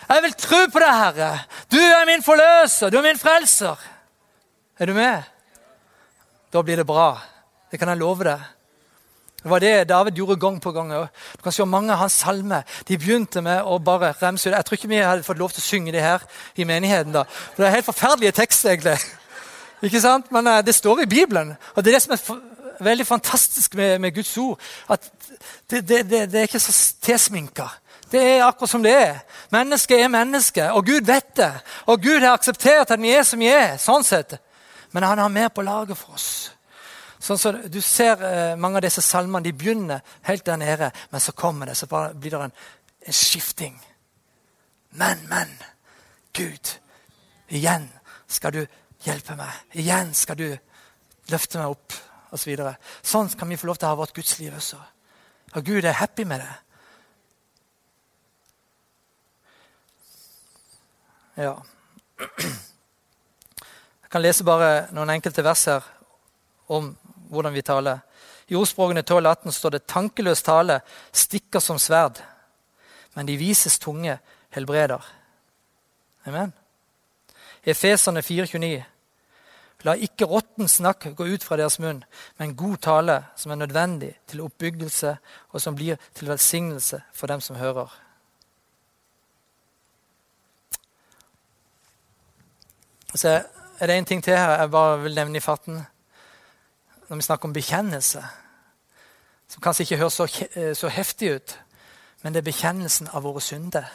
Jeg 0.09 0.23
vil 0.23 0.33
tro 0.33 0.61
på 0.71 0.79
deg, 0.79 0.93
Herre. 1.01 1.31
Du 1.71 1.79
er 1.79 2.05
min 2.05 2.23
forløser, 2.23 2.89
du 2.89 2.97
er 2.97 3.01
min 3.09 3.19
frelser. 3.19 3.75
Er 4.79 4.85
du 4.85 4.93
med? 4.93 5.23
Da 6.53 6.61
blir 6.61 6.79
det 6.79 6.87
bra. 6.87 7.17
Det 7.71 7.79
kan 7.79 7.89
jeg 7.89 7.99
love 7.99 8.23
deg. 8.23 8.45
Det 9.43 9.49
var 9.49 9.59
det 9.63 9.89
David 9.89 10.17
gjorde 10.19 10.35
gang 10.39 10.61
på 10.61 10.71
gang. 10.71 10.91
Du 11.37 11.43
kan 11.43 11.51
se 11.51 11.65
Mange 11.65 11.93
av 11.93 11.97
hans 11.97 12.13
salmer 12.13 12.61
de 12.87 12.97
begynte 12.97 13.41
med 13.41 13.63
å 13.63 13.77
bare 13.79 14.11
remse 14.21 14.49
ut. 14.49 14.55
Jeg 14.55 14.65
tror 14.65 14.77
ikke 14.77 14.91
vi 14.91 14.99
hadde 14.99 15.23
fått 15.23 15.39
lov 15.39 15.53
til 15.53 15.63
å 15.63 15.67
synge 15.67 15.91
det 15.95 16.03
her 16.03 16.23
i 16.55 16.63
menigheten. 16.63 17.13
da. 17.13 17.23
For 17.23 17.63
Det 17.63 17.67
er 17.67 17.75
helt 17.77 17.85
forferdelige 17.85 18.31
tekster, 18.31 18.71
egentlig. 18.71 18.97
Ikke 19.87 20.01
sant? 20.01 20.31
Men 20.31 20.47
uh, 20.47 20.61
det 20.61 20.75
står 20.75 21.01
i 21.01 21.05
Bibelen. 21.05 21.53
Og 21.75 21.83
det 21.83 21.93
er 21.93 21.95
det 21.95 22.01
som 22.03 22.13
er 22.13 22.83
veldig 22.83 23.07
fantastisk 23.07 23.75
med, 23.75 23.99
med, 23.99 24.11
Guds 24.15 24.37
ord. 24.37 24.59
At 24.89 25.11
det, 25.69 25.87
det, 25.87 26.09
det, 26.09 26.31
det 26.31 26.39
er 26.39 26.47
ikke 26.47 26.59
så 26.59 26.73
tilsminka. 27.01 27.67
Det 28.11 28.19
er 28.19 28.43
akkurat 28.43 28.69
som 28.69 28.83
det 28.83 28.91
er. 28.91 29.19
Mennesket 29.51 30.01
er 30.03 30.07
menneske, 30.11 30.71
og 30.71 30.85
Gud 30.85 31.05
vet 31.05 31.37
det. 31.37 31.51
Og 31.85 32.01
Gud 32.01 32.19
har 32.19 32.33
akseptert 32.33 32.91
at 32.91 33.01
vi 33.01 33.11
er 33.13 33.23
som 33.23 33.39
vi 33.39 33.47
er. 33.47 33.77
sånn 33.77 34.03
sett. 34.03 34.35
Men 34.91 35.03
han 35.03 35.21
har 35.21 35.29
mer 35.29 35.47
på 35.53 35.61
laget 35.61 35.97
for 35.97 36.17
oss. 36.17 36.51
Sånn 37.19 37.39
så 37.39 37.51
Du 37.67 37.81
ser 37.83 38.21
eh, 38.23 38.55
mange 38.55 38.79
av 38.79 38.85
disse 38.85 39.03
salmene 39.03 39.43
de 39.43 39.55
begynner 39.55 40.03
helt 40.27 40.45
der 40.47 40.59
nede, 40.59 40.91
men 41.11 41.23
så 41.23 41.35
kommer 41.35 41.67
det, 41.67 41.75
så 41.75 41.87
blir 41.87 42.31
det 42.31 42.43
en, 42.47 42.53
en 43.07 43.15
skifting. 43.15 43.75
Men, 44.89 45.25
men, 45.29 45.51
Gud, 46.33 46.71
igjen 47.49 47.89
skal 48.27 48.55
du 48.55 48.61
hjelpe 49.05 49.35
meg. 49.37 49.51
Igjen 49.77 50.13
skal 50.17 50.39
du 50.39 50.47
løfte 51.29 51.59
meg 51.59 51.75
opp, 51.75 51.97
osv. 52.31 52.55
Så 52.55 52.73
sånn 53.11 53.29
kan 53.37 53.51
vi 53.51 53.59
få 53.59 53.69
lov 53.69 53.79
til 53.79 53.89
å 53.89 53.93
ha 53.93 53.99
vårt 53.99 54.15
gudsliv 54.15 54.55
også. 54.55 54.79
Og 55.57 55.65
Gud 55.65 55.85
er 55.85 55.97
happy 55.99 56.25
med 56.29 56.43
det. 56.43 56.55
Ja. 61.39 61.53
Jeg 62.39 64.11
kan 64.11 64.21
lese 64.23 64.43
bare 64.43 64.89
noen 64.95 65.13
enkelte 65.13 65.45
vers 65.45 65.65
her 65.69 65.85
om 66.69 66.89
hvordan 67.29 67.53
vi 67.53 67.61
taler. 67.61 67.99
I 68.49 68.57
ordspråkene 68.57 69.01
12-18 69.01 69.51
står 69.51 69.69
det 69.69 69.87
'tankeløs 69.87 70.41
tale 70.41 70.81
stikker 71.11 71.59
som 71.59 71.77
sverd', 71.77 72.21
men 73.15 73.25
de 73.25 73.37
vises 73.37 73.79
tunge 73.79 74.19
helbreder. 74.49 75.05
Amen. 76.25 76.53
Efeserne 77.63 78.21
4,29. 78.21 78.83
La 79.87 79.95
ikke 79.95 80.27
råtten 80.27 80.67
snakk 80.67 81.05
gå 81.15 81.25
ut 81.25 81.43
fra 81.43 81.55
deres 81.55 81.79
munn, 81.79 82.03
men 82.37 82.55
god 82.55 82.77
tale 82.83 83.23
som 83.35 83.51
er 83.51 83.61
nødvendig 83.61 84.11
til 84.27 84.41
oppbyggelse, 84.41 85.17
og 85.49 85.61
som 85.61 85.75
blir 85.75 85.95
til 86.13 86.27
velsignelse 86.27 87.01
for 87.13 87.27
dem 87.27 87.41
som 87.41 87.55
hører. 87.55 87.87
Så 93.15 93.29
er 93.79 93.87
det 93.87 93.95
en 93.97 94.05
ting 94.05 94.23
til 94.23 94.37
her 94.37 94.59
jeg 94.59 94.71
bare 94.71 94.99
vil 95.01 95.15
nevne 95.15 95.37
i 95.37 95.41
farten. 95.41 95.85
Når 97.09 97.15
vi 97.15 97.25
snakker 97.25 97.49
om 97.49 97.53
bekjennelse, 97.53 98.23
som 99.49 99.61
kanskje 99.61 99.83
ikke 99.83 99.97
høres 99.97 100.13
så, 100.13 100.27
eh, 100.55 100.75
så 100.75 100.87
heftig 100.87 101.35
ut, 101.35 101.59
men 102.21 102.33
det 102.33 102.39
er 102.39 102.51
bekjennelsen 102.51 103.09
av 103.13 103.23
våre 103.23 103.41
synder. 103.41 103.89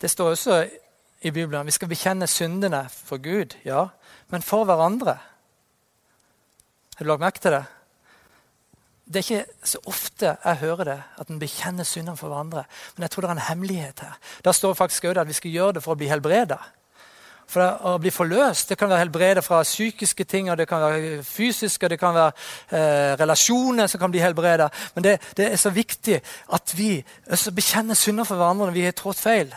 Det 0.00 0.10
står 0.10 0.30
også 0.30 0.70
i 1.20 1.30
Bibelen 1.30 1.66
vi 1.66 1.74
skal 1.74 1.88
bekjenne 1.88 2.26
syndene 2.26 2.88
for 2.88 3.18
Gud, 3.18 3.56
ja, 3.64 3.88
men 4.30 4.42
for 4.42 4.64
hverandre. 4.64 5.18
Har 6.96 7.04
du 7.04 7.08
lagt 7.10 7.20
merke 7.20 7.40
til 7.40 7.52
det? 7.52 7.64
Det 9.08 9.16
er 9.16 9.24
ikke 9.24 9.66
så 9.66 9.78
ofte 9.86 10.36
jeg 10.44 10.56
hører 10.60 10.84
det, 10.84 11.02
at 11.18 11.28
en 11.28 11.38
bekjenner 11.40 11.84
syndene 11.84 12.16
for 12.16 12.28
hverandre. 12.28 12.64
Men 12.96 13.02
jeg 13.02 13.10
tror 13.10 13.20
det 13.20 13.28
er 13.30 13.36
en 13.36 13.48
hemmelighet 13.48 14.00
her. 14.00 14.18
Da 14.44 14.52
står 14.52 14.74
faktisk 14.74 15.04
også 15.04 15.20
at 15.20 15.28
vi 15.28 15.32
skal 15.32 15.50
gjøre 15.50 15.72
det 15.72 15.82
for 15.82 15.94
å 15.94 15.98
bli 15.98 16.10
helbreda. 16.10 16.58
For 17.48 17.64
å 17.64 17.94
bli 18.00 18.10
forløst 18.12 18.68
det 18.68 18.76
kan 18.76 18.90
være 18.90 19.06
helbredet 19.06 19.44
fra 19.44 19.62
psykiske 19.64 20.26
ting, 20.28 20.50
og 20.52 20.58
det 20.60 20.66
kan 20.68 20.82
være 20.84 21.22
fysiske, 21.24 21.88
det 21.88 21.96
kan 22.00 22.12
være 22.16 22.32
eh, 22.76 23.14
relasjoner 23.20 23.88
som 23.88 24.02
kan 24.02 24.12
bli 24.12 24.20
helbredet. 24.20 24.68
Men 24.94 25.06
det, 25.06 25.14
det, 25.36 25.46
er 25.52 25.60
så 25.60 25.72
viktig 25.72 26.18
at 26.52 26.74
vi 26.76 26.98
også 27.24 27.54
bekjenner 27.56 27.96
synder 27.96 28.28
for 28.28 28.36
hverandre 28.36 28.68
når 28.68 28.76
vi 28.76 28.84
har 28.84 28.98
trådt 28.98 29.22
feil. 29.22 29.54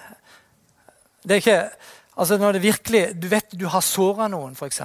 Det 1.21 1.35
er 1.35 1.43
ikke, 1.43 1.57
altså 2.15 2.39
når 2.39 2.57
det 2.57 2.63
virkelig, 2.63 3.03
Du 3.21 3.27
vet 3.27 3.59
du 3.59 3.67
har 3.67 3.83
såra 3.83 4.29
noen, 4.31 4.55
f.eks. 4.55 4.81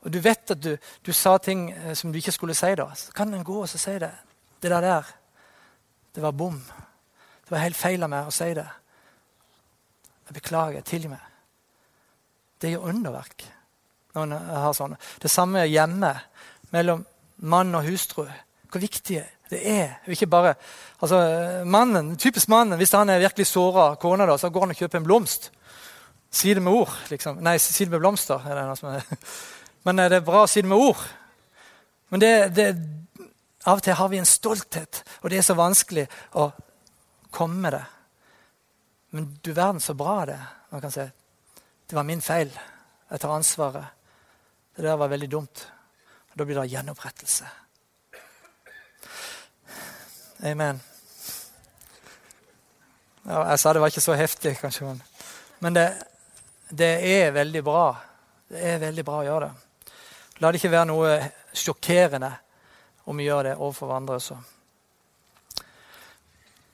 Og 0.00 0.12
du 0.12 0.18
vet 0.24 0.56
at 0.56 0.64
du, 0.64 0.72
du, 1.04 1.12
sa 1.12 1.36
ting 1.36 1.68
eh, 1.70 1.92
som 1.94 2.12
du 2.12 2.18
ikke 2.18 2.32
skulle 2.32 2.56
si, 2.56 2.74
da. 2.80 2.88
Så 2.96 3.12
kan 3.12 3.34
en 3.34 3.44
gå 3.44 3.60
og 3.60 3.68
si 3.68 3.98
det. 4.00 4.14
Det 4.62 4.70
der, 4.70 4.80
der 4.80 5.16
det 6.14 6.22
var 6.22 6.32
bom. 6.32 6.56
Det 7.44 7.52
var 7.52 7.66
helt 7.68 7.76
feil 7.76 8.02
av 8.02 8.10
meg 8.10 8.26
å 8.26 8.32
si 8.34 8.54
det. 8.56 8.70
Jeg 10.30 10.36
beklager. 10.38 10.84
Tilgi 10.86 11.10
meg. 11.10 11.22
Det 12.62 12.70
gjør 12.70 12.92
underverk. 12.92 13.48
når 14.14 14.32
jeg 14.34 14.62
har 14.62 14.72
sånne. 14.74 14.96
Det 15.22 15.30
samme 15.30 15.66
hjemme 15.66 16.12
mellom 16.70 17.04
mann 17.36 17.74
og 17.74 17.84
hustru. 17.84 18.28
Hvor 18.70 18.80
viktig 18.80 19.24
det 19.50 19.60
er. 19.66 19.98
Ikke 20.06 20.26
bare, 20.30 20.54
altså, 21.02 21.64
mannen, 21.66 22.16
Typisk 22.16 22.48
mannen, 22.48 22.78
hvis 22.78 22.92
han 22.92 23.10
er 23.10 23.18
virkelig 23.18 23.46
såra 23.46 23.94
kona, 23.94 24.38
så 24.38 24.50
går 24.50 24.60
han 24.60 24.70
og 24.70 24.76
kjøper 24.76 24.98
en 24.98 25.04
blomst. 25.04 25.50
Si 26.30 26.54
det 26.54 26.62
med 26.62 26.72
ord. 26.72 26.94
liksom. 27.10 27.42
Nei, 27.42 27.58
si 27.58 27.84
det 27.84 27.90
med 27.90 28.00
blomster. 28.00 28.38
er 28.46 28.54
det 28.54 28.66
noe 28.66 28.78
som 28.78 28.94
er 28.94 29.02
men 29.84 29.96
det 29.96 30.12
er 30.12 30.20
bra 30.20 30.44
å 30.44 30.46
si 30.46 30.62
det 30.62 30.68
med 30.70 30.78
ord. 30.78 31.02
Men 32.10 32.20
det, 32.20 32.54
det, 32.54 32.68
av 33.66 33.80
og 33.80 33.82
til 33.82 33.98
har 33.98 34.08
vi 34.08 34.18
en 34.18 34.28
stolthet, 34.28 35.02
og 35.22 35.30
det 35.30 35.38
er 35.38 35.46
så 35.46 35.54
vanskelig 35.58 36.06
å 36.38 36.52
komme 37.30 37.58
med 37.64 37.74
det. 37.74 37.84
Men 39.10 39.38
du 39.42 39.52
verden 39.52 39.80
så 39.80 39.94
bra 39.94 40.24
det 40.26 40.38
Man 40.70 40.80
kan 40.80 40.92
si 40.92 41.10
det 41.90 41.96
var 41.96 42.06
min 42.06 42.20
feil. 42.22 42.52
Jeg 43.10 43.20
tar 43.20 43.32
ansvaret. 43.34 43.84
Det 44.76 44.84
der 44.84 44.96
var 44.96 45.08
veldig 45.10 45.30
dumt. 45.30 45.62
Og 46.30 46.38
da 46.38 46.44
blir 46.44 46.60
det 46.60 46.68
gjenopprettelse. 46.70 47.48
Amen. 50.46 50.78
Ja, 53.26 53.40
jeg 53.50 53.58
sa 53.58 53.72
det 53.72 53.80
var 53.82 53.90
ikke 53.90 54.04
så 54.04 54.14
heftig, 54.14 54.52
kanskje. 54.60 54.92
Men 55.58 55.74
det, 55.74 55.88
det 56.70 56.92
er 57.16 57.34
veldig 57.34 57.64
bra. 57.64 57.96
Det 58.48 58.62
er 58.62 58.78
veldig 58.78 59.04
bra 59.04 59.16
å 59.18 59.26
gjøre 59.26 59.48
det. 59.48 59.96
La 60.38 60.52
det 60.52 60.60
ikke 60.60 60.72
være 60.72 60.88
noe 60.92 61.16
sjokkerende 61.52 62.30
om 63.10 63.18
vi 63.18 63.26
gjør 63.26 63.50
det 63.50 63.56
overfor 63.58 63.90
hverandre 63.90 64.20
også. 64.20 64.38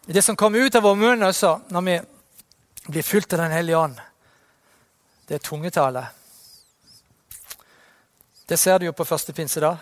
Det 0.06 0.22
som 0.22 0.36
kommer 0.36 0.60
ut 0.60 0.76
av 0.76 0.84
vår 0.84 1.00
munn 1.00 1.26
også 1.26 1.54
når 1.72 1.88
vi 1.88 1.96
blir 2.92 3.02
fylt 3.02 3.32
av 3.32 3.38
Den 3.38 3.52
hellige 3.52 3.78
ånd, 3.78 4.00
det 5.28 5.34
er 5.34 5.38
tungetale. 5.38 6.06
Det 8.48 8.58
ser 8.58 8.78
du 8.78 8.86
jo 8.86 8.92
på 8.92 9.04
første 9.04 9.32
pinsedag. 9.32 9.76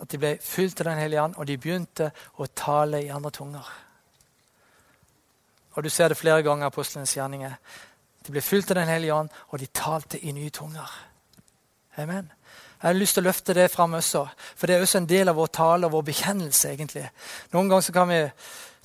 At 0.00 0.08
de 0.10 0.18
ble 0.18 0.38
fylt 0.40 0.80
av 0.80 0.86
Den 0.92 1.02
hellige 1.02 1.22
ånd, 1.22 1.36
og 1.36 1.46
de 1.46 1.58
begynte 1.58 2.10
å 2.38 2.46
tale 2.46 3.02
i 3.02 3.12
andre 3.12 3.30
tunger. 3.30 3.68
Og 5.74 5.84
Du 5.84 5.90
ser 5.90 6.08
det 6.08 6.16
flere 6.16 6.42
ganger 6.42 6.66
i 6.66 6.72
apostlenes 6.72 7.16
gjerninger. 7.16 7.54
De 8.26 8.32
ble 8.32 8.40
fylt 8.40 8.70
av 8.70 8.76
Den 8.76 8.88
hellige 8.88 9.14
ånd, 9.14 9.28
og 9.48 9.58
de 9.58 9.66
talte 9.66 10.18
i 10.18 10.32
nye 10.32 10.50
tunger. 10.50 10.88
Amen. 11.96 12.32
Jeg 12.82 12.88
har 12.88 12.94
lyst 12.94 13.14
til 13.14 13.24
å 13.24 13.26
løfte 13.26 13.54
det 13.54 13.70
fram 13.70 13.94
også, 13.98 14.20
for 14.56 14.66
det 14.66 14.76
er 14.76 14.82
også 14.82 14.98
en 14.98 15.08
del 15.10 15.28
av 15.28 15.34
vår 15.34 15.46
tale 15.46 15.86
og 15.86 15.92
vår 15.92 16.02
bekjennelse. 16.02 16.68
egentlig. 16.70 17.10
Noen 17.52 17.68
ganger 17.68 17.92
kan 17.92 18.08
vi 18.08 18.30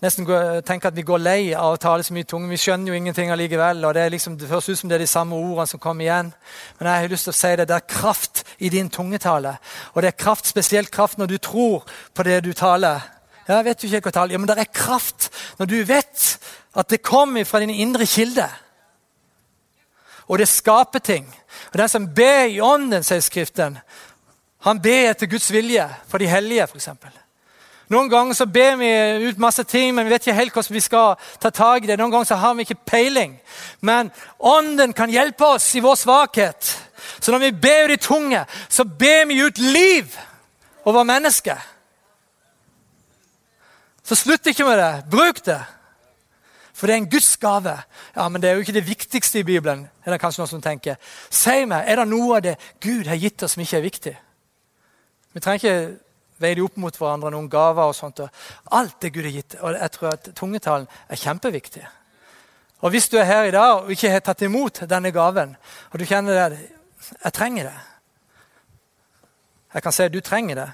nesten 0.03 0.27
tenker 0.67 0.89
at 0.89 0.95
vi 0.97 1.05
går 1.07 1.21
lei 1.21 1.53
av 1.55 1.73
å 1.73 1.79
tale 1.79 2.03
så 2.03 2.13
mye 2.15 2.27
tunge. 2.27 2.49
Vi 2.51 2.59
skjønner 2.59 2.91
jo 2.91 2.97
ingenting 2.97 3.31
allikevel. 3.31 3.85
og 3.87 3.93
Det, 3.95 4.03
liksom, 4.11 4.35
det 4.37 4.49
høres 4.49 4.67
ut 4.69 4.79
som 4.79 4.89
det 4.91 4.97
er 4.97 5.05
de 5.05 5.07
samme 5.07 5.35
ordene 5.35 5.67
som 5.67 5.79
kommer 5.79 6.05
igjen. 6.05 6.33
Men 6.79 6.89
jeg 6.89 7.05
har 7.05 7.13
lyst 7.13 7.29
til 7.29 7.33
å 7.33 7.37
si 7.39 7.53
det, 7.55 7.67
det 7.69 7.77
er 7.77 7.87
kraft 7.95 8.43
i 8.59 8.69
din 8.73 8.89
tungetale. 8.89 9.55
Og 9.93 10.03
det 10.03 10.11
er 10.11 10.19
kraft, 10.25 10.49
spesielt 10.51 10.91
kraft 10.91 11.17
når 11.17 11.31
du 11.31 11.37
tror 11.37 11.87
på 12.13 12.27
det 12.27 12.41
du 12.43 12.51
taler. 12.53 12.99
Ja, 13.47 13.57
jeg 13.57 13.69
vet 13.69 13.83
jo 13.83 13.89
ikke 13.91 14.09
hva 14.09 14.17
taler. 14.19 14.35
Ja, 14.35 14.43
Men 14.43 14.51
det 14.51 14.59
er 14.59 14.75
kraft 14.75 15.29
når 15.59 15.71
du 15.71 15.79
vet 15.87 16.27
at 16.75 16.89
det 16.89 17.03
kommer 17.03 17.47
fra 17.47 17.63
din 17.63 17.69
indre 17.69 18.05
kilde. 18.05 18.49
Og 20.27 20.39
det 20.39 20.47
skaper 20.47 20.99
ting. 20.99 21.27
Og 21.71 21.77
Den 21.79 21.89
som 21.89 22.07
ber 22.15 22.45
i 22.51 22.59
ånden, 22.59 23.03
sier 23.03 23.19
Skriften, 23.19 23.79
han 24.63 24.79
ber 24.81 25.11
etter 25.11 25.27
Guds 25.27 25.51
vilje 25.51 25.87
for 26.07 26.17
de 26.17 26.27
hellige. 26.27 26.67
Eksempel. 26.75 27.11
Noen 27.93 28.09
ganger 28.09 28.33
så 28.33 28.45
ber 28.49 28.77
vi 28.79 28.89
ut 29.27 29.41
masse 29.41 29.63
ting, 29.69 29.91
men 29.93 30.07
vi 30.07 30.13
vet 30.13 30.23
ikke 30.25 30.37
helt 30.37 30.55
hvordan 30.55 30.73
vi 30.73 30.81
skal 30.81 31.27
ta 31.41 31.51
tak 31.53 31.83
i 31.83 31.91
det. 31.91 31.97
Noen 31.99 32.13
ganger 32.13 32.31
så 32.31 32.39
har 32.41 32.55
vi 32.57 32.65
ikke 32.65 32.85
peiling. 32.89 33.35
Men 33.85 34.09
Ånden 34.39 34.95
kan 34.97 35.13
hjelpe 35.13 35.45
oss 35.45 35.67
i 35.77 35.83
vår 35.83 35.99
svakhet. 36.01 36.71
Så 37.19 37.31
når 37.31 37.43
vi 37.43 37.51
ber 37.67 37.93
i 37.93 37.99
tunge, 38.01 38.45
så 38.69 38.85
ber 38.87 39.27
vi 39.29 39.43
ut 39.43 39.61
liv 39.61 40.17
over 40.85 41.05
mennesket. 41.05 41.69
Så 44.03 44.17
slutt 44.19 44.49
ikke 44.49 44.65
med 44.65 44.81
det. 44.81 44.93
Bruk 45.11 45.45
det. 45.45 45.61
For 46.73 46.87
det 46.87 46.95
er 46.95 47.03
en 47.03 47.11
Guds 47.11 47.37
gave. 47.37 47.75
Ja, 48.15 48.29
Men 48.29 48.41
det 48.41 48.49
er 48.49 48.53
jo 48.53 48.65
ikke 48.65 48.79
det 48.79 48.87
viktigste 48.87 49.39
i 49.39 49.43
Bibelen. 49.43 49.89
er 50.05 50.11
det 50.11 50.19
kanskje 50.19 50.41
noen 50.41 50.49
som 50.49 50.61
tenker. 50.61 50.95
Si 51.29 51.65
meg, 51.65 51.83
er 51.87 51.95
det 51.95 52.07
noe 52.07 52.35
av 52.35 52.41
det 52.41 52.55
Gud 52.81 53.07
har 53.07 53.15
gitt 53.15 53.43
oss 53.43 53.53
som 53.53 53.61
ikke 53.61 53.77
er 53.77 53.81
viktig? 53.81 54.15
Vi 55.33 55.39
trenger 55.39 55.55
ikke 55.55 56.02
veie 56.43 56.57
de 56.59 56.65
opp 56.65 56.77
mot 56.81 56.97
hverandre, 56.99 57.31
noen 57.33 57.49
gaver 57.51 57.89
og 57.89 57.95
sånt. 57.97 58.21
alt 58.71 58.99
det 59.01 59.13
Gud 59.15 59.23
har 59.23 59.37
gitt. 59.37 59.55
Og 59.61 59.77
jeg 59.79 59.91
tror 59.91 60.09
at 60.13 60.29
tungetalen 60.35 60.87
er 61.09 61.21
kjempeviktig. 61.21 61.85
Og 62.83 62.91
hvis 62.91 63.07
du 63.09 63.17
er 63.17 63.29
her 63.29 63.43
i 63.47 63.55
dag 63.55 63.83
og 63.83 63.91
ikke 63.91 64.11
har 64.11 64.19
tatt 64.19 64.43
imot 64.43 64.83
denne 64.89 65.11
gaven, 65.15 65.55
og 65.91 65.99
du 65.99 66.05
kjenner 66.05 66.49
det 66.49 66.69
Jeg 67.23 67.33
trenger 67.33 67.63
det. 67.67 67.79
Jeg 69.73 69.83
kan 69.83 69.91
si 69.91 70.03
at 70.03 70.13
du 70.13 70.21
trenger 70.21 70.55
det. 70.55 70.69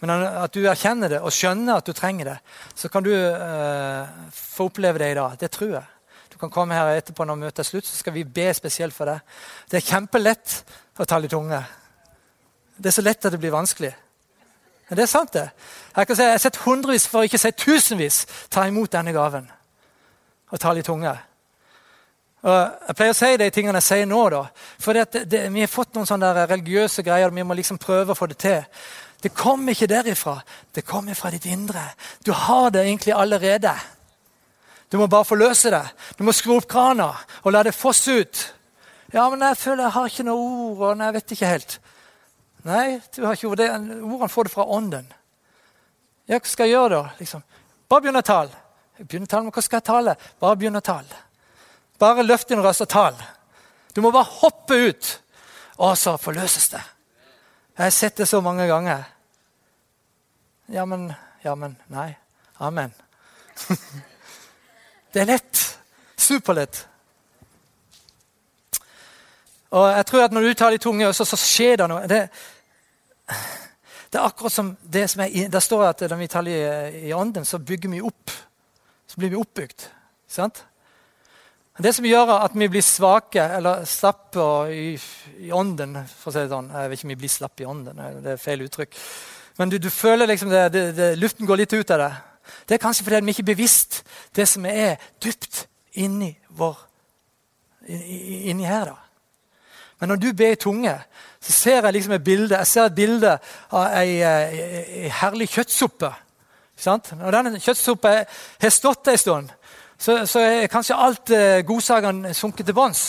Men 0.00 0.22
at 0.24 0.54
du 0.54 0.64
erkjenner 0.64 1.08
det 1.08 1.20
og 1.20 1.32
skjønner 1.32 1.76
at 1.76 1.86
du 1.86 1.92
trenger 1.92 2.24
det, 2.24 2.36
så 2.74 2.88
kan 2.88 3.04
du 3.04 3.10
uh, 3.12 4.08
få 4.32 4.68
oppleve 4.70 4.98
det 4.98 5.10
i 5.10 5.14
dag. 5.18 5.36
Det 5.40 5.50
tror 5.50 5.74
jeg. 5.74 5.84
Du 6.32 6.38
kan 6.38 6.50
komme 6.50 6.74
her 6.74 6.96
etterpå 6.96 7.24
når 7.24 7.38
møtet 7.40 7.62
er 7.62 7.68
slutt, 7.68 7.86
så 7.86 7.96
skal 8.00 8.16
vi 8.16 8.24
be 8.24 8.48
spesielt 8.56 8.94
for 8.96 9.06
deg. 9.06 9.20
Det 9.70 9.78
er 9.78 9.86
kjempelett 9.86 10.56
å 10.98 11.06
tale 11.08 11.28
i 11.28 11.32
tunge. 11.32 11.60
Det 12.76 12.90
er 12.90 12.96
så 12.96 13.04
lett 13.06 13.24
at 13.24 13.36
det 13.36 13.40
blir 13.42 13.54
vanskelig. 13.54 13.92
Men 14.88 14.98
det 14.98 15.04
er 15.04 15.10
sant, 15.10 15.32
det. 15.32 15.48
Jeg, 15.96 16.06
kan 16.06 16.16
si, 16.16 16.22
jeg 16.22 16.36
har 16.36 16.42
sett 16.42 16.62
hundrevis, 16.64 17.06
for 17.08 17.24
ikke 17.24 17.40
å 17.40 17.44
si 17.44 17.52
tusenvis, 17.64 18.24
ta 18.52 18.66
imot 18.68 18.92
denne 18.92 19.14
gaven 19.16 19.46
og 20.52 20.60
tale 20.60 20.82
i 20.82 20.86
tunge. 20.86 21.14
Og 22.44 22.58
jeg 22.88 22.96
pleier 22.98 23.14
å 23.14 23.16
si 23.16 23.30
de 23.40 23.48
tingene 23.54 23.80
jeg 23.80 23.86
sier 23.86 24.08
nå, 24.08 24.20
da, 24.34 24.42
for 24.82 24.96
det, 24.96 25.24
det, 25.32 25.46
vi 25.54 25.64
har 25.64 25.72
fått 25.72 25.96
noen 25.96 26.08
sånne 26.08 26.34
religiøse 26.44 27.02
greier. 27.06 27.32
Vi 27.32 27.46
må 27.46 27.56
liksom 27.56 27.80
prøve 27.80 28.12
å 28.12 28.18
få 28.18 28.28
det 28.30 28.36
til. 28.44 28.60
Det 29.24 29.32
kommer 29.32 29.72
ikke 29.72 29.88
derifra. 29.88 30.36
Det 30.74 30.84
kommer 30.84 31.16
fra 31.16 31.30
ditt 31.32 31.46
indre. 31.48 31.86
Du 32.26 32.34
har 32.36 32.68
det 32.74 32.84
egentlig 32.84 33.16
allerede. 33.16 33.72
Du 34.92 34.98
må 35.00 35.08
bare 35.08 35.24
forløse 35.24 35.72
det. 35.72 35.86
Du 36.18 36.22
må 36.28 36.34
skru 36.36 36.58
opp 36.58 36.68
krana 36.68 37.08
og 37.42 37.54
la 37.54 37.64
det 37.64 37.72
fosse 37.74 38.12
ut. 38.20 38.42
Ja, 39.14 39.24
men 39.32 39.40
jeg 39.40 39.56
føler 39.56 39.86
jeg 39.86 39.94
har 39.96 40.10
ikke 40.10 40.26
noe 40.28 40.44
ord, 40.44 40.84
og 40.84 41.02
jeg 41.06 41.16
vet 41.16 41.34
ikke 41.34 41.52
helt. 41.54 41.78
Nei, 42.64 43.00
du 43.14 43.24
har 43.26 43.36
ikke 43.36 43.56
det. 43.60 43.68
Ordene 43.70 44.28
får 44.32 44.48
du 44.48 44.52
fra 44.54 44.64
ånden. 44.64 45.08
Ja, 46.24 46.38
hva 46.38 46.48
skal 46.48 46.70
jeg 46.70 46.78
gjøre 46.78 46.94
da? 46.94 47.02
Liksom. 47.18 47.42
Bare 47.88 48.04
begynn 48.06 48.20
å 48.20 48.24
tale. 48.24 48.62
Tale, 48.96 49.42
men 49.44 49.52
hva 49.52 49.64
skal 49.64 49.80
jeg 49.80 49.86
tale? 49.90 50.14
Bare 50.40 50.56
begynn 50.56 50.80
å 50.80 50.84
tale. 50.84 51.20
Bare 52.00 52.24
løft 52.24 52.48
din 52.48 52.62
røst 52.64 52.84
og 52.86 52.88
tal. 52.90 53.18
Du 53.94 54.00
må 54.02 54.10
bare 54.14 54.30
hoppe 54.40 54.78
ut, 54.88 55.10
og 55.76 55.92
så 55.98 56.16
forløses 56.18 56.70
det. 56.72 56.80
Jeg 57.74 57.84
har 57.84 57.94
sett 57.94 58.16
det 58.16 58.26
så 58.30 58.40
mange 58.40 58.66
ganger. 58.70 59.04
Ja, 60.72 60.86
men 60.86 61.12
Ja, 61.44 61.54
men 61.54 61.76
Nei. 61.92 62.14
Amen. 62.56 62.94
det 65.12 65.20
er 65.20 65.26
lett. 65.28 65.60
Superlett. 66.16 66.86
Og 69.74 69.90
jeg 69.90 70.06
tror 70.06 70.24
at 70.24 70.32
Når 70.32 70.40
du 70.40 70.54
tar 70.54 70.70
de 70.70 70.78
tunge, 70.78 71.12
så, 71.12 71.24
så 71.24 71.36
skjer 71.36 71.76
det 71.76 71.88
noe. 71.90 72.06
Det, 72.08 72.28
det, 74.10 74.18
er 74.18 74.24
akkurat 74.24 74.52
som 74.52 74.74
det 74.82 75.08
som 75.10 75.24
er, 75.24 75.48
Der 75.48 75.60
står 75.64 75.88
at 75.88 76.04
når 76.10 76.20
vi 76.20 76.30
taler 76.30 76.52
i, 76.52 77.08
i 77.08 77.12
ånden, 77.12 77.44
så 77.44 77.58
bygger 77.58 77.90
vi 77.90 78.02
opp. 78.04 78.30
Så 79.06 79.20
blir 79.20 79.32
vi 79.32 79.40
oppbygd. 79.40 79.88
Sant? 80.28 80.64
Det 81.74 81.90
som 81.94 82.06
gjør 82.06 82.30
at 82.36 82.54
vi 82.54 82.68
blir 82.70 82.84
svake 82.86 83.42
eller 83.56 83.82
slappe 83.88 84.44
i, 84.70 84.92
i, 85.42 85.50
ånden 85.50 85.96
for 86.06 86.30
å 86.30 86.34
si 86.34 86.44
det 86.44 86.52
sånn. 86.52 86.70
Jeg 86.70 86.90
vet 86.90 87.00
ikke 87.00 87.08
om 87.08 87.12
vi 87.14 87.22
blir 87.24 87.32
slappe 87.32 87.64
i 87.64 87.66
ånden, 87.66 88.02
det 88.22 88.36
er 88.36 88.42
feil 88.42 88.62
uttrykk. 88.62 88.94
Men 89.58 89.72
du, 89.72 89.80
du 89.82 89.90
føler 89.90 90.30
liksom 90.30 90.52
det, 90.52 90.68
det, 90.74 90.84
det, 90.94 91.08
luften 91.18 91.46
går 91.46 91.64
litt 91.64 91.74
ut 91.74 91.94
av 91.94 92.04
det. 92.04 92.10
Det 92.68 92.76
er 92.76 92.82
kanskje 92.82 93.06
fordi 93.06 93.22
vi 93.26 93.34
ikke 93.34 93.44
er 93.46 93.50
bevisst 93.50 94.00
det 94.38 94.46
som 94.50 94.66
er 94.70 95.02
dypt 95.22 95.64
inni, 95.98 96.30
vår, 96.54 96.78
inni 97.90 98.66
her. 98.66 98.92
da. 98.92 99.03
Men 100.04 100.10
når 100.12 100.16
du 100.20 100.32
ber 100.36 100.50
i 100.52 100.56
tunge, 100.60 100.92
så 101.40 101.52
ser 101.52 101.86
jeg 101.86 101.92
liksom 101.92 102.12
et 102.12 102.24
bilde 102.24 102.56
Jeg 102.58 102.66
ser 102.66 102.90
et 102.90 102.94
bilde 102.94 103.30
av 103.72 103.94
ei, 103.96 104.18
ei, 104.20 104.64
ei 105.00 105.08
herlig 105.08 105.46
kjøttsuppe. 105.48 106.10
Når 106.84 107.30
den 107.32 107.56
kjøttsuppa 107.56 108.12
har 108.60 108.74
stått 108.74 109.08
en 109.08 109.22
stund, 109.22 109.48
så, 109.96 110.26
så 110.28 110.42
er 110.44 110.68
kanskje 110.68 110.98
alt 111.06 111.32
eh, 111.32 111.62
godsakene 111.64 112.34
sunket 112.36 112.68
til 112.68 112.76
bunns. 112.76 113.06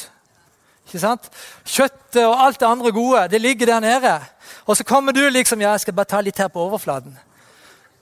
Kjøttet 0.88 2.22
og 2.24 2.46
alt 2.46 2.64
det 2.64 2.70
andre 2.70 2.96
gode 2.96 3.28
det 3.36 3.44
ligger 3.44 3.74
der 3.74 3.84
nede. 3.84 4.16
Og 4.64 4.80
så 4.80 4.88
kommer 4.88 5.12
du 5.12 5.26
liksom 5.28 5.60
ja, 5.60 5.76
jeg 5.76 5.84
skal 5.84 6.00
bare 6.00 6.14
ta 6.16 6.24
litt 6.24 6.40
her 6.40 6.48
på 6.48 6.64
overflaten. 6.64 7.20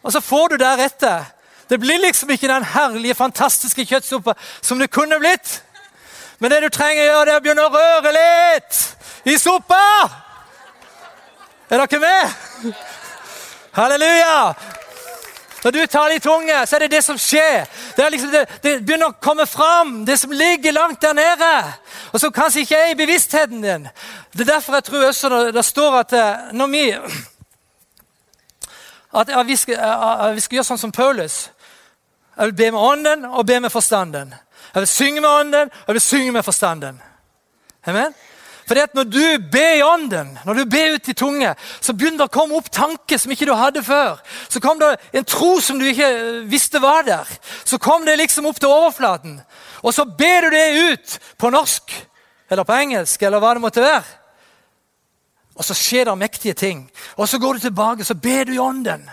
Og 0.04 0.14
så 0.14 0.22
får 0.22 0.54
du 0.54 0.60
deretter. 0.62 1.34
Det 1.66 1.82
blir 1.82 1.98
liksom 1.98 2.30
ikke 2.30 2.54
den 2.54 2.72
herlige, 2.78 3.18
fantastiske 3.18 3.90
kjøttsuppa 3.90 4.38
som 4.62 4.78
det 4.78 4.94
kunne 4.94 5.18
blitt. 5.18 5.64
Men 6.40 6.52
det 6.52 6.62
du 6.64 6.70
trenger 6.70 7.04
å 7.04 7.08
gjøre, 7.08 7.26
det 7.26 7.34
er 7.34 7.40
å 7.40 7.44
begynne 7.46 7.66
å 7.68 7.74
røre 7.74 8.14
litt 8.16 8.80
i 9.30 9.38
suppa. 9.40 9.84
Er 11.70 11.84
dere 11.84 12.00
med? 12.00 12.74
Halleluja! 13.74 14.54
Når 15.64 15.72
du 15.72 15.86
tar 15.88 16.10
det 16.10 16.16
i 16.16 16.20
tunge, 16.20 16.66
så 16.68 16.76
er 16.76 16.84
det 16.84 16.92
det 16.92 17.04
som 17.04 17.18
skjer. 17.18 17.68
Det, 17.96 18.10
liksom, 18.12 18.32
det, 18.32 18.42
det, 18.64 18.74
begynner 18.84 19.14
å 19.14 19.20
komme 19.24 19.46
fram, 19.48 20.02
det 20.06 20.18
som 20.20 20.32
ligger 20.36 20.76
langt 20.76 21.02
der 21.02 21.16
nede. 21.16 21.52
Og 22.12 22.20
som 22.20 22.34
kanskje 22.36 22.66
ikke 22.66 22.82
er 22.82 22.92
i 22.92 22.98
bevisstheten 23.00 23.64
din. 23.64 23.88
Det 24.34 24.44
er 24.44 24.52
derfor 24.58 24.76
jeg 24.76 24.84
tror 24.90 25.06
også 25.08 25.30
det, 25.32 25.54
det 25.56 25.66
står 25.66 26.00
at 26.02 26.16
eh, 26.20 26.50
når 26.52 26.68
vi 26.74 26.84
at, 29.14 29.48
vi 29.48 29.56
skal, 29.56 29.76
at, 29.80 30.36
vi 30.36 30.42
skal, 30.42 30.58
gjøre 30.58 30.68
sånn 30.68 30.84
som 30.84 30.92
Paulus. 30.92 31.46
Jeg 32.36 32.50
vil 32.50 32.58
be 32.60 32.72
med 32.74 32.82
ånden 32.82 33.26
og 33.30 33.46
be 33.48 33.60
med 33.64 33.72
forstanden. 33.72 34.34
Jeg 34.74 34.82
vil 34.82 34.90
synge 34.90 35.22
med 35.22 35.30
ånden 35.30 35.70
og 35.70 35.88
jeg 35.88 35.94
vil 35.94 36.02
synge 36.02 36.32
med 36.32 36.44
forstanden. 36.44 37.02
Amen? 37.86 38.14
Fordi 38.68 38.80
at 38.80 38.96
Når 38.96 39.04
du 39.04 39.50
ber 39.52 39.74
i 39.76 39.84
ånden, 39.84 40.40
når 40.46 40.54
du 40.54 40.66
ber 40.66 40.94
ut 40.96 41.08
i 41.08 41.14
tunge, 41.14 41.56
så 41.82 41.94
begynner 41.94 42.24
det 42.24 42.30
å 42.30 42.34
komme 42.34 42.56
opp 42.56 42.72
tanker 42.72 43.20
som 43.20 43.32
ikke 43.32 43.46
du 43.46 43.54
hadde 43.54 43.84
før. 43.84 44.22
Så 44.50 44.60
kom 44.64 44.80
det 44.80 44.96
en 45.14 45.26
tro 45.26 45.60
som 45.62 45.80
du 45.80 45.86
ikke 45.86 46.08
eh, 46.08 46.40
visste 46.50 46.80
var 46.82 47.04
der. 47.04 47.28
Så 47.66 47.78
kom 47.78 48.06
det 48.06 48.16
liksom 48.18 48.48
opp 48.48 48.60
til 48.60 48.72
overflaten. 48.72 49.42
Og 49.84 49.94
så 49.94 50.06
ber 50.06 50.48
du 50.48 50.56
det 50.56 50.94
ut 50.94 51.20
på 51.38 51.52
norsk 51.52 51.92
eller 52.50 52.64
på 52.64 52.78
engelsk 52.78 53.22
eller 53.22 53.44
hva 53.44 53.54
det 53.54 53.66
måtte 53.66 53.84
være. 53.84 54.06
Og 55.60 55.68
så 55.68 55.76
skjer 55.78 56.08
det 56.08 56.18
mektige 56.18 56.54
ting. 56.58 56.86
Og 57.18 57.30
så 57.30 57.38
går 57.38 57.54
du 57.54 57.68
tilbake 57.68 58.08
så 58.08 58.16
ber 58.16 58.48
du 58.48 58.56
i 58.56 58.64
ånden. 58.64 59.04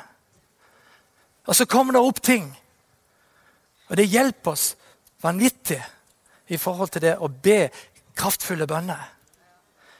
Og 1.46 1.56
så 1.56 1.66
kommer 1.66 1.92
det 1.92 2.06
opp 2.06 2.22
ting. 2.22 2.46
Og 3.90 3.96
det 3.98 4.08
hjelper 4.08 4.54
oss 4.54 4.76
vanvittig 5.22 5.80
i 6.46 6.58
forhold 6.58 6.90
til 6.94 7.04
det 7.04 7.16
å 7.18 7.28
be 7.28 7.68
kraftfulle 8.16 8.66
bønner. 8.66 9.02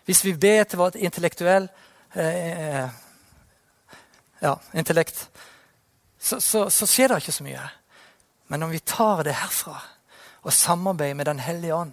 Hvis 0.04 0.24
vi 0.24 0.34
ber 0.34 0.64
til 0.64 0.80
vårt 0.80 0.98
intellektuell 0.98 1.68
eh, 2.14 2.50
eh, 2.50 2.90
ja, 4.40 4.54
intellekt, 4.74 5.28
så, 6.18 6.40
så, 6.40 6.66
så, 6.70 6.86
skjer 6.86 7.12
det 7.12 7.20
ikke 7.22 7.36
så 7.36 7.46
mye. 7.46 7.66
Men 8.50 8.66
om 8.66 8.72
vi 8.72 8.80
tar 8.82 9.22
det 9.24 9.36
herfra 9.38 9.76
og 10.42 10.52
samarbeider 10.52 11.14
med 11.14 11.26
Den 11.26 11.38
hellige 11.38 11.74
ånd, 11.74 11.92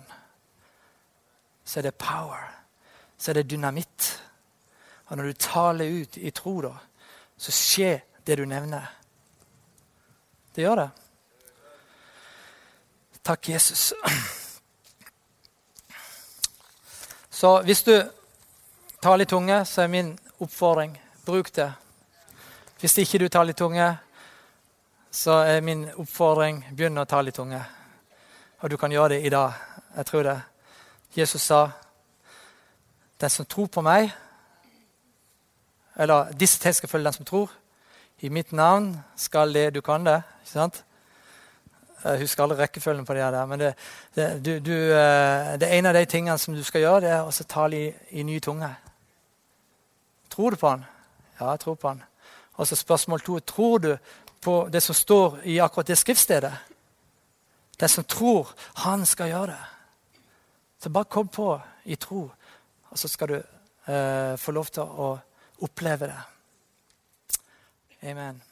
så 1.65 1.79
er 1.79 1.89
det 1.89 1.99
power. 1.99 2.47
Så 3.17 3.31
er 3.31 3.39
det 3.39 3.49
dynamitt. 3.51 4.07
Og 5.07 5.17
når 5.17 5.23
du 5.23 5.33
taler 5.33 6.01
ut 6.01 6.17
i 6.17 6.31
tro, 6.31 6.61
da, 6.61 6.73
så 7.37 7.51
skjer 7.51 7.99
det 8.25 8.37
du 8.39 8.45
nevner. 8.45 8.87
Det 10.55 10.63
gjør 10.63 10.81
det. 10.81 10.89
Takk, 13.27 13.49
Jesus. 13.49 13.93
Så 17.29 17.61
hvis 17.61 17.83
du 17.83 18.03
tar 19.03 19.17
litt 19.19 19.27
tunge, 19.27 19.57
så 19.65 19.81
er 19.83 19.89
min 19.91 20.13
oppfordring 20.39 20.93
bruk 21.25 21.51
det. 21.55 21.65
Hvis 22.79 22.95
ikke 23.03 23.19
du 23.19 23.27
tar 23.27 23.43
litt 23.43 23.59
tunge, 23.59 23.89
så 25.11 25.41
er 25.43 25.59
min 25.59 25.83
oppfordring 25.89 26.63
begynn 26.71 27.03
å 27.03 27.05
ta 27.05 27.19
litt 27.19 27.35
tunge. 27.35 27.59
Og 28.63 28.71
du 28.71 28.77
kan 28.79 28.95
gjøre 28.95 29.17
det 29.17 29.27
i 29.27 29.35
dag. 29.35 29.59
Jeg 29.97 30.05
tror 30.05 30.23
det. 30.23 30.39
Jesus 31.17 31.41
sa, 31.41 31.71
'Den 33.19 33.29
som 33.29 33.45
tror 33.45 33.67
på 33.67 33.81
meg' 33.81 34.11
Eller 35.97 36.31
'disse 36.31 36.59
tegn 36.59 36.73
skal 36.73 36.89
følge 36.89 37.03
den 37.03 37.13
som 37.13 37.25
tror'. 37.25 37.51
I 38.19 38.29
mitt 38.29 38.53
navn 38.53 39.03
skal 39.17 39.53
det 39.53 39.73
du 39.73 39.81
kan 39.81 40.05
det. 40.05 40.23
ikke 40.41 40.51
sant? 40.51 40.83
Jeg 42.03 42.19
husker 42.21 42.43
alle 42.43 42.57
rekkefølgen 42.57 43.05
på 43.05 43.13
det 43.13 43.21
der. 43.33 43.45
Men 43.45 43.59
det, 43.59 43.73
det, 44.15 44.27
du, 44.45 44.51
du, 44.59 44.75
eh, 44.93 45.55
det 45.59 45.71
ene 45.77 45.89
av 45.89 45.97
de 45.97 46.05
tingene 46.05 46.37
som 46.37 46.53
du 46.55 46.63
skal 46.63 46.81
gjøre, 46.81 47.01
det 47.01 47.11
er 47.15 47.25
å 47.25 47.47
tale 47.49 47.79
i, 47.79 47.89
i 48.19 48.23
ny 48.23 48.39
tunge. 48.39 48.69
Tror 50.29 50.53
du 50.53 50.59
på 50.61 50.69
han? 50.69 50.85
Ja, 51.39 51.51
jeg 51.51 51.59
tror 51.65 51.75
på 51.75 51.87
han. 51.87 52.03
Og 52.57 52.67
så 52.67 52.75
spørsmål 52.75 53.21
to. 53.21 53.39
Tror 53.39 53.77
du 53.79 53.91
på 54.41 54.67
det 54.71 54.83
som 54.83 54.95
står 54.95 55.39
i 55.43 55.59
akkurat 55.59 55.87
det 55.87 55.97
skriftstedet? 55.97 56.53
Den 57.79 57.89
som 57.89 58.03
tror, 58.03 58.53
han 58.85 59.05
skal 59.05 59.29
gjøre 59.29 59.47
det. 59.53 59.63
Så 60.81 60.89
bare 60.89 61.05
kom 61.05 61.27
på 61.27 61.59
i 61.85 61.95
tro, 61.95 62.29
og 62.89 62.99
så 62.99 63.07
skal 63.07 63.27
du 63.27 63.37
eh, 63.37 64.37
få 64.37 64.53
lov 64.53 64.69
til 64.73 64.83
å 64.83 65.13
oppleve 65.65 66.09
det. 66.09 66.19
Amen. 68.11 68.46